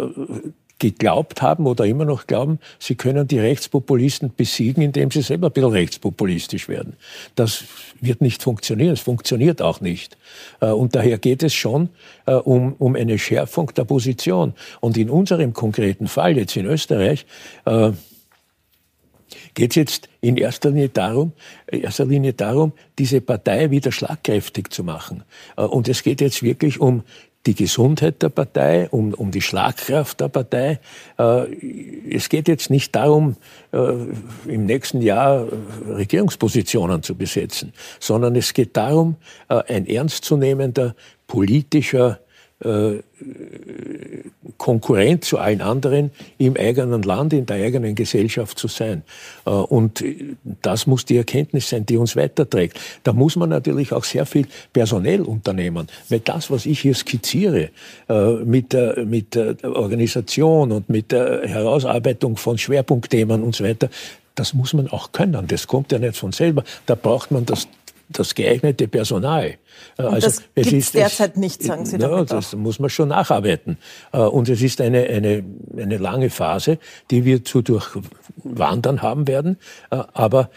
geglaubt 0.79 1.41
haben 1.41 1.67
oder 1.67 1.85
immer 1.85 2.05
noch 2.05 2.27
glauben, 2.27 2.59
sie 2.79 2.95
können 2.95 3.27
die 3.27 3.39
Rechtspopulisten 3.39 4.33
besiegen, 4.35 4.83
indem 4.83 5.09
sie 5.09 5.21
selber 5.21 5.47
ein 5.47 5.53
bisschen 5.53 5.71
rechtspopulistisch 5.71 6.67
werden. 6.67 6.97
Das 7.35 7.63
wird 8.01 8.21
nicht 8.21 8.43
funktionieren, 8.43 8.93
es 8.93 8.99
funktioniert 8.99 9.61
auch 9.61 9.79
nicht. 9.79 10.17
Äh, 10.59 10.67
und 10.67 10.95
daher 10.95 11.17
geht 11.17 11.43
es 11.43 11.53
schon 11.53 11.89
äh, 12.25 12.33
um, 12.33 12.73
um 12.73 12.95
eine 12.95 13.17
Schärfung 13.17 13.71
der 13.75 13.85
Position. 13.85 14.53
Und 14.81 14.97
in 14.97 15.09
unserem 15.09 15.53
konkreten 15.53 16.07
Fall 16.07 16.37
jetzt 16.37 16.55
in 16.57 16.65
Österreich, 16.65 17.25
äh, 17.65 17.91
geht 19.53 19.71
es 19.71 19.75
jetzt 19.75 20.09
in 20.19 20.37
erster 20.37 20.69
Linie 20.69 20.89
darum, 20.89 21.31
erster 21.67 22.05
Linie 22.05 22.33
darum, 22.33 22.73
diese 22.99 23.21
Partei 23.21 23.71
wieder 23.71 23.91
schlagkräftig 23.91 24.69
zu 24.71 24.83
machen. 24.83 25.23
Und 25.55 25.87
es 25.87 26.03
geht 26.03 26.21
jetzt 26.21 26.43
wirklich 26.43 26.79
um 26.79 27.03
die 27.45 27.55
Gesundheit 27.55 28.21
der 28.21 28.29
Partei, 28.29 28.89
um, 28.89 29.13
um 29.13 29.31
die 29.31 29.41
Schlagkraft 29.41 30.19
der 30.19 30.29
Partei. 30.29 30.79
Äh, 31.17 31.45
es 32.09 32.29
geht 32.29 32.47
jetzt 32.47 32.69
nicht 32.69 32.95
darum, 32.95 33.35
äh, 33.71 33.77
im 34.47 34.65
nächsten 34.65 35.01
Jahr 35.01 35.45
äh, 35.45 35.91
Regierungspositionen 35.91 37.03
zu 37.03 37.15
besetzen, 37.15 37.73
sondern 37.99 38.35
es 38.35 38.53
geht 38.53 38.75
darum, 38.75 39.15
ein 39.47 39.85
ernstzunehmender 39.85 40.95
politischer 41.27 42.19
äh, 42.65 43.03
Konkurrent 44.57 45.23
zu 45.23 45.37
allen 45.37 45.61
anderen 45.61 46.11
im 46.37 46.57
eigenen 46.57 47.03
Land, 47.03 47.33
in 47.33 47.45
der 47.45 47.57
eigenen 47.57 47.95
Gesellschaft 47.95 48.57
zu 48.57 48.67
sein. 48.67 49.03
Äh, 49.45 49.51
und 49.51 50.03
das 50.61 50.87
muss 50.87 51.05
die 51.05 51.17
Erkenntnis 51.17 51.69
sein, 51.69 51.85
die 51.85 51.97
uns 51.97 52.15
weiterträgt. 52.15 52.79
Da 53.03 53.13
muss 53.13 53.35
man 53.35 53.49
natürlich 53.49 53.91
auch 53.93 54.03
sehr 54.03 54.25
viel 54.25 54.47
personell 54.73 55.21
unternehmen, 55.21 55.87
weil 56.09 56.19
das, 56.19 56.49
was 56.49 56.65
ich 56.65 56.79
hier 56.79 56.95
skizziere, 56.95 57.69
äh, 58.09 58.31
mit 58.43 58.73
der, 58.73 59.05
mit 59.05 59.35
der 59.35 59.55
Organisation 59.63 60.71
und 60.71 60.89
mit 60.89 61.11
der 61.11 61.47
Herausarbeitung 61.47 62.37
von 62.37 62.57
Schwerpunktthemen 62.57 63.43
und 63.43 63.55
so 63.55 63.63
weiter, 63.63 63.89
das 64.35 64.53
muss 64.53 64.73
man 64.73 64.89
auch 64.89 65.11
können. 65.11 65.47
Das 65.47 65.67
kommt 65.67 65.91
ja 65.91 65.99
nicht 65.99 66.17
von 66.17 66.31
selber. 66.31 66.63
Da 66.85 66.95
braucht 66.95 67.31
man 67.31 67.45
das 67.45 67.67
das 68.09 68.35
geeignete 68.35 68.87
Personal. 68.87 69.55
Äh, 69.97 70.03
und 70.03 70.13
also 70.13 70.27
das 70.27 70.43
es 70.55 70.71
ist 70.71 70.93
derzeit 70.93 71.37
nicht, 71.37 71.63
sagen 71.63 71.85
Sie 71.85 71.97
ja, 71.97 72.23
Das 72.23 72.53
auch. 72.53 72.57
muss 72.57 72.79
man 72.79 72.89
schon 72.89 73.09
nacharbeiten. 73.09 73.77
Äh, 74.11 74.19
und 74.19 74.49
es 74.49 74.61
ist 74.61 74.81
eine, 74.81 75.03
eine, 75.03 75.43
eine 75.77 75.97
lange 75.97 76.29
Phase, 76.29 76.77
die 77.11 77.25
wir 77.25 77.43
zu 77.43 77.61
durchwandern 77.61 79.01
haben 79.01 79.27
werden. 79.27 79.57
Äh, 79.91 80.03
aber 80.13 80.49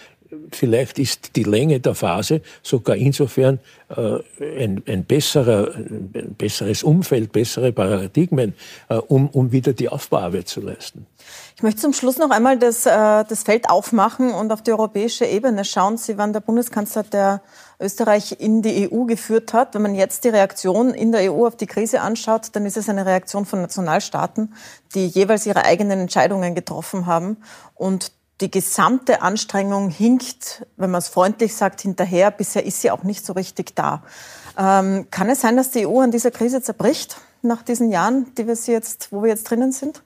vielleicht 0.50 0.98
ist 0.98 1.36
die 1.36 1.44
Länge 1.44 1.80
der 1.80 1.94
Phase 1.94 2.42
sogar 2.62 2.96
insofern 2.96 3.60
äh, 3.88 4.18
ein, 4.40 4.82
ein, 4.86 5.04
besserer, 5.04 5.74
ein 5.74 6.34
besseres 6.36 6.82
Umfeld, 6.82 7.32
bessere 7.32 7.72
Paradigmen, 7.72 8.54
äh, 8.88 8.96
um, 8.96 9.28
um 9.30 9.52
wieder 9.52 9.72
die 9.72 9.88
Aufbauarbeit 9.88 10.48
zu 10.48 10.60
leisten. 10.60 11.06
Ich 11.56 11.62
möchte 11.62 11.80
zum 11.80 11.92
Schluss 11.92 12.18
noch 12.18 12.30
einmal 12.30 12.58
das, 12.58 12.86
äh, 12.86 12.90
das 13.24 13.42
Feld 13.42 13.68
aufmachen 13.68 14.30
und 14.30 14.52
auf 14.52 14.62
die 14.62 14.72
europäische 14.72 15.24
Ebene 15.24 15.64
schauen. 15.64 15.96
Sie 15.96 16.16
waren 16.16 16.32
der 16.32 16.40
Bundeskanzler, 16.40 17.02
der 17.02 17.42
Österreich 17.80 18.36
in 18.38 18.62
die 18.62 18.90
EU 18.90 19.04
geführt 19.04 19.52
hat. 19.52 19.74
Wenn 19.74 19.82
man 19.82 19.94
jetzt 19.94 20.24
die 20.24 20.28
Reaktion 20.28 20.94
in 20.94 21.12
der 21.12 21.32
EU 21.32 21.46
auf 21.46 21.56
die 21.56 21.66
Krise 21.66 22.00
anschaut, 22.00 22.50
dann 22.52 22.66
ist 22.66 22.76
es 22.76 22.88
eine 22.88 23.06
Reaktion 23.06 23.44
von 23.44 23.62
Nationalstaaten, 23.62 24.54
die 24.94 25.06
jeweils 25.06 25.46
ihre 25.46 25.64
eigenen 25.64 26.00
Entscheidungen 26.00 26.54
getroffen 26.54 27.06
haben. 27.06 27.38
Und 27.74 28.12
die 28.40 28.50
gesamte 28.50 29.22
Anstrengung 29.22 29.90
hinkt, 29.90 30.66
wenn 30.76 30.90
man 30.90 31.00
es 31.00 31.08
freundlich 31.08 31.54
sagt, 31.54 31.80
hinterher. 31.80 32.30
Bisher 32.30 32.64
ist 32.64 32.80
sie 32.80 32.90
auch 32.90 33.02
nicht 33.02 33.24
so 33.24 33.32
richtig 33.32 33.74
da. 33.74 34.02
Ähm, 34.56 35.06
kann 35.10 35.28
es 35.28 35.40
sein, 35.40 35.56
dass 35.56 35.70
die 35.70 35.86
EU 35.86 36.00
an 36.00 36.10
dieser 36.10 36.30
Krise 36.30 36.62
zerbricht 36.62 37.16
nach 37.42 37.62
diesen 37.62 37.90
Jahren, 37.90 38.26
die 38.36 38.46
wir 38.46 38.56
sie 38.56 38.72
jetzt, 38.72 39.12
wo 39.12 39.22
wir 39.22 39.28
jetzt 39.28 39.50
drinnen 39.50 39.72
sind? 39.72 40.02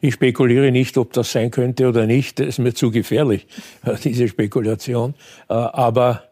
Ich 0.00 0.14
spekuliere 0.14 0.70
nicht, 0.70 0.96
ob 0.98 1.12
das 1.12 1.32
sein 1.32 1.50
könnte 1.50 1.88
oder 1.88 2.06
nicht. 2.06 2.38
Das 2.38 2.48
ist 2.48 2.58
mir 2.58 2.74
zu 2.74 2.90
gefährlich, 2.90 3.46
diese 4.04 4.28
Spekulation. 4.28 5.14
Äh, 5.48 5.54
aber 5.54 6.24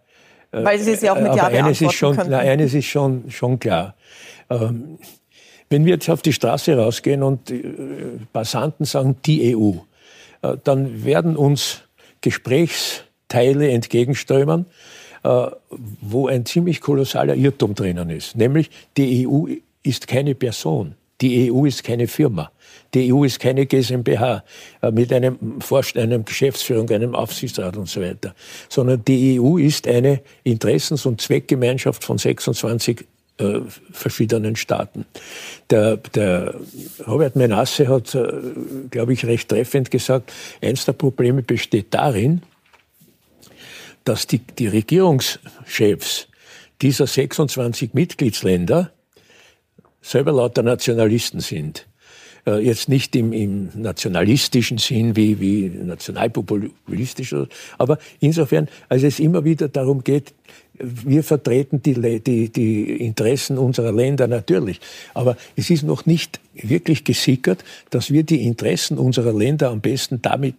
äh, 0.52 0.64
weil 0.64 0.78
Sie 0.78 0.94
sie 0.94 1.10
auch 1.10 1.20
mit 1.20 1.34
Ja 1.34 1.46
eines 1.46 1.80
ist 1.80 1.94
schon, 1.94 2.18
na, 2.28 2.38
eines 2.38 2.74
ist 2.74 2.86
schon, 2.86 3.30
schon 3.30 3.58
klar. 3.58 3.94
Ähm, 4.50 4.98
wenn 5.70 5.86
wir 5.86 5.94
jetzt 5.94 6.10
auf 6.10 6.20
die 6.20 6.34
Straße 6.34 6.76
rausgehen 6.76 7.22
und 7.22 7.50
äh, 7.50 7.62
Passanten 8.32 8.84
sagen, 8.84 9.16
die 9.24 9.56
EU, 9.56 9.78
dann 10.64 11.04
werden 11.04 11.36
uns 11.36 11.82
Gesprächsteile 12.20 13.70
entgegenströmen, 13.70 14.66
äh, 15.24 15.46
wo 16.00 16.28
ein 16.28 16.46
ziemlich 16.46 16.80
kolossaler 16.80 17.34
Irrtum 17.34 17.74
drinnen 17.74 18.10
ist. 18.10 18.36
Nämlich, 18.36 18.70
die 18.96 19.26
EU 19.26 19.46
ist 19.82 20.06
keine 20.06 20.34
Person. 20.34 20.94
Die 21.20 21.52
EU 21.52 21.66
ist 21.66 21.84
keine 21.84 22.08
Firma. 22.08 22.50
Die 22.94 23.12
EU 23.12 23.24
ist 23.24 23.38
keine 23.38 23.66
GmbH 23.66 24.42
äh, 24.82 24.90
mit 24.90 25.12
einem 25.12 25.60
Vorstand, 25.60 26.04
einem 26.04 26.24
Geschäftsführung, 26.24 26.90
einem 26.90 27.14
Aufsichtsrat 27.14 27.76
und 27.76 27.88
so 27.88 28.00
weiter, 28.00 28.34
sondern 28.68 29.04
die 29.04 29.40
EU 29.40 29.56
ist 29.56 29.86
eine 29.86 30.20
Interessens- 30.42 31.06
und 31.06 31.20
Zweckgemeinschaft 31.20 32.02
von 32.02 32.18
26 32.18 33.06
äh, 33.42 33.60
verschiedenen 33.92 34.56
Staaten. 34.56 35.04
Der, 35.70 35.96
der 35.96 36.54
Robert 37.06 37.36
Menasse 37.36 37.88
hat, 37.88 38.14
äh, 38.14 38.30
glaube 38.90 39.12
ich, 39.12 39.24
recht 39.24 39.48
treffend 39.48 39.90
gesagt, 39.90 40.32
eins 40.62 40.84
der 40.84 40.92
Probleme 40.92 41.42
besteht 41.42 41.92
darin, 41.92 42.42
dass 44.04 44.26
die, 44.26 44.38
die 44.38 44.68
Regierungschefs 44.68 46.28
dieser 46.80 47.06
26 47.06 47.94
Mitgliedsländer 47.94 48.90
selber 50.00 50.32
lauter 50.32 50.62
Nationalisten 50.62 51.40
sind. 51.40 51.86
Äh, 52.44 52.58
jetzt 52.58 52.88
nicht 52.88 53.14
im, 53.14 53.32
im 53.32 53.70
nationalistischen 53.74 54.78
Sinn 54.78 55.14
wie, 55.14 55.38
wie 55.40 55.68
nationalpopulistisch, 55.68 57.34
aber 57.78 57.98
insofern, 58.18 58.68
als 58.88 59.04
es 59.04 59.20
immer 59.20 59.44
wieder 59.44 59.68
darum 59.68 60.02
geht, 60.02 60.34
wir 60.82 61.22
vertreten 61.22 61.80
die, 61.82 62.20
die, 62.20 62.48
die 62.50 63.04
Interessen 63.04 63.56
unserer 63.56 63.92
Länder 63.92 64.26
natürlich. 64.26 64.80
Aber 65.14 65.36
es 65.56 65.70
ist 65.70 65.84
noch 65.84 66.06
nicht 66.06 66.40
wirklich 66.54 67.04
gesickert, 67.04 67.64
dass 67.90 68.10
wir 68.10 68.22
die 68.22 68.44
Interessen 68.44 68.98
unserer 68.98 69.32
Länder 69.32 69.70
am 69.70 69.80
besten 69.80 70.20
damit, 70.22 70.56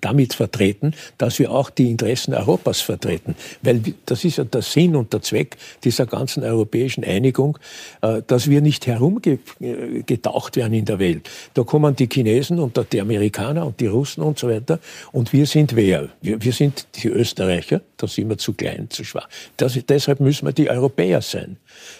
damit 0.00 0.34
vertreten, 0.34 0.94
dass 1.18 1.38
wir 1.38 1.50
auch 1.50 1.70
die 1.70 1.90
Interessen 1.90 2.34
Europas 2.34 2.80
vertreten. 2.80 3.34
Weil 3.62 3.82
das 4.06 4.24
ist 4.24 4.38
ja 4.38 4.44
der 4.44 4.62
Sinn 4.62 4.96
und 4.96 5.12
der 5.12 5.22
Zweck 5.22 5.56
dieser 5.84 6.06
ganzen 6.06 6.42
europäischen 6.42 7.04
Einigung, 7.04 7.58
äh, 8.02 8.22
dass 8.26 8.48
wir 8.48 8.60
nicht 8.60 8.86
herumgetaucht 8.86 10.56
werden 10.56 10.74
in 10.74 10.84
der 10.84 10.98
Welt. 10.98 11.28
Da 11.54 11.62
kommen 11.64 11.96
die 11.96 12.08
Chinesen 12.10 12.58
und 12.58 12.78
die 12.92 13.00
Amerikaner 13.00 13.66
und 13.66 13.80
die 13.80 13.86
Russen 13.86 14.22
und 14.22 14.38
so 14.38 14.48
weiter. 14.48 14.78
Und 15.12 15.32
wir 15.32 15.46
sind 15.46 15.74
wer? 15.76 16.08
Wir, 16.20 16.52
sind 16.52 16.86
die 17.02 17.08
Österreicher, 17.08 17.80
da 17.96 18.06
sind 18.06 18.28
wir 18.28 18.38
zu 18.38 18.54
klein, 18.54 18.88
zu 18.90 19.04
schwach. 19.04 19.28
Das, 19.56 19.78
deshalb 19.88 20.20
müssen 20.20 20.46
wir 20.46 20.52
die 20.52 20.70
Europäer 20.70 21.22
sein. 21.22 21.56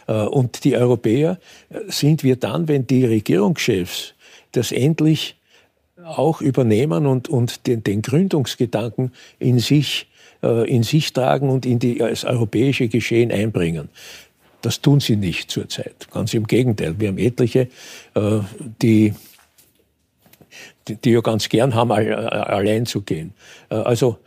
Äh, 0.06 0.12
und 0.12 0.64
die 0.64 0.76
Europäer 0.76 1.38
äh, 1.70 1.78
sind 1.88 2.22
wir 2.22 2.36
dann, 2.36 2.68
wenn 2.68 2.86
die 2.86 3.04
Regierungschefs 3.32 4.14
das 4.52 4.72
endlich 4.72 5.36
auch 6.04 6.42
übernehmen 6.42 7.06
und, 7.06 7.28
und 7.28 7.66
den, 7.66 7.82
den 7.82 8.02
Gründungsgedanken 8.02 9.12
in 9.38 9.58
sich, 9.58 10.08
äh, 10.42 10.68
in 10.68 10.82
sich 10.82 11.12
tragen 11.12 11.48
und 11.48 11.64
in 11.64 11.78
die, 11.78 11.98
das 11.98 12.24
europäische 12.24 12.88
Geschehen 12.88 13.32
einbringen. 13.32 13.88
Das 14.60 14.80
tun 14.80 15.00
sie 15.00 15.16
nicht 15.16 15.50
zurzeit. 15.50 16.08
Ganz 16.10 16.34
im 16.34 16.46
Gegenteil. 16.46 16.94
Wir 17.00 17.08
haben 17.08 17.18
etliche, 17.18 17.66
die, 18.80 19.12
die 20.86 21.10
ja 21.10 21.20
ganz 21.20 21.48
gern 21.48 21.74
haben, 21.74 21.90
allein 21.90 22.86
zu 22.86 23.00
gehen. 23.00 23.34
Also 23.68 24.18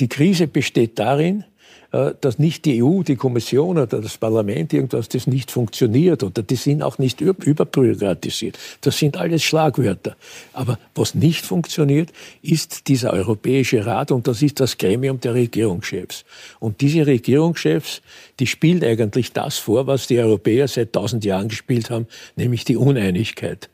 die 0.00 0.08
Krise 0.08 0.48
besteht 0.48 0.98
darin, 0.98 1.42
äh, 1.42 1.57
dass 1.90 2.38
nicht 2.38 2.66
die 2.66 2.82
EU, 2.82 3.02
die 3.02 3.16
Kommission 3.16 3.78
oder 3.78 4.00
das 4.00 4.18
Parlament 4.18 4.74
irgendwas, 4.74 5.08
das 5.08 5.26
nicht 5.26 5.50
funktioniert 5.50 6.22
oder 6.22 6.42
die 6.42 6.56
sind 6.56 6.82
auch 6.82 6.98
nicht 6.98 7.20
überbürokratisiert. 7.20 8.58
Das 8.82 8.98
sind 8.98 9.16
alles 9.16 9.42
Schlagwörter. 9.42 10.16
Aber 10.52 10.78
was 10.94 11.14
nicht 11.14 11.46
funktioniert, 11.46 12.10
ist 12.42 12.88
dieser 12.88 13.14
Europäische 13.14 13.86
Rat 13.86 14.10
und 14.10 14.26
das 14.28 14.42
ist 14.42 14.60
das 14.60 14.76
Gremium 14.76 15.20
der 15.20 15.34
Regierungschefs. 15.34 16.24
Und 16.60 16.82
diese 16.82 17.06
Regierungschefs, 17.06 18.02
die 18.38 18.46
spielen 18.46 18.84
eigentlich 18.84 19.32
das 19.32 19.56
vor, 19.56 19.86
was 19.86 20.06
die 20.06 20.18
Europäer 20.18 20.68
seit 20.68 20.92
tausend 20.92 21.24
Jahren 21.24 21.48
gespielt 21.48 21.88
haben, 21.88 22.06
nämlich 22.36 22.64
die 22.64 22.76
Uneinigkeit. 22.76 23.70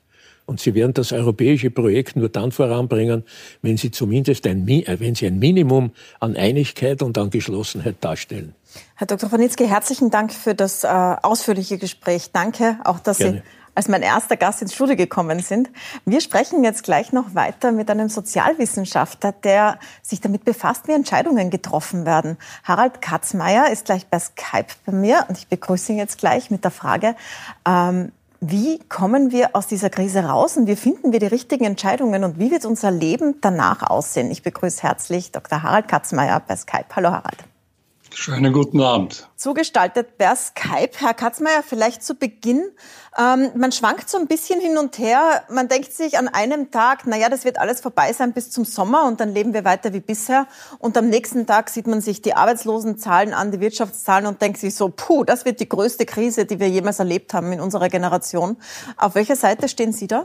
Und 0.47 0.61
sie 0.61 0.74
werden 0.74 0.92
das 0.92 1.12
europäische 1.12 1.70
Projekt 1.70 2.16
nur 2.16 2.28
dann 2.28 2.53
voranbringen, 2.53 3.24
wenn 3.62 3.76
sie 3.76 3.90
zumindest 3.90 4.47
ein, 4.47 4.68
äh, 4.68 5.01
wenn 5.01 5.14
sie 5.14 5.26
ein 5.26 5.38
Minimum 5.38 5.92
an 6.20 6.36
Einigkeit 6.36 7.03
und 7.03 7.16
an 7.16 7.30
Geschlossenheit 7.30 7.97
darstellen. 8.01 8.55
Herr 8.97 9.07
Dr. 9.07 9.30
Wanitzki, 9.32 9.66
herzlichen 9.66 10.11
Dank 10.11 10.32
für 10.32 10.55
das 10.55 10.84
äh, 10.84 10.88
ausführliche 10.88 11.78
Gespräch. 11.78 12.30
Danke 12.32 12.78
auch, 12.84 12.99
dass 12.99 13.18
Gerne. 13.18 13.38
Sie 13.38 13.42
als 13.74 13.88
mein 13.88 14.03
erster 14.03 14.36
Gast 14.36 14.62
ins 14.62 14.74
Studio 14.74 14.97
gekommen 14.97 15.40
sind. 15.40 15.70
Wir 16.05 16.20
sprechen 16.20 16.64
jetzt 16.64 16.84
gleich 16.84 17.12
noch 17.12 17.34
weiter 17.34 17.72
mit 17.72 17.90
einem 17.90 18.09
Sozialwissenschaftler, 18.09 19.32
der 19.32 19.78
sich 20.03 20.20
damit 20.20 20.45
befasst, 20.45 20.86
wie 20.86 20.92
Entscheidungen 20.92 21.51
getroffen 21.51 22.07
werden. 22.07 22.36
Harald 22.62 23.03
Katzmeier 23.03 23.70
ist 23.70 23.86
gleich 23.86 24.07
bei 24.07 24.18
Skype 24.18 24.72
bei 24.86 24.92
mir 24.92 25.26
und 25.28 25.38
ich 25.38 25.49
begrüße 25.49 25.92
ihn 25.92 25.99
jetzt 25.99 26.18
gleich 26.18 26.51
mit 26.51 26.64
der 26.64 26.70
Frage, 26.70 27.16
ähm, 27.66 28.12
wie 28.51 28.78
kommen 28.90 29.32
wir 29.32 29.57
aus 29.57 29.68
dieser 29.68 29.88
Krise 29.88 30.24
raus 30.24 30.59
und 30.59 30.66
wie 30.66 30.76
finden 30.76 31.12
wir 31.12 31.18
die 31.18 31.26
richtigen 31.26 31.64
Entscheidungen 31.64 32.24
und 32.24 32.38
wie 32.38 32.51
wird 32.51 32.66
unser 32.66 32.90
Leben 32.90 33.36
danach 33.40 33.82
aussehen? 33.88 34.30
Ich 34.30 34.42
begrüße 34.42 34.82
herzlich 34.82 35.32
Dr. 35.32 35.62
Harald 35.62 35.88
Katzmeier 35.88 36.42
bei 36.47 36.55
Skype. 36.55 36.84
Hallo 36.95 37.11
Harald. 37.11 37.38
Schönen 38.16 38.52
guten 38.52 38.80
Abend. 38.80 39.28
Zugestaltet 39.34 40.18
per 40.18 40.36
Skype. 40.36 40.92
Herr 40.98 41.14
Katzmeier, 41.14 41.64
vielleicht 41.66 42.04
zu 42.04 42.14
Beginn. 42.14 42.62
Ähm, 43.18 43.50
man 43.56 43.72
schwankt 43.72 44.08
so 44.08 44.16
ein 44.18 44.28
bisschen 44.28 44.60
hin 44.60 44.78
und 44.78 44.98
her. 44.98 45.42
Man 45.50 45.68
denkt 45.68 45.92
sich 45.92 46.16
an 46.16 46.28
einem 46.28 46.70
Tag, 46.70 47.08
naja, 47.08 47.28
das 47.28 47.44
wird 47.44 47.58
alles 47.58 47.80
vorbei 47.80 48.12
sein 48.12 48.32
bis 48.32 48.52
zum 48.52 48.64
Sommer 48.64 49.06
und 49.06 49.18
dann 49.18 49.34
leben 49.34 49.52
wir 49.52 49.64
weiter 49.64 49.92
wie 49.92 50.00
bisher. 50.00 50.46
Und 50.78 50.96
am 50.96 51.08
nächsten 51.10 51.44
Tag 51.46 51.68
sieht 51.68 51.88
man 51.88 52.00
sich 52.00 52.22
die 52.22 52.34
Arbeitslosenzahlen 52.34 53.34
an, 53.34 53.50
die 53.50 53.58
Wirtschaftszahlen 53.58 54.26
und 54.26 54.40
denkt 54.40 54.58
sich 54.58 54.76
so, 54.76 54.92
puh, 54.94 55.24
das 55.24 55.44
wird 55.44 55.58
die 55.58 55.68
größte 55.68 56.06
Krise, 56.06 56.46
die 56.46 56.60
wir 56.60 56.68
jemals 56.68 57.00
erlebt 57.00 57.34
haben 57.34 57.52
in 57.52 57.60
unserer 57.60 57.88
Generation. 57.88 58.58
Auf 58.96 59.16
welcher 59.16 59.36
Seite 59.36 59.68
stehen 59.68 59.92
Sie 59.92 60.06
da? 60.06 60.24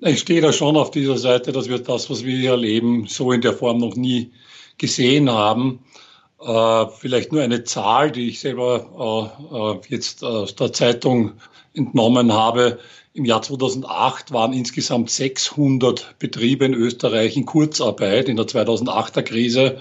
Ich 0.00 0.18
stehe 0.18 0.40
da 0.40 0.52
schon 0.52 0.76
auf 0.76 0.90
dieser 0.90 1.16
Seite, 1.16 1.52
dass 1.52 1.68
wir 1.68 1.78
das, 1.78 2.10
was 2.10 2.24
wir 2.24 2.36
hier 2.36 2.50
erleben, 2.50 3.06
so 3.06 3.30
in 3.30 3.40
der 3.40 3.52
Form 3.52 3.78
noch 3.78 3.94
nie 3.94 4.32
gesehen 4.78 5.30
haben. 5.30 5.84
Äh, 6.40 6.86
vielleicht 6.96 7.32
nur 7.32 7.42
eine 7.42 7.64
Zahl, 7.64 8.12
die 8.12 8.28
ich 8.28 8.38
selber 8.38 9.32
äh, 9.50 9.56
äh, 9.56 9.80
jetzt 9.88 10.22
aus 10.22 10.54
der 10.54 10.72
Zeitung 10.72 11.32
entnommen 11.74 12.32
habe. 12.32 12.78
Im 13.12 13.24
Jahr 13.24 13.42
2008 13.42 14.32
waren 14.32 14.52
insgesamt 14.52 15.10
600 15.10 16.14
Betriebe 16.20 16.64
in 16.64 16.74
Österreich 16.74 17.36
in 17.36 17.44
Kurzarbeit 17.44 18.28
in 18.28 18.36
der 18.36 18.46
2008er 18.46 19.22
Krise. 19.22 19.80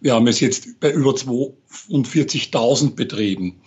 Wir 0.00 0.14
haben 0.14 0.26
es 0.26 0.40
jetzt 0.40 0.80
bei 0.80 0.90
über 0.90 1.12
42.000 1.12 2.96
Betrieben. 2.96 3.60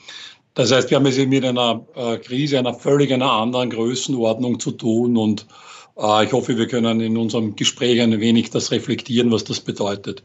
Das 0.53 0.73
heißt, 0.73 0.89
wir 0.89 0.97
haben 0.97 1.05
es 1.05 1.17
mit 1.17 1.45
einer 1.45 1.85
Krise 2.23 2.59
einer 2.59 2.73
völlig 2.73 3.13
einer 3.13 3.31
anderen 3.31 3.69
Größenordnung 3.69 4.59
zu 4.59 4.71
tun 4.71 5.15
und 5.17 5.45
ich 5.97 6.33
hoffe, 6.33 6.57
wir 6.57 6.67
können 6.67 6.99
in 6.99 7.15
unserem 7.17 7.55
Gespräch 7.55 8.01
ein 8.01 8.19
wenig 8.19 8.49
das 8.49 8.71
reflektieren, 8.71 9.31
was 9.31 9.45
das 9.45 9.61
bedeutet. 9.61 10.23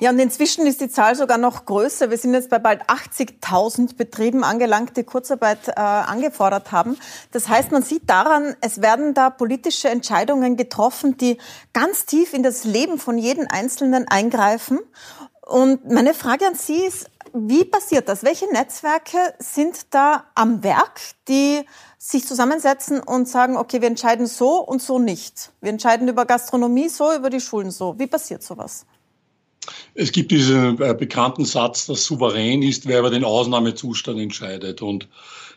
Ja, 0.00 0.10
und 0.10 0.18
inzwischen 0.20 0.64
ist 0.64 0.80
die 0.80 0.88
Zahl 0.88 1.16
sogar 1.16 1.38
noch 1.38 1.64
größer. 1.64 2.08
Wir 2.08 2.18
sind 2.18 2.32
jetzt 2.32 2.50
bei 2.50 2.60
bald 2.60 2.82
80.000 2.84 3.96
Betrieben 3.96 4.44
angelangt, 4.44 4.96
die 4.96 5.02
Kurzarbeit 5.02 5.66
äh, 5.66 5.72
angefordert 5.72 6.70
haben. 6.70 6.96
Das 7.32 7.48
heißt, 7.48 7.72
man 7.72 7.82
sieht 7.82 8.08
daran, 8.08 8.54
es 8.60 8.80
werden 8.80 9.12
da 9.12 9.28
politische 9.28 9.88
Entscheidungen 9.88 10.56
getroffen, 10.56 11.16
die 11.16 11.38
ganz 11.72 12.06
tief 12.06 12.32
in 12.32 12.44
das 12.44 12.62
Leben 12.62 12.98
von 12.98 13.18
jedem 13.18 13.48
Einzelnen 13.50 14.06
eingreifen. 14.06 14.78
Und 15.44 15.90
meine 15.90 16.14
Frage 16.14 16.46
an 16.46 16.54
Sie 16.54 16.84
ist, 16.84 17.10
wie 17.32 17.64
passiert 17.64 18.08
das? 18.08 18.22
Welche 18.22 18.46
Netzwerke 18.52 19.18
sind 19.40 19.92
da 19.92 20.26
am 20.36 20.62
Werk, 20.62 21.00
die 21.26 21.64
sich 21.98 22.24
zusammensetzen 22.24 23.00
und 23.00 23.28
sagen, 23.28 23.56
okay, 23.56 23.80
wir 23.80 23.88
entscheiden 23.88 24.28
so 24.28 24.60
und 24.60 24.80
so 24.80 25.00
nicht. 25.00 25.50
Wir 25.60 25.70
entscheiden 25.70 26.06
über 26.06 26.24
Gastronomie 26.24 26.88
so, 26.88 27.12
über 27.12 27.30
die 27.30 27.40
Schulen 27.40 27.72
so. 27.72 27.98
Wie 27.98 28.06
passiert 28.06 28.44
sowas? 28.44 28.86
Es 29.94 30.12
gibt 30.12 30.30
diesen 30.30 30.80
äh, 30.80 30.94
bekannten 30.94 31.44
Satz, 31.44 31.86
dass 31.86 32.04
souverän 32.04 32.62
ist, 32.62 32.86
wer 32.86 33.00
über 33.00 33.10
den 33.10 33.24
Ausnahmezustand 33.24 34.20
entscheidet. 34.20 34.82
Und 34.82 35.08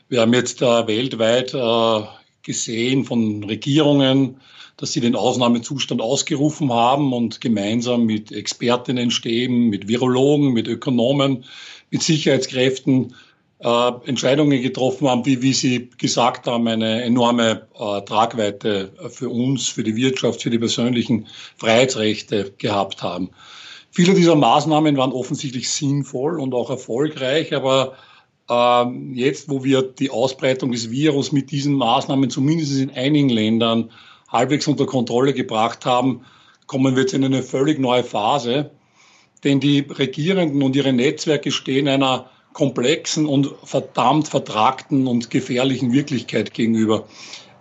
wir 0.09 0.21
haben 0.21 0.33
jetzt 0.33 0.61
äh, 0.61 0.87
weltweit 0.87 1.53
äh, 1.53 2.07
gesehen 2.43 3.05
von 3.05 3.43
Regierungen, 3.43 4.37
dass 4.77 4.93
sie 4.93 4.99
den 4.99 5.15
Ausnahmezustand 5.15 6.01
ausgerufen 6.01 6.73
haben 6.73 7.13
und 7.13 7.39
gemeinsam 7.39 8.05
mit 8.05 8.31
Expertinnen 8.31 9.11
stehen, 9.11 9.69
mit 9.69 9.87
Virologen, 9.87 10.53
mit 10.53 10.67
Ökonomen, 10.67 11.45
mit 11.91 12.01
Sicherheitskräften 12.01 13.13
äh, 13.59 13.91
Entscheidungen 14.05 14.61
getroffen 14.61 15.07
haben, 15.07 15.23
die, 15.23 15.41
wie 15.41 15.53
Sie 15.53 15.89
gesagt 15.97 16.47
haben, 16.47 16.67
eine 16.67 17.03
enorme 17.03 17.67
äh, 17.79 18.01
Tragweite 18.01 18.91
für 19.09 19.29
uns, 19.29 19.67
für 19.67 19.83
die 19.83 19.95
Wirtschaft, 19.95 20.41
für 20.41 20.49
die 20.49 20.59
persönlichen 20.59 21.27
Freiheitsrechte 21.57 22.53
gehabt 22.57 23.03
haben. 23.03 23.29
Viele 23.91 24.13
dieser 24.13 24.35
Maßnahmen 24.35 24.95
waren 24.95 25.11
offensichtlich 25.11 25.69
sinnvoll 25.69 26.39
und 26.39 26.53
auch 26.53 26.69
erfolgreich, 26.69 27.53
aber 27.53 27.93
ähm, 28.49 29.13
jetzt, 29.13 29.49
wo 29.49 29.65
wir 29.65 29.81
die 29.81 30.09
Ausbreitung 30.09 30.71
des 30.71 30.89
Virus 30.91 31.33
mit 31.33 31.51
diesen 31.51 31.73
Maßnahmen 31.73 32.29
zumindest 32.29 32.79
in 32.79 32.89
einigen 32.91 33.29
Ländern 33.29 33.91
halbwegs 34.29 34.67
unter 34.67 34.85
Kontrolle 34.85 35.33
gebracht 35.33 35.85
haben, 35.85 36.21
kommen 36.67 36.95
wir 36.95 37.01
jetzt 37.01 37.13
in 37.13 37.25
eine 37.25 37.43
völlig 37.43 37.79
neue 37.79 38.03
Phase. 38.03 38.71
Denn 39.43 39.59
die 39.59 39.79
Regierenden 39.79 40.61
und 40.63 40.75
ihre 40.75 40.93
Netzwerke 40.93 41.51
stehen 41.51 41.87
einer 41.87 42.29
komplexen 42.53 43.25
und 43.25 43.49
verdammt 43.63 44.27
vertragten 44.27 45.07
und 45.07 45.29
gefährlichen 45.29 45.91
Wirklichkeit 45.91 46.53
gegenüber. 46.53 47.07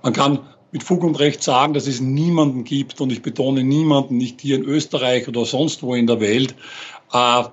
Man 0.03 0.12
kann 0.12 0.41
mit 0.72 0.82
Fug 0.82 1.02
und 1.02 1.18
Recht 1.18 1.42
sagen, 1.42 1.74
dass 1.74 1.86
es 1.86 2.00
niemanden 2.00 2.64
gibt, 2.64 3.00
und 3.00 3.10
ich 3.10 3.22
betone 3.22 3.64
niemanden, 3.64 4.16
nicht 4.16 4.40
hier 4.40 4.56
in 4.56 4.64
Österreich 4.64 5.28
oder 5.28 5.44
sonst 5.44 5.82
wo 5.82 5.94
in 5.94 6.06
der 6.06 6.20
Welt, 6.20 6.54
äh, 7.12 7.44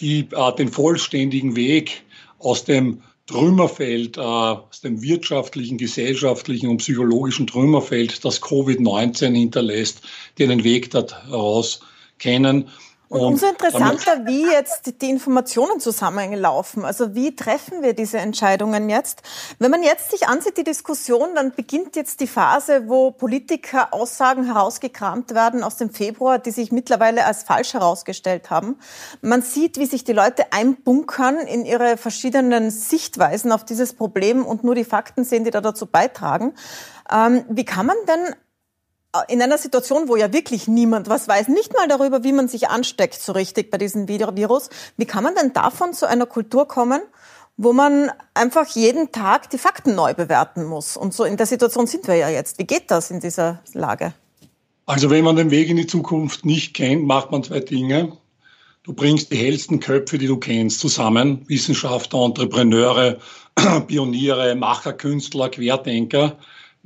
die 0.00 0.28
äh, 0.32 0.54
den 0.56 0.68
vollständigen 0.68 1.56
Weg 1.56 2.02
aus 2.38 2.64
dem 2.64 3.02
Trümmerfeld, 3.26 4.16
äh, 4.16 4.20
aus 4.20 4.80
dem 4.82 5.02
wirtschaftlichen, 5.02 5.78
gesellschaftlichen 5.78 6.68
und 6.68 6.78
psychologischen 6.78 7.46
Trümmerfeld, 7.46 8.24
das 8.24 8.42
Covid-19 8.42 9.34
hinterlässt, 9.34 10.02
die 10.36 10.44
einen 10.44 10.64
Weg 10.64 10.90
daraus 10.90 11.80
kennen. 12.18 12.68
Und 13.08 13.20
umso 13.20 13.46
interessanter, 13.46 14.26
wie 14.26 14.42
jetzt 14.42 15.00
die 15.00 15.08
Informationen 15.08 15.80
zusammenlaufen. 15.80 16.84
Also 16.84 17.14
wie 17.14 17.34
treffen 17.34 17.82
wir 17.82 17.94
diese 17.94 18.18
Entscheidungen 18.18 18.90
jetzt? 18.90 19.22
Wenn 19.58 19.70
man 19.70 19.82
jetzt 19.82 20.10
sich 20.10 20.28
ansieht, 20.28 20.58
die 20.58 20.64
Diskussion, 20.64 21.34
dann 21.34 21.52
beginnt 21.52 21.96
jetzt 21.96 22.20
die 22.20 22.26
Phase, 22.26 22.86
wo 22.86 23.10
Politiker 23.10 23.94
Aussagen 23.94 24.44
herausgekramt 24.44 25.34
werden 25.34 25.64
aus 25.64 25.76
dem 25.76 25.88
Februar, 25.88 26.38
die 26.38 26.50
sich 26.50 26.70
mittlerweile 26.70 27.24
als 27.24 27.44
falsch 27.44 27.72
herausgestellt 27.72 28.50
haben. 28.50 28.76
Man 29.22 29.40
sieht, 29.40 29.78
wie 29.78 29.86
sich 29.86 30.04
die 30.04 30.12
Leute 30.12 30.52
einbunkern 30.52 31.38
in 31.38 31.64
ihre 31.64 31.96
verschiedenen 31.96 32.70
Sichtweisen 32.70 33.52
auf 33.52 33.64
dieses 33.64 33.94
Problem 33.94 34.44
und 34.44 34.64
nur 34.64 34.74
die 34.74 34.84
Fakten 34.84 35.24
sehen, 35.24 35.44
die 35.44 35.50
da 35.50 35.62
dazu 35.62 35.86
beitragen. 35.86 36.54
Ähm, 37.10 37.44
wie 37.48 37.64
kann 37.64 37.86
man 37.86 37.96
denn 38.06 38.34
in 39.28 39.42
einer 39.42 39.58
Situation, 39.58 40.08
wo 40.08 40.16
ja 40.16 40.32
wirklich 40.32 40.68
niemand 40.68 41.08
was 41.08 41.28
weiß, 41.28 41.48
nicht 41.48 41.74
mal 41.74 41.88
darüber, 41.88 42.24
wie 42.24 42.32
man 42.32 42.48
sich 42.48 42.68
ansteckt 42.68 43.20
so 43.20 43.32
richtig 43.32 43.70
bei 43.70 43.78
diesem 43.78 44.08
Virus, 44.08 44.70
wie 44.96 45.06
kann 45.06 45.24
man 45.24 45.34
denn 45.34 45.52
davon 45.52 45.92
zu 45.92 46.06
einer 46.06 46.26
Kultur 46.26 46.68
kommen, 46.68 47.00
wo 47.56 47.72
man 47.72 48.10
einfach 48.34 48.66
jeden 48.68 49.10
Tag 49.12 49.50
die 49.50 49.58
Fakten 49.58 49.94
neu 49.94 50.14
bewerten 50.14 50.64
muss? 50.64 50.96
Und 50.96 51.12
so 51.14 51.24
in 51.24 51.36
der 51.36 51.46
Situation 51.46 51.86
sind 51.86 52.06
wir 52.06 52.14
ja 52.14 52.28
jetzt. 52.28 52.58
Wie 52.58 52.66
geht 52.66 52.90
das 52.90 53.10
in 53.10 53.20
dieser 53.20 53.62
Lage? 53.72 54.14
Also 54.86 55.10
wenn 55.10 55.24
man 55.24 55.36
den 55.36 55.50
Weg 55.50 55.68
in 55.68 55.76
die 55.76 55.86
Zukunft 55.86 56.46
nicht 56.46 56.74
kennt, 56.74 57.04
macht 57.04 57.30
man 57.30 57.42
zwei 57.42 57.60
Dinge. 57.60 58.16
Du 58.84 58.94
bringst 58.94 59.30
die 59.30 59.36
hellsten 59.36 59.80
Köpfe, 59.80 60.16
die 60.16 60.26
du 60.28 60.38
kennst, 60.38 60.80
zusammen. 60.80 61.44
Wissenschaftler, 61.46 62.24
Entrepreneure, 62.24 63.18
Pioniere, 63.86 64.54
Macher, 64.54 64.94
Künstler, 64.94 65.50
Querdenker 65.50 66.38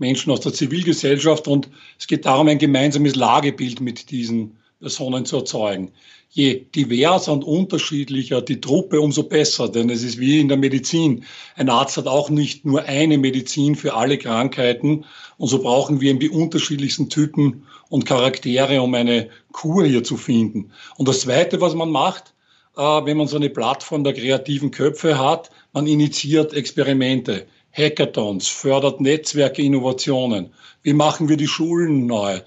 Menschen 0.03 0.30
aus 0.32 0.40
der 0.40 0.53
Zivilgesellschaft 0.53 1.48
und 1.48 1.70
es 1.98 2.07
geht 2.07 2.26
darum, 2.26 2.48
ein 2.48 2.59
gemeinsames 2.59 3.14
Lagebild 3.16 3.80
mit 3.80 4.11
diesen 4.11 4.59
Personen 4.80 5.24
zu 5.24 5.36
erzeugen. 5.36 5.92
Je 6.28 6.64
diverser 6.74 7.32
und 7.32 7.44
unterschiedlicher 7.44 8.42
die 8.42 8.61
Truppe, 8.61 9.00
umso 9.00 9.22
besser, 9.22 9.68
denn 9.68 9.90
es 9.90 10.03
ist 10.03 10.18
wie 10.18 10.40
in 10.40 10.48
der 10.48 10.57
Medizin. 10.57 11.24
Ein 11.57 11.68
Arzt 11.68 11.96
hat 11.96 12.07
auch 12.07 12.30
nicht 12.30 12.64
nur 12.64 12.82
eine 12.84 13.16
Medizin 13.16 13.76
für 13.76 13.94
alle 13.94 14.18
Krankheiten 14.18 15.05
und 15.38 15.48
so 15.48 15.61
brauchen 15.61 16.00
wir 16.00 16.11
eben 16.11 16.18
die 16.18 16.30
unterschiedlichsten 16.30 17.09
Typen 17.09 17.64
und 17.88 18.07
Charaktere, 18.07 18.82
um 18.82 18.94
eine 18.94 19.28
Kur 19.53 19.84
hier 19.86 20.03
zu 20.03 20.16
finden. 20.16 20.72
Und 20.96 21.07
das 21.07 21.20
Zweite, 21.20 21.61
was 21.61 21.74
man 21.74 21.90
macht, 21.90 22.34
wenn 22.74 23.18
man 23.18 23.28
so 23.28 23.36
eine 23.36 23.50
Plattform 23.50 24.03
der 24.03 24.14
kreativen 24.14 24.70
Köpfe 24.70 25.18
hat. 25.18 25.50
Man 25.74 25.86
initiiert 25.86 26.55
Experimente, 26.55 27.46
Hackathons, 27.72 28.48
fördert 28.48 29.00
Netzwerke, 29.00 29.62
Innovationen. 29.62 30.52
Wie 30.82 30.92
machen 30.92 31.28
wir 31.28 31.36
die 31.36 31.46
Schulen 31.46 32.06
neu? 32.06 32.40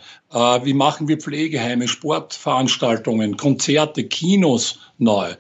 Wie 0.64 0.74
machen 0.74 1.08
wir 1.08 1.18
Pflegeheime, 1.18 1.88
Sportveranstaltungen, 1.88 3.38
Konzerte, 3.38 4.04
Kinos 4.04 4.80
neu? 4.98 5.34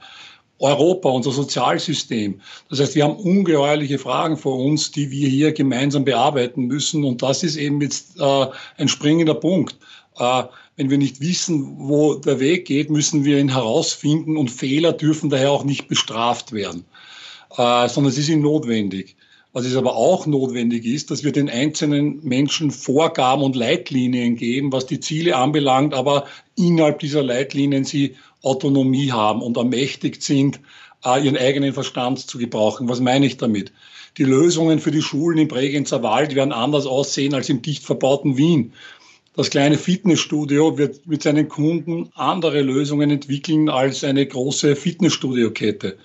Europa, 0.59 1.09
unser 1.09 1.31
Sozialsystem. 1.31 2.39
Das 2.69 2.79
heißt, 2.79 2.95
wir 2.95 3.03
haben 3.03 3.17
ungeheuerliche 3.17 3.99
Fragen 3.99 4.38
vor 4.38 4.57
uns, 4.57 4.91
die 4.91 5.11
wir 5.11 5.27
hier 5.27 5.51
gemeinsam 5.51 6.05
bearbeiten 6.05 6.63
müssen. 6.63 7.03
Und 7.03 7.21
das 7.21 7.43
ist 7.43 7.57
eben 7.57 7.81
jetzt 7.81 8.19
äh, 8.19 8.47
ein 8.77 8.88
springender 8.88 9.36
Punkt. 9.36 9.77
Äh, 10.17 10.43
wenn 10.77 10.89
wir 10.89 10.97
nicht 10.97 11.19
wissen, 11.19 11.75
wo 11.77 12.15
der 12.15 12.39
Weg 12.39 12.65
geht, 12.65 12.89
müssen 12.89 13.25
wir 13.25 13.38
ihn 13.38 13.49
herausfinden 13.49 14.38
und 14.38 14.49
Fehler 14.49 14.93
dürfen 14.93 15.29
daher 15.29 15.51
auch 15.51 15.63
nicht 15.63 15.88
bestraft 15.88 16.53
werden, 16.53 16.86
äh, 17.57 17.89
sondern 17.89 18.13
sie 18.13 18.21
sind 18.21 18.41
notwendig. 18.41 19.17
Was 19.56 19.66
es 19.66 19.78
aber 19.78 19.95
auch 19.95 20.26
notwendig 20.26 20.84
ist, 20.84 21.12
dass 21.12 21.24
wir 21.24 21.32
den 21.32 21.49
einzelnen 21.49 22.20
Menschen 22.26 22.72
Vorgaben 22.72 23.41
und 23.41 23.56
Leitlinien 23.56 24.36
geben, 24.36 24.74
was 24.74 24.86
die 24.86 24.99
Ziele 24.99 25.38
anbelangt, 25.38 25.93
aber 25.93 26.26
innerhalb 26.58 26.99
dieser 26.99 27.24
Leitlinien 27.24 27.86
sie 27.86 28.18
Autonomie 28.41 29.14
haben 29.14 29.41
und 29.41 29.56
ermächtigt 29.56 30.24
sind, 30.24 30.60
äh, 31.06 31.24
ihren 31.24 31.38
eigenen 31.38 31.72
Verstand 31.72 32.20
zu 32.20 32.38
gebrauchen. 32.38 32.89
Was 32.89 32.99
meine 32.99 33.28
ich 33.28 33.38
damit? 33.38 33.72
Die 34.18 34.26
Lösungen 34.26 34.80
für 34.80 34.91
die 34.91 35.01
Schulen 35.01 35.38
im 35.38 35.47
Bregenzer 35.47 36.03
Wald 36.03 36.36
werden 36.36 36.51
anders 36.51 36.86
aussehen 36.86 37.34
als 37.34 37.47
im 37.47 37.62
dicht 37.62 37.86
verbauten 37.86 38.36
Wien. 38.36 38.74
Das 39.38 39.49
kleine 39.49 39.78
Fitnessstudio 39.78 40.78
wird 40.78 41.08
mit 41.08 41.24
seinen 41.24 41.47
Kunden 41.47 42.10
andere 42.16 42.62
Lösungen 42.62 43.10
entwickeln 43.10 43.70
als 43.70 44.03
eine 44.03 44.26
große 44.26 44.76
Fitnessstudio-Kette. 44.76 45.97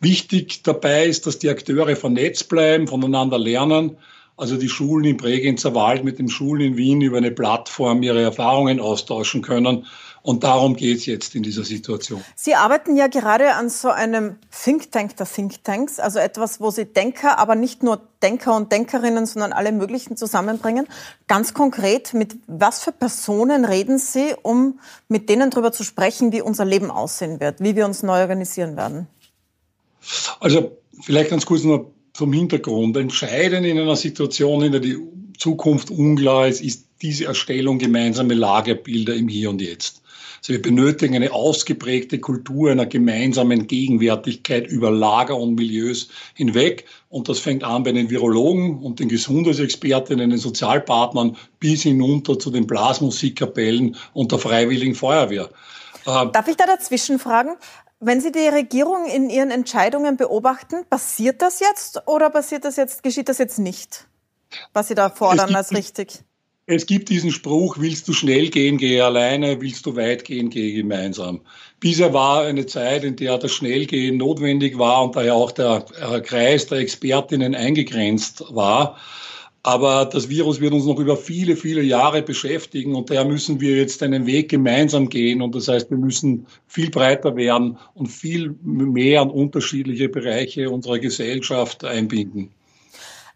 Wichtig 0.00 0.62
dabei 0.62 1.06
ist, 1.06 1.26
dass 1.26 1.38
die 1.38 1.50
Akteure 1.50 1.94
vernetzt 1.94 2.48
bleiben, 2.48 2.88
voneinander 2.88 3.38
lernen. 3.38 3.96
Also 4.36 4.56
die 4.56 4.70
Schulen 4.70 5.04
im 5.04 5.16
Bregenzer 5.18 5.74
Wald 5.74 6.02
mit 6.02 6.18
den 6.18 6.30
Schulen 6.30 6.62
in 6.62 6.76
Wien 6.78 7.02
über 7.02 7.18
eine 7.18 7.30
Plattform 7.30 8.02
ihre 8.02 8.22
Erfahrungen 8.22 8.80
austauschen 8.80 9.42
können 9.42 9.86
und 10.22 10.44
darum 10.44 10.76
geht 10.76 10.98
es 10.98 11.06
jetzt 11.06 11.34
in 11.34 11.42
dieser 11.42 11.64
Situation. 11.64 12.22
Sie 12.34 12.54
arbeiten 12.54 12.96
ja 12.96 13.06
gerade 13.06 13.54
an 13.54 13.68
so 13.70 13.88
einem 13.88 14.36
Think 14.50 14.92
Tank 14.92 15.16
der 15.16 15.26
Think 15.26 15.64
Tanks, 15.64 15.98
also 15.98 16.18
etwas, 16.18 16.60
wo 16.60 16.70
Sie 16.70 16.84
Denker, 16.84 17.38
aber 17.38 17.54
nicht 17.54 17.82
nur 17.82 18.00
Denker 18.22 18.54
und 18.54 18.70
Denkerinnen, 18.70 19.24
sondern 19.24 19.52
alle 19.52 19.72
möglichen 19.72 20.16
zusammenbringen. 20.16 20.86
Ganz 21.26 21.54
konkret, 21.54 22.12
mit 22.12 22.36
was 22.46 22.82
für 22.82 22.92
Personen 22.92 23.64
reden 23.64 23.98
Sie, 23.98 24.34
um 24.42 24.78
mit 25.08 25.30
denen 25.30 25.50
darüber 25.50 25.72
zu 25.72 25.84
sprechen, 25.84 26.32
wie 26.32 26.42
unser 26.42 26.66
Leben 26.66 26.90
aussehen 26.90 27.40
wird, 27.40 27.60
wie 27.60 27.76
wir 27.76 27.86
uns 27.86 28.02
neu 28.02 28.20
organisieren 28.20 28.76
werden? 28.76 29.06
Also 30.40 30.76
vielleicht 31.02 31.30
ganz 31.30 31.46
kurz 31.46 31.64
nur 31.64 31.92
zum 32.12 32.32
Hintergrund. 32.32 32.96
Entscheidend 32.96 33.66
in 33.66 33.78
einer 33.78 33.96
Situation, 33.96 34.62
in 34.62 34.72
der 34.72 34.80
die 34.80 34.98
Zukunft 35.38 35.90
unklar 35.90 36.48
ist, 36.48 36.60
ist 36.60 36.86
diese 37.02 37.24
Erstellung 37.24 37.78
gemeinsamer 37.78 38.34
Lagerbilder 38.34 39.14
im 39.14 39.28
Hier 39.28 39.50
und 39.50 39.62
Jetzt. 39.62 40.02
Also 40.40 40.54
wir 40.54 40.62
benötigen 40.62 41.14
eine 41.14 41.32
ausgeprägte 41.32 42.18
Kultur 42.18 42.70
einer 42.70 42.86
gemeinsamen 42.86 43.66
Gegenwärtigkeit 43.66 44.66
über 44.66 44.90
Lager 44.90 45.36
und 45.36 45.54
Milieus 45.54 46.08
hinweg. 46.34 46.86
Und 47.10 47.28
das 47.28 47.38
fängt 47.38 47.62
an 47.62 47.82
bei 47.82 47.92
den 47.92 48.08
Virologen 48.08 48.78
und 48.78 49.00
den 49.00 49.08
Gesundheitsexpertinnen, 49.08 50.30
den 50.30 50.38
Sozialpartnern 50.38 51.36
bis 51.58 51.82
hinunter 51.82 52.38
zu 52.38 52.50
den 52.50 52.66
Blasmusikkapellen 52.66 53.96
und 54.14 54.32
der 54.32 54.38
Freiwilligen 54.38 54.94
Feuerwehr. 54.94 55.50
Ähm, 56.06 56.32
Darf 56.32 56.48
ich 56.48 56.56
da 56.56 56.64
dazwischen 56.66 57.18
fragen? 57.18 57.50
Wenn 58.02 58.22
Sie 58.22 58.32
die 58.32 58.48
Regierung 58.48 59.04
in 59.04 59.28
ihren 59.28 59.50
Entscheidungen 59.50 60.16
beobachten, 60.16 60.86
passiert 60.88 61.42
das 61.42 61.60
jetzt 61.60 62.08
oder 62.08 62.30
passiert 62.30 62.64
das 62.64 62.76
jetzt, 62.76 63.02
geschieht 63.02 63.28
das 63.28 63.36
jetzt 63.36 63.58
nicht? 63.58 64.06
Was 64.72 64.88
Sie 64.88 64.94
da 64.94 65.10
fordern 65.10 65.54
als 65.54 65.70
richtig? 65.70 66.20
Es 66.64 66.86
gibt 66.86 67.10
diesen 67.10 67.30
Spruch, 67.30 67.76
willst 67.78 68.08
du 68.08 68.14
schnell 68.14 68.48
gehen, 68.48 68.78
gehe 68.78 69.04
alleine, 69.04 69.60
willst 69.60 69.84
du 69.84 69.96
weit 69.96 70.24
gehen, 70.24 70.48
gehe 70.48 70.72
gemeinsam. 70.72 71.42
Bisher 71.78 72.14
war 72.14 72.44
eine 72.44 72.64
Zeit, 72.64 73.04
in 73.04 73.16
der 73.16 73.36
das 73.36 73.52
Schnellgehen 73.52 74.16
notwendig 74.16 74.78
war 74.78 75.04
und 75.04 75.14
daher 75.14 75.34
auch 75.34 75.52
der 75.52 75.84
Kreis 76.24 76.68
der 76.68 76.78
Expertinnen 76.78 77.54
eingegrenzt 77.54 78.44
war. 78.48 78.96
Aber 79.62 80.06
das 80.06 80.28
Virus 80.30 80.60
wird 80.60 80.72
uns 80.72 80.86
noch 80.86 80.98
über 80.98 81.16
viele, 81.16 81.54
viele 81.54 81.82
Jahre 81.82 82.22
beschäftigen 82.22 82.94
und 82.94 83.10
daher 83.10 83.26
müssen 83.26 83.60
wir 83.60 83.76
jetzt 83.76 84.02
einen 84.02 84.24
Weg 84.24 84.48
gemeinsam 84.48 85.10
gehen. 85.10 85.42
Und 85.42 85.54
das 85.54 85.68
heißt, 85.68 85.90
wir 85.90 85.98
müssen 85.98 86.46
viel 86.66 86.90
breiter 86.90 87.36
werden 87.36 87.76
und 87.94 88.06
viel 88.06 88.54
mehr 88.62 89.20
an 89.20 89.30
unterschiedliche 89.30 90.08
Bereiche 90.08 90.70
unserer 90.70 90.98
Gesellschaft 90.98 91.84
einbinden. 91.84 92.50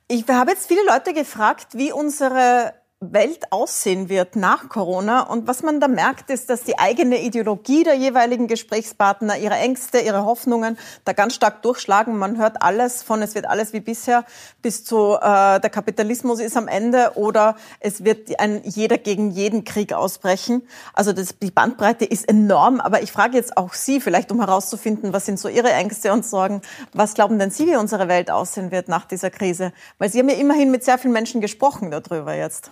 Ich 0.08 0.26
habe 0.28 0.52
jetzt 0.52 0.66
viele 0.66 0.84
Leute 0.86 1.12
gefragt, 1.12 1.68
wie 1.74 1.92
unsere 1.92 2.72
Welt 3.12 3.52
aussehen 3.52 4.08
wird 4.08 4.36
nach 4.36 4.68
Corona. 4.68 5.22
Und 5.22 5.46
was 5.46 5.62
man 5.62 5.80
da 5.80 5.88
merkt, 5.88 6.30
ist, 6.30 6.50
dass 6.50 6.62
die 6.62 6.78
eigene 6.78 7.20
Ideologie 7.22 7.84
der 7.84 7.94
jeweiligen 7.94 8.46
Gesprächspartner, 8.46 9.38
ihre 9.38 9.54
Ängste, 9.54 9.98
ihre 9.98 10.24
Hoffnungen 10.24 10.78
da 11.04 11.12
ganz 11.12 11.34
stark 11.34 11.62
durchschlagen. 11.62 12.16
Man 12.16 12.38
hört 12.38 12.62
alles 12.62 13.02
von, 13.02 13.22
es 13.22 13.34
wird 13.34 13.46
alles 13.46 13.72
wie 13.72 13.80
bisher, 13.80 14.24
bis 14.62 14.84
zu 14.84 15.16
äh, 15.16 15.60
der 15.60 15.70
Kapitalismus 15.70 16.40
ist 16.40 16.56
am 16.56 16.68
Ende 16.68 17.12
oder 17.16 17.56
es 17.80 18.04
wird 18.04 18.38
ein 18.40 18.62
jeder 18.64 18.98
gegen 18.98 19.30
jeden 19.30 19.64
Krieg 19.64 19.92
ausbrechen. 19.92 20.62
Also 20.92 21.12
das, 21.12 21.38
die 21.38 21.50
Bandbreite 21.50 22.04
ist 22.04 22.28
enorm. 22.28 22.80
Aber 22.80 23.02
ich 23.02 23.12
frage 23.12 23.36
jetzt 23.36 23.56
auch 23.56 23.74
Sie, 23.74 24.00
vielleicht 24.00 24.30
um 24.32 24.40
herauszufinden, 24.40 25.12
was 25.12 25.26
sind 25.26 25.38
so 25.38 25.48
Ihre 25.48 25.72
Ängste 25.72 26.12
und 26.12 26.24
Sorgen? 26.24 26.62
Was 26.92 27.14
glauben 27.14 27.38
denn 27.38 27.50
Sie, 27.50 27.66
wie 27.66 27.76
unsere 27.76 28.08
Welt 28.08 28.30
aussehen 28.30 28.70
wird 28.70 28.88
nach 28.88 29.04
dieser 29.04 29.30
Krise? 29.30 29.72
Weil 29.98 30.10
Sie 30.10 30.18
haben 30.18 30.28
ja 30.28 30.36
immerhin 30.36 30.70
mit 30.70 30.84
sehr 30.84 30.98
vielen 30.98 31.12
Menschen 31.12 31.40
gesprochen 31.40 31.90
darüber 31.90 32.34
jetzt. 32.34 32.70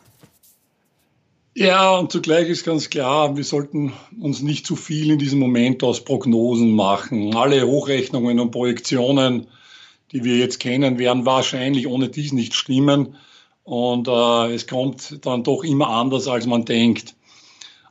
Ja, 1.54 1.98
und 1.98 2.10
zugleich 2.10 2.48
ist 2.48 2.64
ganz 2.64 2.88
klar, 2.88 3.36
wir 3.36 3.44
sollten 3.44 3.92
uns 4.18 4.40
nicht 4.40 4.66
zu 4.66 4.74
viel 4.74 5.10
in 5.10 5.18
diesem 5.18 5.38
Moment 5.38 5.84
aus 5.84 6.02
Prognosen 6.02 6.74
machen. 6.74 7.36
Alle 7.36 7.66
Hochrechnungen 7.66 8.40
und 8.40 8.52
Projektionen, 8.52 9.48
die 10.12 10.24
wir 10.24 10.38
jetzt 10.38 10.60
kennen, 10.60 10.98
werden 10.98 11.26
wahrscheinlich 11.26 11.86
ohne 11.86 12.08
dies 12.08 12.32
nicht 12.32 12.54
stimmen. 12.54 13.16
Und 13.64 14.08
äh, 14.08 14.54
es 14.54 14.66
kommt 14.66 15.26
dann 15.26 15.44
doch 15.44 15.62
immer 15.62 15.88
anders, 15.88 16.26
als 16.26 16.46
man 16.46 16.64
denkt. 16.64 17.14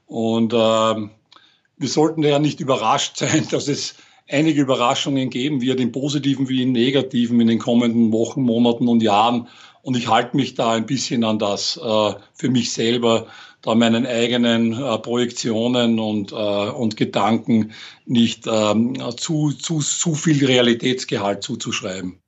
Und 0.07 0.53
äh, 0.53 0.55
wir 0.55 1.87
sollten 1.87 2.23
ja 2.23 2.39
nicht 2.39 2.61
überrascht 2.61 3.17
sein, 3.17 3.47
dass 3.51 3.67
es 3.67 3.93
einige 4.27 4.61
Überraschungen 4.61 5.29
geben 5.29 5.61
wird, 5.61 5.79
im 5.79 5.91
positiven 5.91 6.49
wie 6.49 6.63
im 6.63 6.71
negativen 6.71 7.39
in 7.39 7.47
den 7.47 7.59
kommenden 7.59 8.11
Wochen, 8.11 8.41
Monaten 8.41 8.87
und 8.87 9.03
Jahren. 9.03 9.47
Und 9.83 9.97
ich 9.97 10.07
halte 10.07 10.35
mich 10.35 10.55
da 10.55 10.71
ein 10.73 10.85
bisschen 10.85 11.23
an 11.23 11.39
das 11.39 11.77
äh, 11.77 12.13
für 12.33 12.49
mich 12.49 12.71
selber 12.71 13.27
da 13.61 13.75
meinen 13.75 14.05
eigenen 14.05 14.73
äh, 14.73 14.97
Projektionen 14.99 15.99
und, 15.99 16.31
äh, 16.31 16.35
und 16.35 16.97
Gedanken 16.97 17.73
nicht 18.05 18.47
ähm, 18.47 18.95
zu, 19.17 19.51
zu, 19.51 19.79
zu 19.79 20.15
viel 20.15 20.45
Realitätsgehalt 20.45 21.43
zuzuschreiben. 21.43 22.21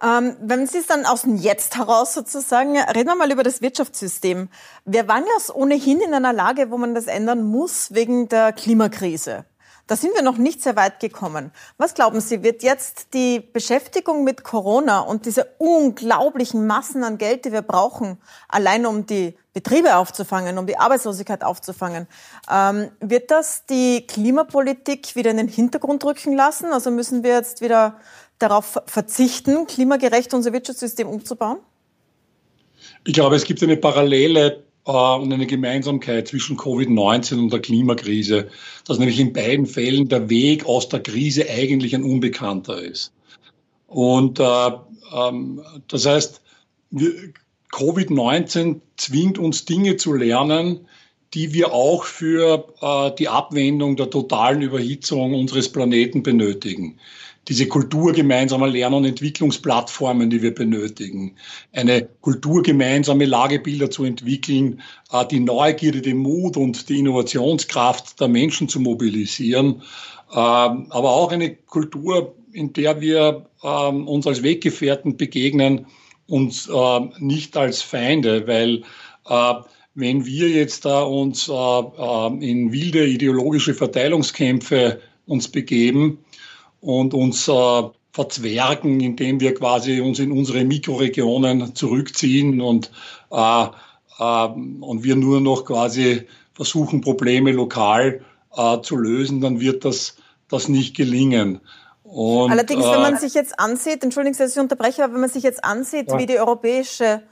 Ähm, 0.00 0.36
wenn 0.40 0.66
Sie 0.66 0.78
es 0.78 0.86
dann 0.86 1.06
aus 1.06 1.22
dem 1.22 1.36
Jetzt 1.36 1.76
heraus 1.76 2.14
sozusagen, 2.14 2.78
reden 2.78 3.08
wir 3.08 3.16
mal 3.16 3.32
über 3.32 3.42
das 3.42 3.62
Wirtschaftssystem. 3.62 4.48
Wir 4.84 5.08
waren 5.08 5.24
ja 5.24 5.54
ohnehin 5.54 6.00
in 6.00 6.14
einer 6.14 6.32
Lage, 6.32 6.70
wo 6.70 6.78
man 6.78 6.94
das 6.94 7.06
ändern 7.06 7.42
muss 7.42 7.92
wegen 7.92 8.28
der 8.28 8.52
Klimakrise. 8.52 9.44
Da 9.88 9.96
sind 9.96 10.14
wir 10.14 10.22
noch 10.22 10.36
nicht 10.36 10.62
sehr 10.62 10.76
weit 10.76 11.00
gekommen. 11.00 11.50
Was 11.78 11.94
glauben 11.94 12.20
Sie, 12.20 12.42
wird 12.42 12.62
jetzt 12.62 13.14
die 13.14 13.40
Beschäftigung 13.40 14.22
mit 14.22 14.44
Corona 14.44 15.00
und 15.00 15.24
diese 15.24 15.46
unglaublichen 15.56 16.66
Massen 16.66 17.02
an 17.02 17.16
Geld, 17.16 17.46
die 17.46 17.52
wir 17.52 17.62
brauchen, 17.62 18.18
allein 18.48 18.84
um 18.84 19.06
die 19.06 19.34
Betriebe 19.58 19.96
aufzufangen, 19.96 20.56
um 20.56 20.68
die 20.68 20.76
Arbeitslosigkeit 20.76 21.42
aufzufangen, 21.42 22.06
ähm, 22.48 22.90
wird 23.00 23.32
das 23.32 23.66
die 23.66 24.06
Klimapolitik 24.06 25.16
wieder 25.16 25.32
in 25.32 25.36
den 25.36 25.48
Hintergrund 25.48 26.04
rücken 26.04 26.36
lassen? 26.36 26.66
Also 26.66 26.92
müssen 26.92 27.24
wir 27.24 27.32
jetzt 27.32 27.60
wieder 27.60 27.98
darauf 28.38 28.80
verzichten, 28.86 29.66
klimagerecht 29.66 30.32
unser 30.32 30.52
Wirtschaftssystem 30.52 31.08
umzubauen? 31.08 31.58
Ich 33.04 33.14
glaube, 33.14 33.34
es 33.34 33.42
gibt 33.42 33.60
eine 33.64 33.76
Parallele 33.76 34.62
äh, 34.86 34.92
und 34.92 35.32
eine 35.32 35.46
Gemeinsamkeit 35.48 36.28
zwischen 36.28 36.56
Covid-19 36.56 37.40
und 37.40 37.52
der 37.52 37.58
Klimakrise, 37.58 38.46
dass 38.86 39.00
nämlich 39.00 39.18
in 39.18 39.32
beiden 39.32 39.66
Fällen 39.66 40.08
der 40.08 40.30
Weg 40.30 40.66
aus 40.66 40.88
der 40.88 41.00
Krise 41.00 41.46
eigentlich 41.50 41.96
ein 41.96 42.04
unbekannter 42.04 42.80
ist. 42.80 43.12
Und 43.88 44.38
äh, 44.38 44.70
ähm, 45.12 45.62
das 45.88 46.06
heißt, 46.06 46.42
Covid-19 47.72 48.80
zwingt 48.96 49.38
uns 49.38 49.64
Dinge 49.64 49.96
zu 49.96 50.14
lernen, 50.14 50.86
die 51.34 51.52
wir 51.52 51.72
auch 51.72 52.04
für 52.04 52.72
äh, 52.80 53.14
die 53.16 53.28
Abwendung 53.28 53.96
der 53.96 54.10
totalen 54.10 54.62
Überhitzung 54.62 55.34
unseres 55.34 55.70
Planeten 55.70 56.22
benötigen 56.22 56.98
diese 57.48 57.66
Kultur 57.66 58.12
gemeinsamer 58.12 58.68
Lern- 58.68 58.94
und 58.94 59.06
Entwicklungsplattformen, 59.06 60.28
die 60.28 60.42
wir 60.42 60.54
benötigen, 60.54 61.34
eine 61.72 62.06
kulturgemeinsame 62.20 63.24
Lagebilder 63.24 63.90
zu 63.90 64.04
entwickeln, 64.04 64.82
äh, 65.12 65.26
die 65.26 65.40
Neugierde, 65.40 66.02
den 66.02 66.18
Mut 66.18 66.56
und 66.56 66.88
die 66.88 66.98
Innovationskraft 66.98 68.20
der 68.20 68.28
Menschen 68.28 68.68
zu 68.68 68.80
mobilisieren. 68.80 69.82
aber 70.30 71.10
auch 71.10 71.32
eine 71.32 71.54
Kultur, 71.54 72.34
in 72.52 72.74
der 72.74 73.00
wir 73.00 73.46
ähm, 73.64 74.06
uns 74.06 74.26
als 74.26 74.42
Weggefährten 74.42 75.16
begegnen, 75.16 75.86
uns 76.28 76.68
äh, 76.68 77.00
nicht 77.18 77.56
als 77.56 77.82
Feinde, 77.82 78.46
weil 78.46 78.82
äh, 79.28 79.54
wenn 79.94 80.24
wir 80.24 80.48
jetzt 80.48 80.84
da 80.84 81.02
uns 81.02 81.48
äh, 81.48 81.52
äh, 81.52 82.50
in 82.50 82.72
wilde 82.72 83.04
ideologische 83.04 83.74
Verteilungskämpfe 83.74 85.00
uns 85.26 85.48
begeben 85.48 86.18
und 86.80 87.14
uns 87.14 87.48
äh, 87.48 87.82
verzwergen, 88.12 89.00
indem 89.00 89.40
wir 89.40 89.54
quasi 89.54 90.00
uns 90.00 90.18
in 90.18 90.30
unsere 90.30 90.64
Mikroregionen 90.64 91.74
zurückziehen 91.74 92.60
und, 92.60 92.90
äh, 93.30 93.66
und 94.18 95.04
wir 95.04 95.16
nur 95.16 95.40
noch 95.40 95.64
quasi 95.64 96.22
versuchen, 96.54 97.00
Probleme 97.00 97.52
lokal 97.52 98.20
zu 98.82 98.96
lösen, 98.96 99.40
dann 99.40 99.60
wird 99.60 99.84
das, 99.84 100.16
das 100.48 100.68
nicht 100.68 100.96
gelingen. 100.96 101.60
Und, 102.10 102.50
Allerdings, 102.50 102.84
wenn 102.84 103.02
man 103.02 103.18
sich 103.18 103.34
jetzt 103.34 103.60
ansieht, 103.60 104.02
entschuldigen 104.02 104.34
Sie, 104.34 104.42
dass 104.42 104.52
ich 104.52 104.58
unterbreche, 104.58 105.04
aber 105.04 105.14
wenn 105.14 105.20
man 105.20 105.30
sich 105.30 105.42
jetzt 105.42 105.62
ansieht, 105.62 106.10
ja. 106.10 106.18
wie 106.18 106.26
die 106.26 106.38
Europäische 106.38 107.22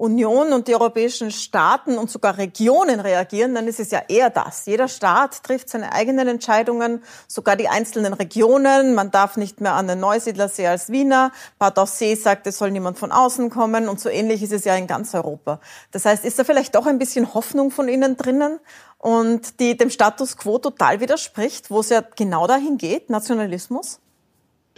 Union 0.00 0.54
und 0.54 0.66
die 0.66 0.74
europäischen 0.74 1.30
Staaten 1.30 1.98
und 1.98 2.10
sogar 2.10 2.38
Regionen 2.38 3.00
reagieren, 3.00 3.54
dann 3.54 3.68
ist 3.68 3.80
es 3.80 3.90
ja 3.90 4.00
eher 4.08 4.30
das. 4.30 4.64
Jeder 4.64 4.88
Staat 4.88 5.42
trifft 5.42 5.68
seine 5.68 5.92
eigenen 5.92 6.26
Entscheidungen, 6.26 7.02
sogar 7.28 7.54
die 7.56 7.68
einzelnen 7.68 8.14
Regionen. 8.14 8.94
Man 8.94 9.10
darf 9.10 9.36
nicht 9.36 9.60
mehr 9.60 9.74
an 9.74 9.88
den 9.88 10.00
Neusiedlersee 10.00 10.68
als 10.68 10.88
Wiener. 10.88 11.32
Bad 11.58 11.78
Aussee 11.78 12.14
sagt, 12.14 12.46
es 12.46 12.56
soll 12.56 12.70
niemand 12.70 12.98
von 12.98 13.12
außen 13.12 13.50
kommen. 13.50 13.90
Und 13.90 14.00
so 14.00 14.08
ähnlich 14.08 14.42
ist 14.42 14.52
es 14.52 14.64
ja 14.64 14.74
in 14.74 14.86
ganz 14.86 15.14
Europa. 15.14 15.60
Das 15.90 16.06
heißt, 16.06 16.24
ist 16.24 16.38
da 16.38 16.44
vielleicht 16.44 16.76
doch 16.76 16.86
ein 16.86 16.98
bisschen 16.98 17.34
Hoffnung 17.34 17.70
von 17.70 17.86
Ihnen 17.88 18.16
drinnen 18.16 18.58
und 18.96 19.60
die 19.60 19.76
dem 19.76 19.90
Status 19.90 20.38
quo 20.38 20.58
total 20.58 21.00
widerspricht, 21.00 21.70
wo 21.70 21.80
es 21.80 21.90
ja 21.90 22.02
genau 22.16 22.46
dahin 22.46 22.78
geht, 22.78 23.10
Nationalismus? 23.10 24.00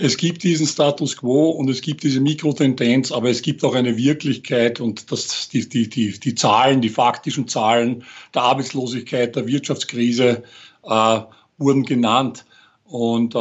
Es 0.02 0.16
gibt 0.16 0.42
diesen 0.42 0.66
Status 0.66 1.16
quo 1.16 1.50
und 1.50 1.70
es 1.70 1.80
gibt 1.80 2.02
diese 2.02 2.20
Mikrotendenz, 2.20 3.12
aber 3.12 3.30
es 3.30 3.40
gibt 3.40 3.62
auch 3.62 3.76
eine 3.76 3.96
Wirklichkeit 3.96 4.80
und 4.80 5.12
das, 5.12 5.48
die, 5.48 5.68
die, 5.68 5.88
die, 5.88 6.18
die 6.18 6.34
Zahlen, 6.34 6.80
die 6.80 6.88
faktischen 6.88 7.46
Zahlen 7.46 8.02
der 8.34 8.42
Arbeitslosigkeit, 8.42 9.36
der 9.36 9.46
Wirtschaftskrise 9.46 10.42
äh, 10.82 11.20
wurden 11.58 11.84
genannt. 11.84 12.44
Und 12.84 13.36
äh, 13.36 13.38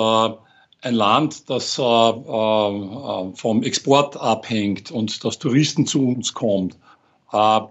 ein 0.83 0.93
Land, 0.93 1.49
das 1.49 1.79
äh, 1.79 1.81
äh, 1.81 3.35
vom 3.35 3.63
Export 3.63 4.17
abhängt 4.17 4.91
und 4.91 5.23
das 5.23 5.39
Touristen 5.39 5.87
zu 5.87 6.09
uns 6.09 6.31
kommt, 6.31 6.77
äh, 7.33 7.61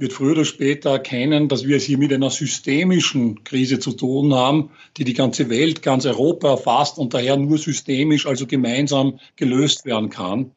wird 0.00 0.14
früher 0.14 0.32
oder 0.32 0.46
später 0.46 0.90
erkennen, 0.90 1.48
dass 1.48 1.66
wir 1.66 1.76
es 1.76 1.84
hier 1.84 1.98
mit 1.98 2.10
einer 2.10 2.30
systemischen 2.30 3.44
Krise 3.44 3.78
zu 3.78 3.92
tun 3.92 4.32
haben, 4.32 4.70
die 4.96 5.04
die 5.04 5.12
ganze 5.12 5.50
Welt, 5.50 5.82
ganz 5.82 6.06
Europa 6.06 6.52
erfasst 6.52 6.96
und 6.96 7.12
daher 7.12 7.36
nur 7.36 7.58
systemisch, 7.58 8.26
also 8.26 8.46
gemeinsam 8.46 9.20
gelöst 9.36 9.84
werden 9.84 10.08
kann. 10.08 10.52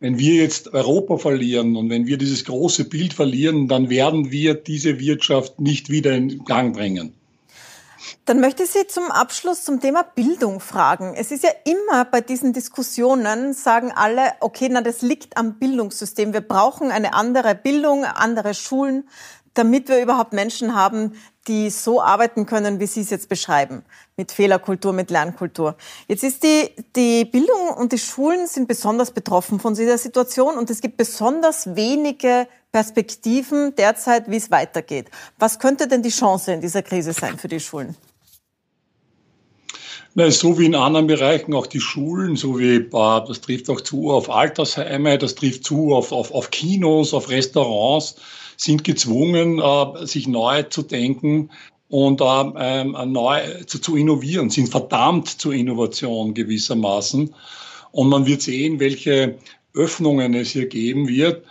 Wenn 0.00 0.18
wir 0.18 0.36
jetzt 0.36 0.72
Europa 0.72 1.18
verlieren 1.18 1.76
und 1.76 1.90
wenn 1.90 2.06
wir 2.06 2.16
dieses 2.16 2.46
große 2.46 2.88
Bild 2.88 3.12
verlieren, 3.12 3.68
dann 3.68 3.90
werden 3.90 4.30
wir 4.30 4.54
diese 4.54 4.98
Wirtschaft 4.98 5.60
nicht 5.60 5.90
wieder 5.90 6.16
in 6.16 6.44
Gang 6.46 6.74
bringen. 6.74 7.12
Dann 8.24 8.40
möchte 8.40 8.62
ich 8.64 8.70
Sie 8.70 8.86
zum 8.86 9.10
Abschluss 9.10 9.64
zum 9.64 9.80
Thema 9.80 10.02
Bildung 10.02 10.60
fragen. 10.60 11.14
Es 11.16 11.30
ist 11.30 11.44
ja 11.44 11.50
immer 11.64 12.04
bei 12.04 12.20
diesen 12.20 12.52
Diskussionen, 12.52 13.54
sagen 13.54 13.92
alle, 13.94 14.32
okay, 14.40 14.68
na, 14.70 14.80
das 14.80 15.02
liegt 15.02 15.36
am 15.36 15.58
Bildungssystem. 15.58 16.32
Wir 16.32 16.40
brauchen 16.40 16.90
eine 16.90 17.14
andere 17.14 17.54
Bildung, 17.54 18.04
andere 18.04 18.54
Schulen, 18.54 19.08
damit 19.54 19.88
wir 19.88 20.00
überhaupt 20.00 20.32
Menschen 20.32 20.74
haben, 20.74 21.14
die 21.48 21.70
so 21.70 22.00
arbeiten 22.00 22.46
können, 22.46 22.78
wie 22.78 22.86
Sie 22.86 23.00
es 23.00 23.10
jetzt 23.10 23.28
beschreiben, 23.28 23.82
mit 24.16 24.30
Fehlerkultur, 24.30 24.92
mit 24.92 25.10
Lernkultur. 25.10 25.76
Jetzt 26.06 26.22
ist 26.22 26.44
die, 26.44 26.70
die 26.94 27.24
Bildung 27.24 27.70
und 27.76 27.92
die 27.92 27.98
Schulen 27.98 28.46
sind 28.46 28.68
besonders 28.68 29.10
betroffen 29.10 29.58
von 29.58 29.74
dieser 29.74 29.98
Situation 29.98 30.56
und 30.56 30.70
es 30.70 30.80
gibt 30.80 30.96
besonders 30.96 31.74
wenige 31.74 32.46
Perspektiven 32.72 33.74
derzeit, 33.76 34.30
wie 34.30 34.36
es 34.36 34.50
weitergeht. 34.50 35.10
Was 35.38 35.58
könnte 35.58 35.88
denn 35.88 36.02
die 36.02 36.10
Chance 36.10 36.52
in 36.52 36.60
dieser 36.60 36.82
Krise 36.82 37.12
sein 37.12 37.38
für 37.38 37.48
die 37.48 37.60
Schulen? 37.60 37.96
Na, 40.14 40.30
so 40.30 40.58
wie 40.58 40.66
in 40.66 40.74
anderen 40.74 41.06
Bereichen, 41.06 41.54
auch 41.54 41.66
die 41.66 41.80
Schulen, 41.80 42.34
so 42.36 42.58
wie, 42.58 42.76
äh, 42.76 42.88
das 42.90 43.40
trifft 43.40 43.70
auch 43.70 43.80
zu 43.80 44.10
auf 44.10 44.30
Altersheime, 44.30 45.16
das 45.18 45.34
trifft 45.34 45.64
zu 45.64 45.94
auf, 45.94 46.12
auf, 46.12 46.32
auf 46.32 46.50
Kinos, 46.50 47.14
auf 47.14 47.28
Restaurants, 47.28 48.16
sind 48.56 48.84
gezwungen, 48.84 49.60
äh, 49.60 50.06
sich 50.06 50.26
neu 50.26 50.64
zu 50.64 50.82
denken 50.82 51.50
und 51.88 52.20
äh, 52.20 52.24
ähm, 52.56 52.96
neu 53.06 53.62
zu, 53.66 53.78
zu 53.80 53.96
innovieren, 53.96 54.50
sind 54.50 54.68
verdammt 54.68 55.28
zur 55.28 55.52
Innovation 55.52 56.34
gewissermaßen. 56.34 57.34
Und 57.92 58.08
man 58.08 58.26
wird 58.26 58.42
sehen, 58.42 58.80
welche 58.80 59.38
Öffnungen 59.74 60.34
es 60.34 60.50
hier 60.50 60.66
geben 60.66 61.08
wird. 61.08 61.44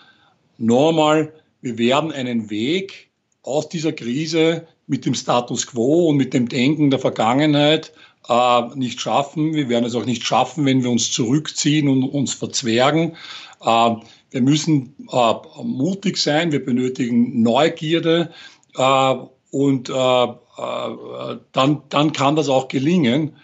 Normal, 0.57 1.33
wir 1.61 1.77
werden 1.77 2.11
einen 2.11 2.49
Weg 2.49 3.09
aus 3.43 3.69
dieser 3.69 3.93
Krise 3.93 4.67
mit 4.87 5.05
dem 5.05 5.13
Status 5.13 5.67
quo 5.67 6.09
und 6.09 6.17
mit 6.17 6.33
dem 6.33 6.47
Denken 6.47 6.89
der 6.89 6.99
Vergangenheit 6.99 7.93
äh, 8.27 8.61
nicht 8.75 8.99
schaffen. 8.99 9.53
Wir 9.53 9.69
werden 9.69 9.85
es 9.85 9.95
auch 9.95 10.05
nicht 10.05 10.23
schaffen, 10.23 10.65
wenn 10.65 10.83
wir 10.83 10.91
uns 10.91 11.11
zurückziehen 11.11 11.87
und 11.87 12.03
uns 12.03 12.33
verzwergen. 12.33 13.15
Äh, 13.61 13.95
wir 14.31 14.41
müssen 14.41 14.95
äh, 15.11 15.33
mutig 15.63 16.17
sein, 16.17 16.51
wir 16.51 16.63
benötigen 16.63 17.41
Neugierde 17.41 18.31
äh, 18.75 19.15
und 19.51 19.89
äh, 19.89 19.93
äh, 20.57 21.37
dann, 21.51 21.81
dann 21.89 22.11
kann 22.11 22.35
das 22.35 22.49
auch 22.49 22.67
gelingen. 22.67 23.35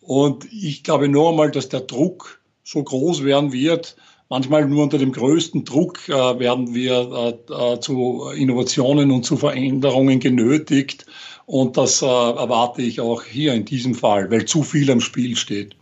Und 0.00 0.46
ich 0.52 0.82
glaube 0.84 1.08
nur 1.08 1.30
einmal, 1.30 1.50
dass 1.50 1.68
der 1.68 1.80
Druck 1.80 2.40
so 2.64 2.82
groß 2.82 3.24
werden 3.24 3.52
wird, 3.52 3.96
manchmal 4.32 4.66
nur 4.66 4.84
unter 4.84 4.96
dem 4.96 5.12
größten 5.12 5.66
Druck 5.66 6.08
äh, 6.08 6.12
werden 6.12 6.74
wir 6.74 7.36
äh, 7.50 7.74
äh, 7.74 7.80
zu 7.80 8.30
Innovationen 8.34 9.10
und 9.10 9.26
zu 9.26 9.36
Veränderungen 9.36 10.20
genötigt. 10.20 11.04
Und 11.44 11.76
das 11.76 12.00
äh, 12.00 12.06
erwarte 12.06 12.80
ich 12.80 13.02
auch 13.02 13.24
hier 13.24 13.52
in 13.52 13.66
diesem 13.66 13.94
Fall, 13.94 14.30
weil 14.30 14.46
zu 14.46 14.62
viel 14.62 14.90
am 14.90 15.02
Spiel 15.02 15.36
steht. 15.36 15.76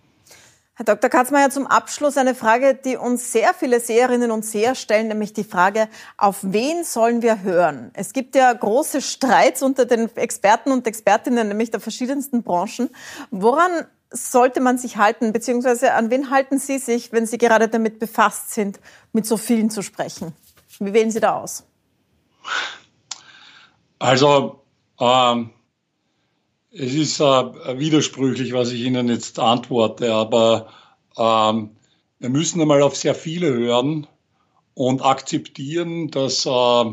Herr 0.81 0.97
Dr. 0.97 1.11
Katzmeier, 1.11 1.51
zum 1.51 1.67
Abschluss 1.67 2.17
eine 2.17 2.35
Frage, 2.35 2.75
die 2.75 2.97
uns 2.97 3.33
sehr 3.33 3.53
viele 3.53 3.81
Seherinnen 3.81 4.31
und 4.31 4.47
Seher 4.47 4.75
stellen, 4.75 5.09
nämlich 5.09 5.35
die 5.35 5.45
Frage, 5.45 5.91
auf 6.17 6.39
wen 6.41 6.85
sollen 6.85 7.21
wir 7.21 7.43
hören? 7.43 7.91
Es 7.93 8.15
gibt 8.15 8.35
ja 8.35 8.51
große 8.51 9.03
Streits 9.03 9.63
unter 9.63 9.85
den 9.85 10.09
Experten 10.17 10.73
und 10.73 10.87
Expertinnen, 10.87 11.49
nämlich 11.49 11.71
der 11.71 11.81
verschiedensten 11.81 12.43
Branchen. 12.43 12.89
Woran 13.31 13.71
sollte 14.11 14.63
man 14.63 14.79
sich 14.79 14.97
halten, 14.97 15.35
beziehungsweise 15.35 15.93
an 15.93 16.09
wen 16.09 16.31
halten 16.31 16.59
Sie 16.59 16.79
sich, 16.79 17.13
wenn 17.13 17.27
Sie 17.27 17.37
gerade 17.37 17.69
damit 17.69 17.99
befasst 17.99 18.53
sind, 18.53 18.81
mit 19.13 19.27
so 19.27 19.37
vielen 19.37 19.69
zu 19.69 19.83
sprechen? 19.83 20.33
Wie 20.79 20.95
wählen 20.95 21.11
Sie 21.11 21.21
da 21.21 21.37
aus? 21.41 21.63
Also, 23.99 24.63
ähm, 24.99 25.51
es 26.73 26.95
ist 26.95 27.21
äh, 27.21 27.79
widersprüchlich, 27.79 28.53
was 28.53 28.73
ich 28.73 28.83
Ihnen 28.83 29.09
jetzt 29.09 29.39
antworte, 29.39 30.13
aber 30.13 30.69
ähm, 31.17 31.71
wir 32.19 32.29
müssen 32.29 32.61
einmal 32.61 32.83
auf 32.83 32.97
sehr 32.97 33.15
viele 33.15 33.49
hören 33.53 34.07
und 34.75 35.03
akzeptieren, 35.03 36.11
dass, 36.11 36.47
äh, 36.47 36.85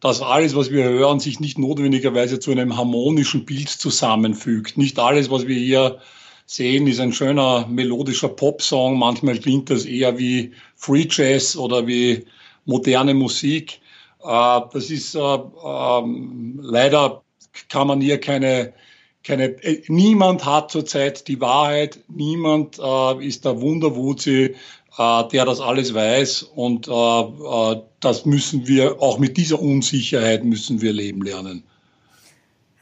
dass 0.00 0.22
alles, 0.22 0.54
was 0.54 0.70
wir 0.70 0.84
hören, 0.84 1.18
sich 1.18 1.40
nicht 1.40 1.58
notwendigerweise 1.58 2.38
zu 2.38 2.52
einem 2.52 2.76
harmonischen 2.76 3.44
Bild 3.44 3.70
zusammenfügt. 3.70 4.78
Nicht 4.78 4.98
alles, 4.98 5.30
was 5.30 5.46
wir 5.46 5.58
hier 5.58 5.98
sehen, 6.46 6.86
ist 6.86 7.00
ein 7.00 7.12
schöner 7.12 7.66
melodischer 7.66 8.28
Popsong. 8.28 8.98
Manchmal 8.98 9.38
klingt 9.38 9.70
das 9.70 9.84
eher 9.84 10.16
wie 10.18 10.52
Free 10.76 11.08
Jazz 11.10 11.56
oder 11.56 11.86
wie 11.86 12.24
moderne 12.66 13.14
Musik. 13.14 13.80
Äh, 14.22 14.60
das 14.72 14.90
ist 14.90 15.16
äh, 15.16 15.18
ähm, 15.18 16.60
leider 16.62 17.22
kann 17.68 17.88
man 17.88 18.00
hier 18.00 18.20
keine 18.20 18.72
keine, 19.24 19.44
äh, 19.62 19.82
niemand 19.88 20.44
hat 20.44 20.70
zurzeit 20.70 21.26
die 21.28 21.40
Wahrheit, 21.40 21.98
niemand 22.08 22.78
äh, 22.78 23.26
ist 23.26 23.44
der 23.44 23.60
Wunderwuzi, 23.60 24.54
äh, 24.98 25.28
der 25.28 25.44
das 25.44 25.60
alles 25.60 25.94
weiß 25.94 26.42
und 26.54 26.86
äh, 26.86 26.92
äh, 26.92 27.82
das 28.00 28.26
müssen 28.26 28.68
wir, 28.68 29.00
auch 29.00 29.18
mit 29.18 29.36
dieser 29.36 29.60
Unsicherheit 29.60 30.44
müssen 30.44 30.80
wir 30.80 30.92
leben 30.92 31.22
lernen. 31.22 31.64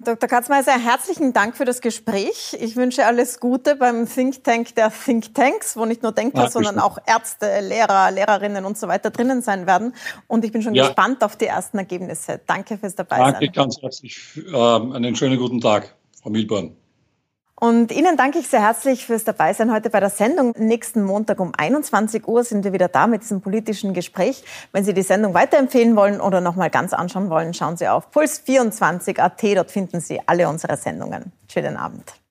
Dr. 0.05 0.28
Katzmeiser, 0.28 0.72
herzlichen 0.72 1.32
Dank 1.32 1.57
für 1.57 1.64
das 1.64 1.80
Gespräch. 1.80 2.57
Ich 2.61 2.74
wünsche 2.74 3.07
alles 3.07 3.38
Gute 3.38 3.76
beim 3.76 4.09
Think 4.09 4.43
Tank 4.43 4.74
der 4.74 4.90
Think 4.90 5.32
Tanks, 5.32 5.76
wo 5.76 5.84
nicht 5.84 6.03
nur 6.03 6.11
Denker, 6.11 6.43
ja, 6.43 6.51
sondern 6.51 6.80
auch 6.80 6.99
Ärzte, 7.07 7.61
Lehrer, 7.61 8.11
Lehrerinnen 8.11 8.64
und 8.64 8.76
so 8.76 8.88
weiter 8.88 9.11
drinnen 9.11 9.43
sein 9.43 9.68
werden. 9.68 9.95
Und 10.26 10.45
ich 10.45 10.51
bin 10.51 10.61
schon 10.61 10.74
ja. 10.74 10.86
gespannt 10.86 11.22
auf 11.22 11.36
die 11.36 11.47
ersten 11.47 11.78
Ergebnisse. 11.78 12.40
Danke 12.47 12.78
fürs 12.78 12.97
Dabeisein. 12.97 13.34
Danke 13.34 13.51
ganz 13.51 13.80
herzlich. 13.80 14.18
Äh, 14.53 14.57
einen 14.57 15.14
schönen 15.14 15.38
guten 15.38 15.61
Tag, 15.61 15.95
Frau 16.23 16.31
Milborn. 16.31 16.77
Und 17.62 17.93
Ihnen 17.93 18.16
danke 18.16 18.41
ich 18.41 18.49
sehr 18.49 18.61
herzlich 18.61 19.07
fürs 19.07 19.23
Dabeisein 19.23 19.73
heute 19.73 19.89
bei 19.89 20.01
der 20.01 20.11
Sendung. 20.11 20.53
Nächsten 20.59 21.05
Montag 21.05 21.39
um 21.39 21.53
21 21.57 22.27
Uhr 22.27 22.43
sind 22.43 22.64
wir 22.64 22.73
wieder 22.73 22.89
da 22.89 23.07
mit 23.07 23.23
diesem 23.23 23.41
politischen 23.41 23.95
Gespräch. 23.95 24.43
Wenn 24.73 24.85
Sie 24.85 24.95
die 24.95 25.03
Sendung 25.03 25.33
weiterempfehlen 25.33 25.95
wollen 25.95 26.20
oder 26.20 26.41
nochmal 26.41 26.70
ganz 26.70 26.93
anschauen 26.93 27.31
wollen, 27.31 27.55
schauen 27.55 27.77
Sie 27.77 27.87
auf 27.87 28.09
puls24.at. 28.11 29.57
Dort 29.57 29.70
finden 29.70 30.01
Sie 30.01 30.20
alle 30.27 30.49
unsere 30.49 30.77
Sendungen. 30.77 31.31
Schönen 31.49 31.77
Abend. 31.77 32.22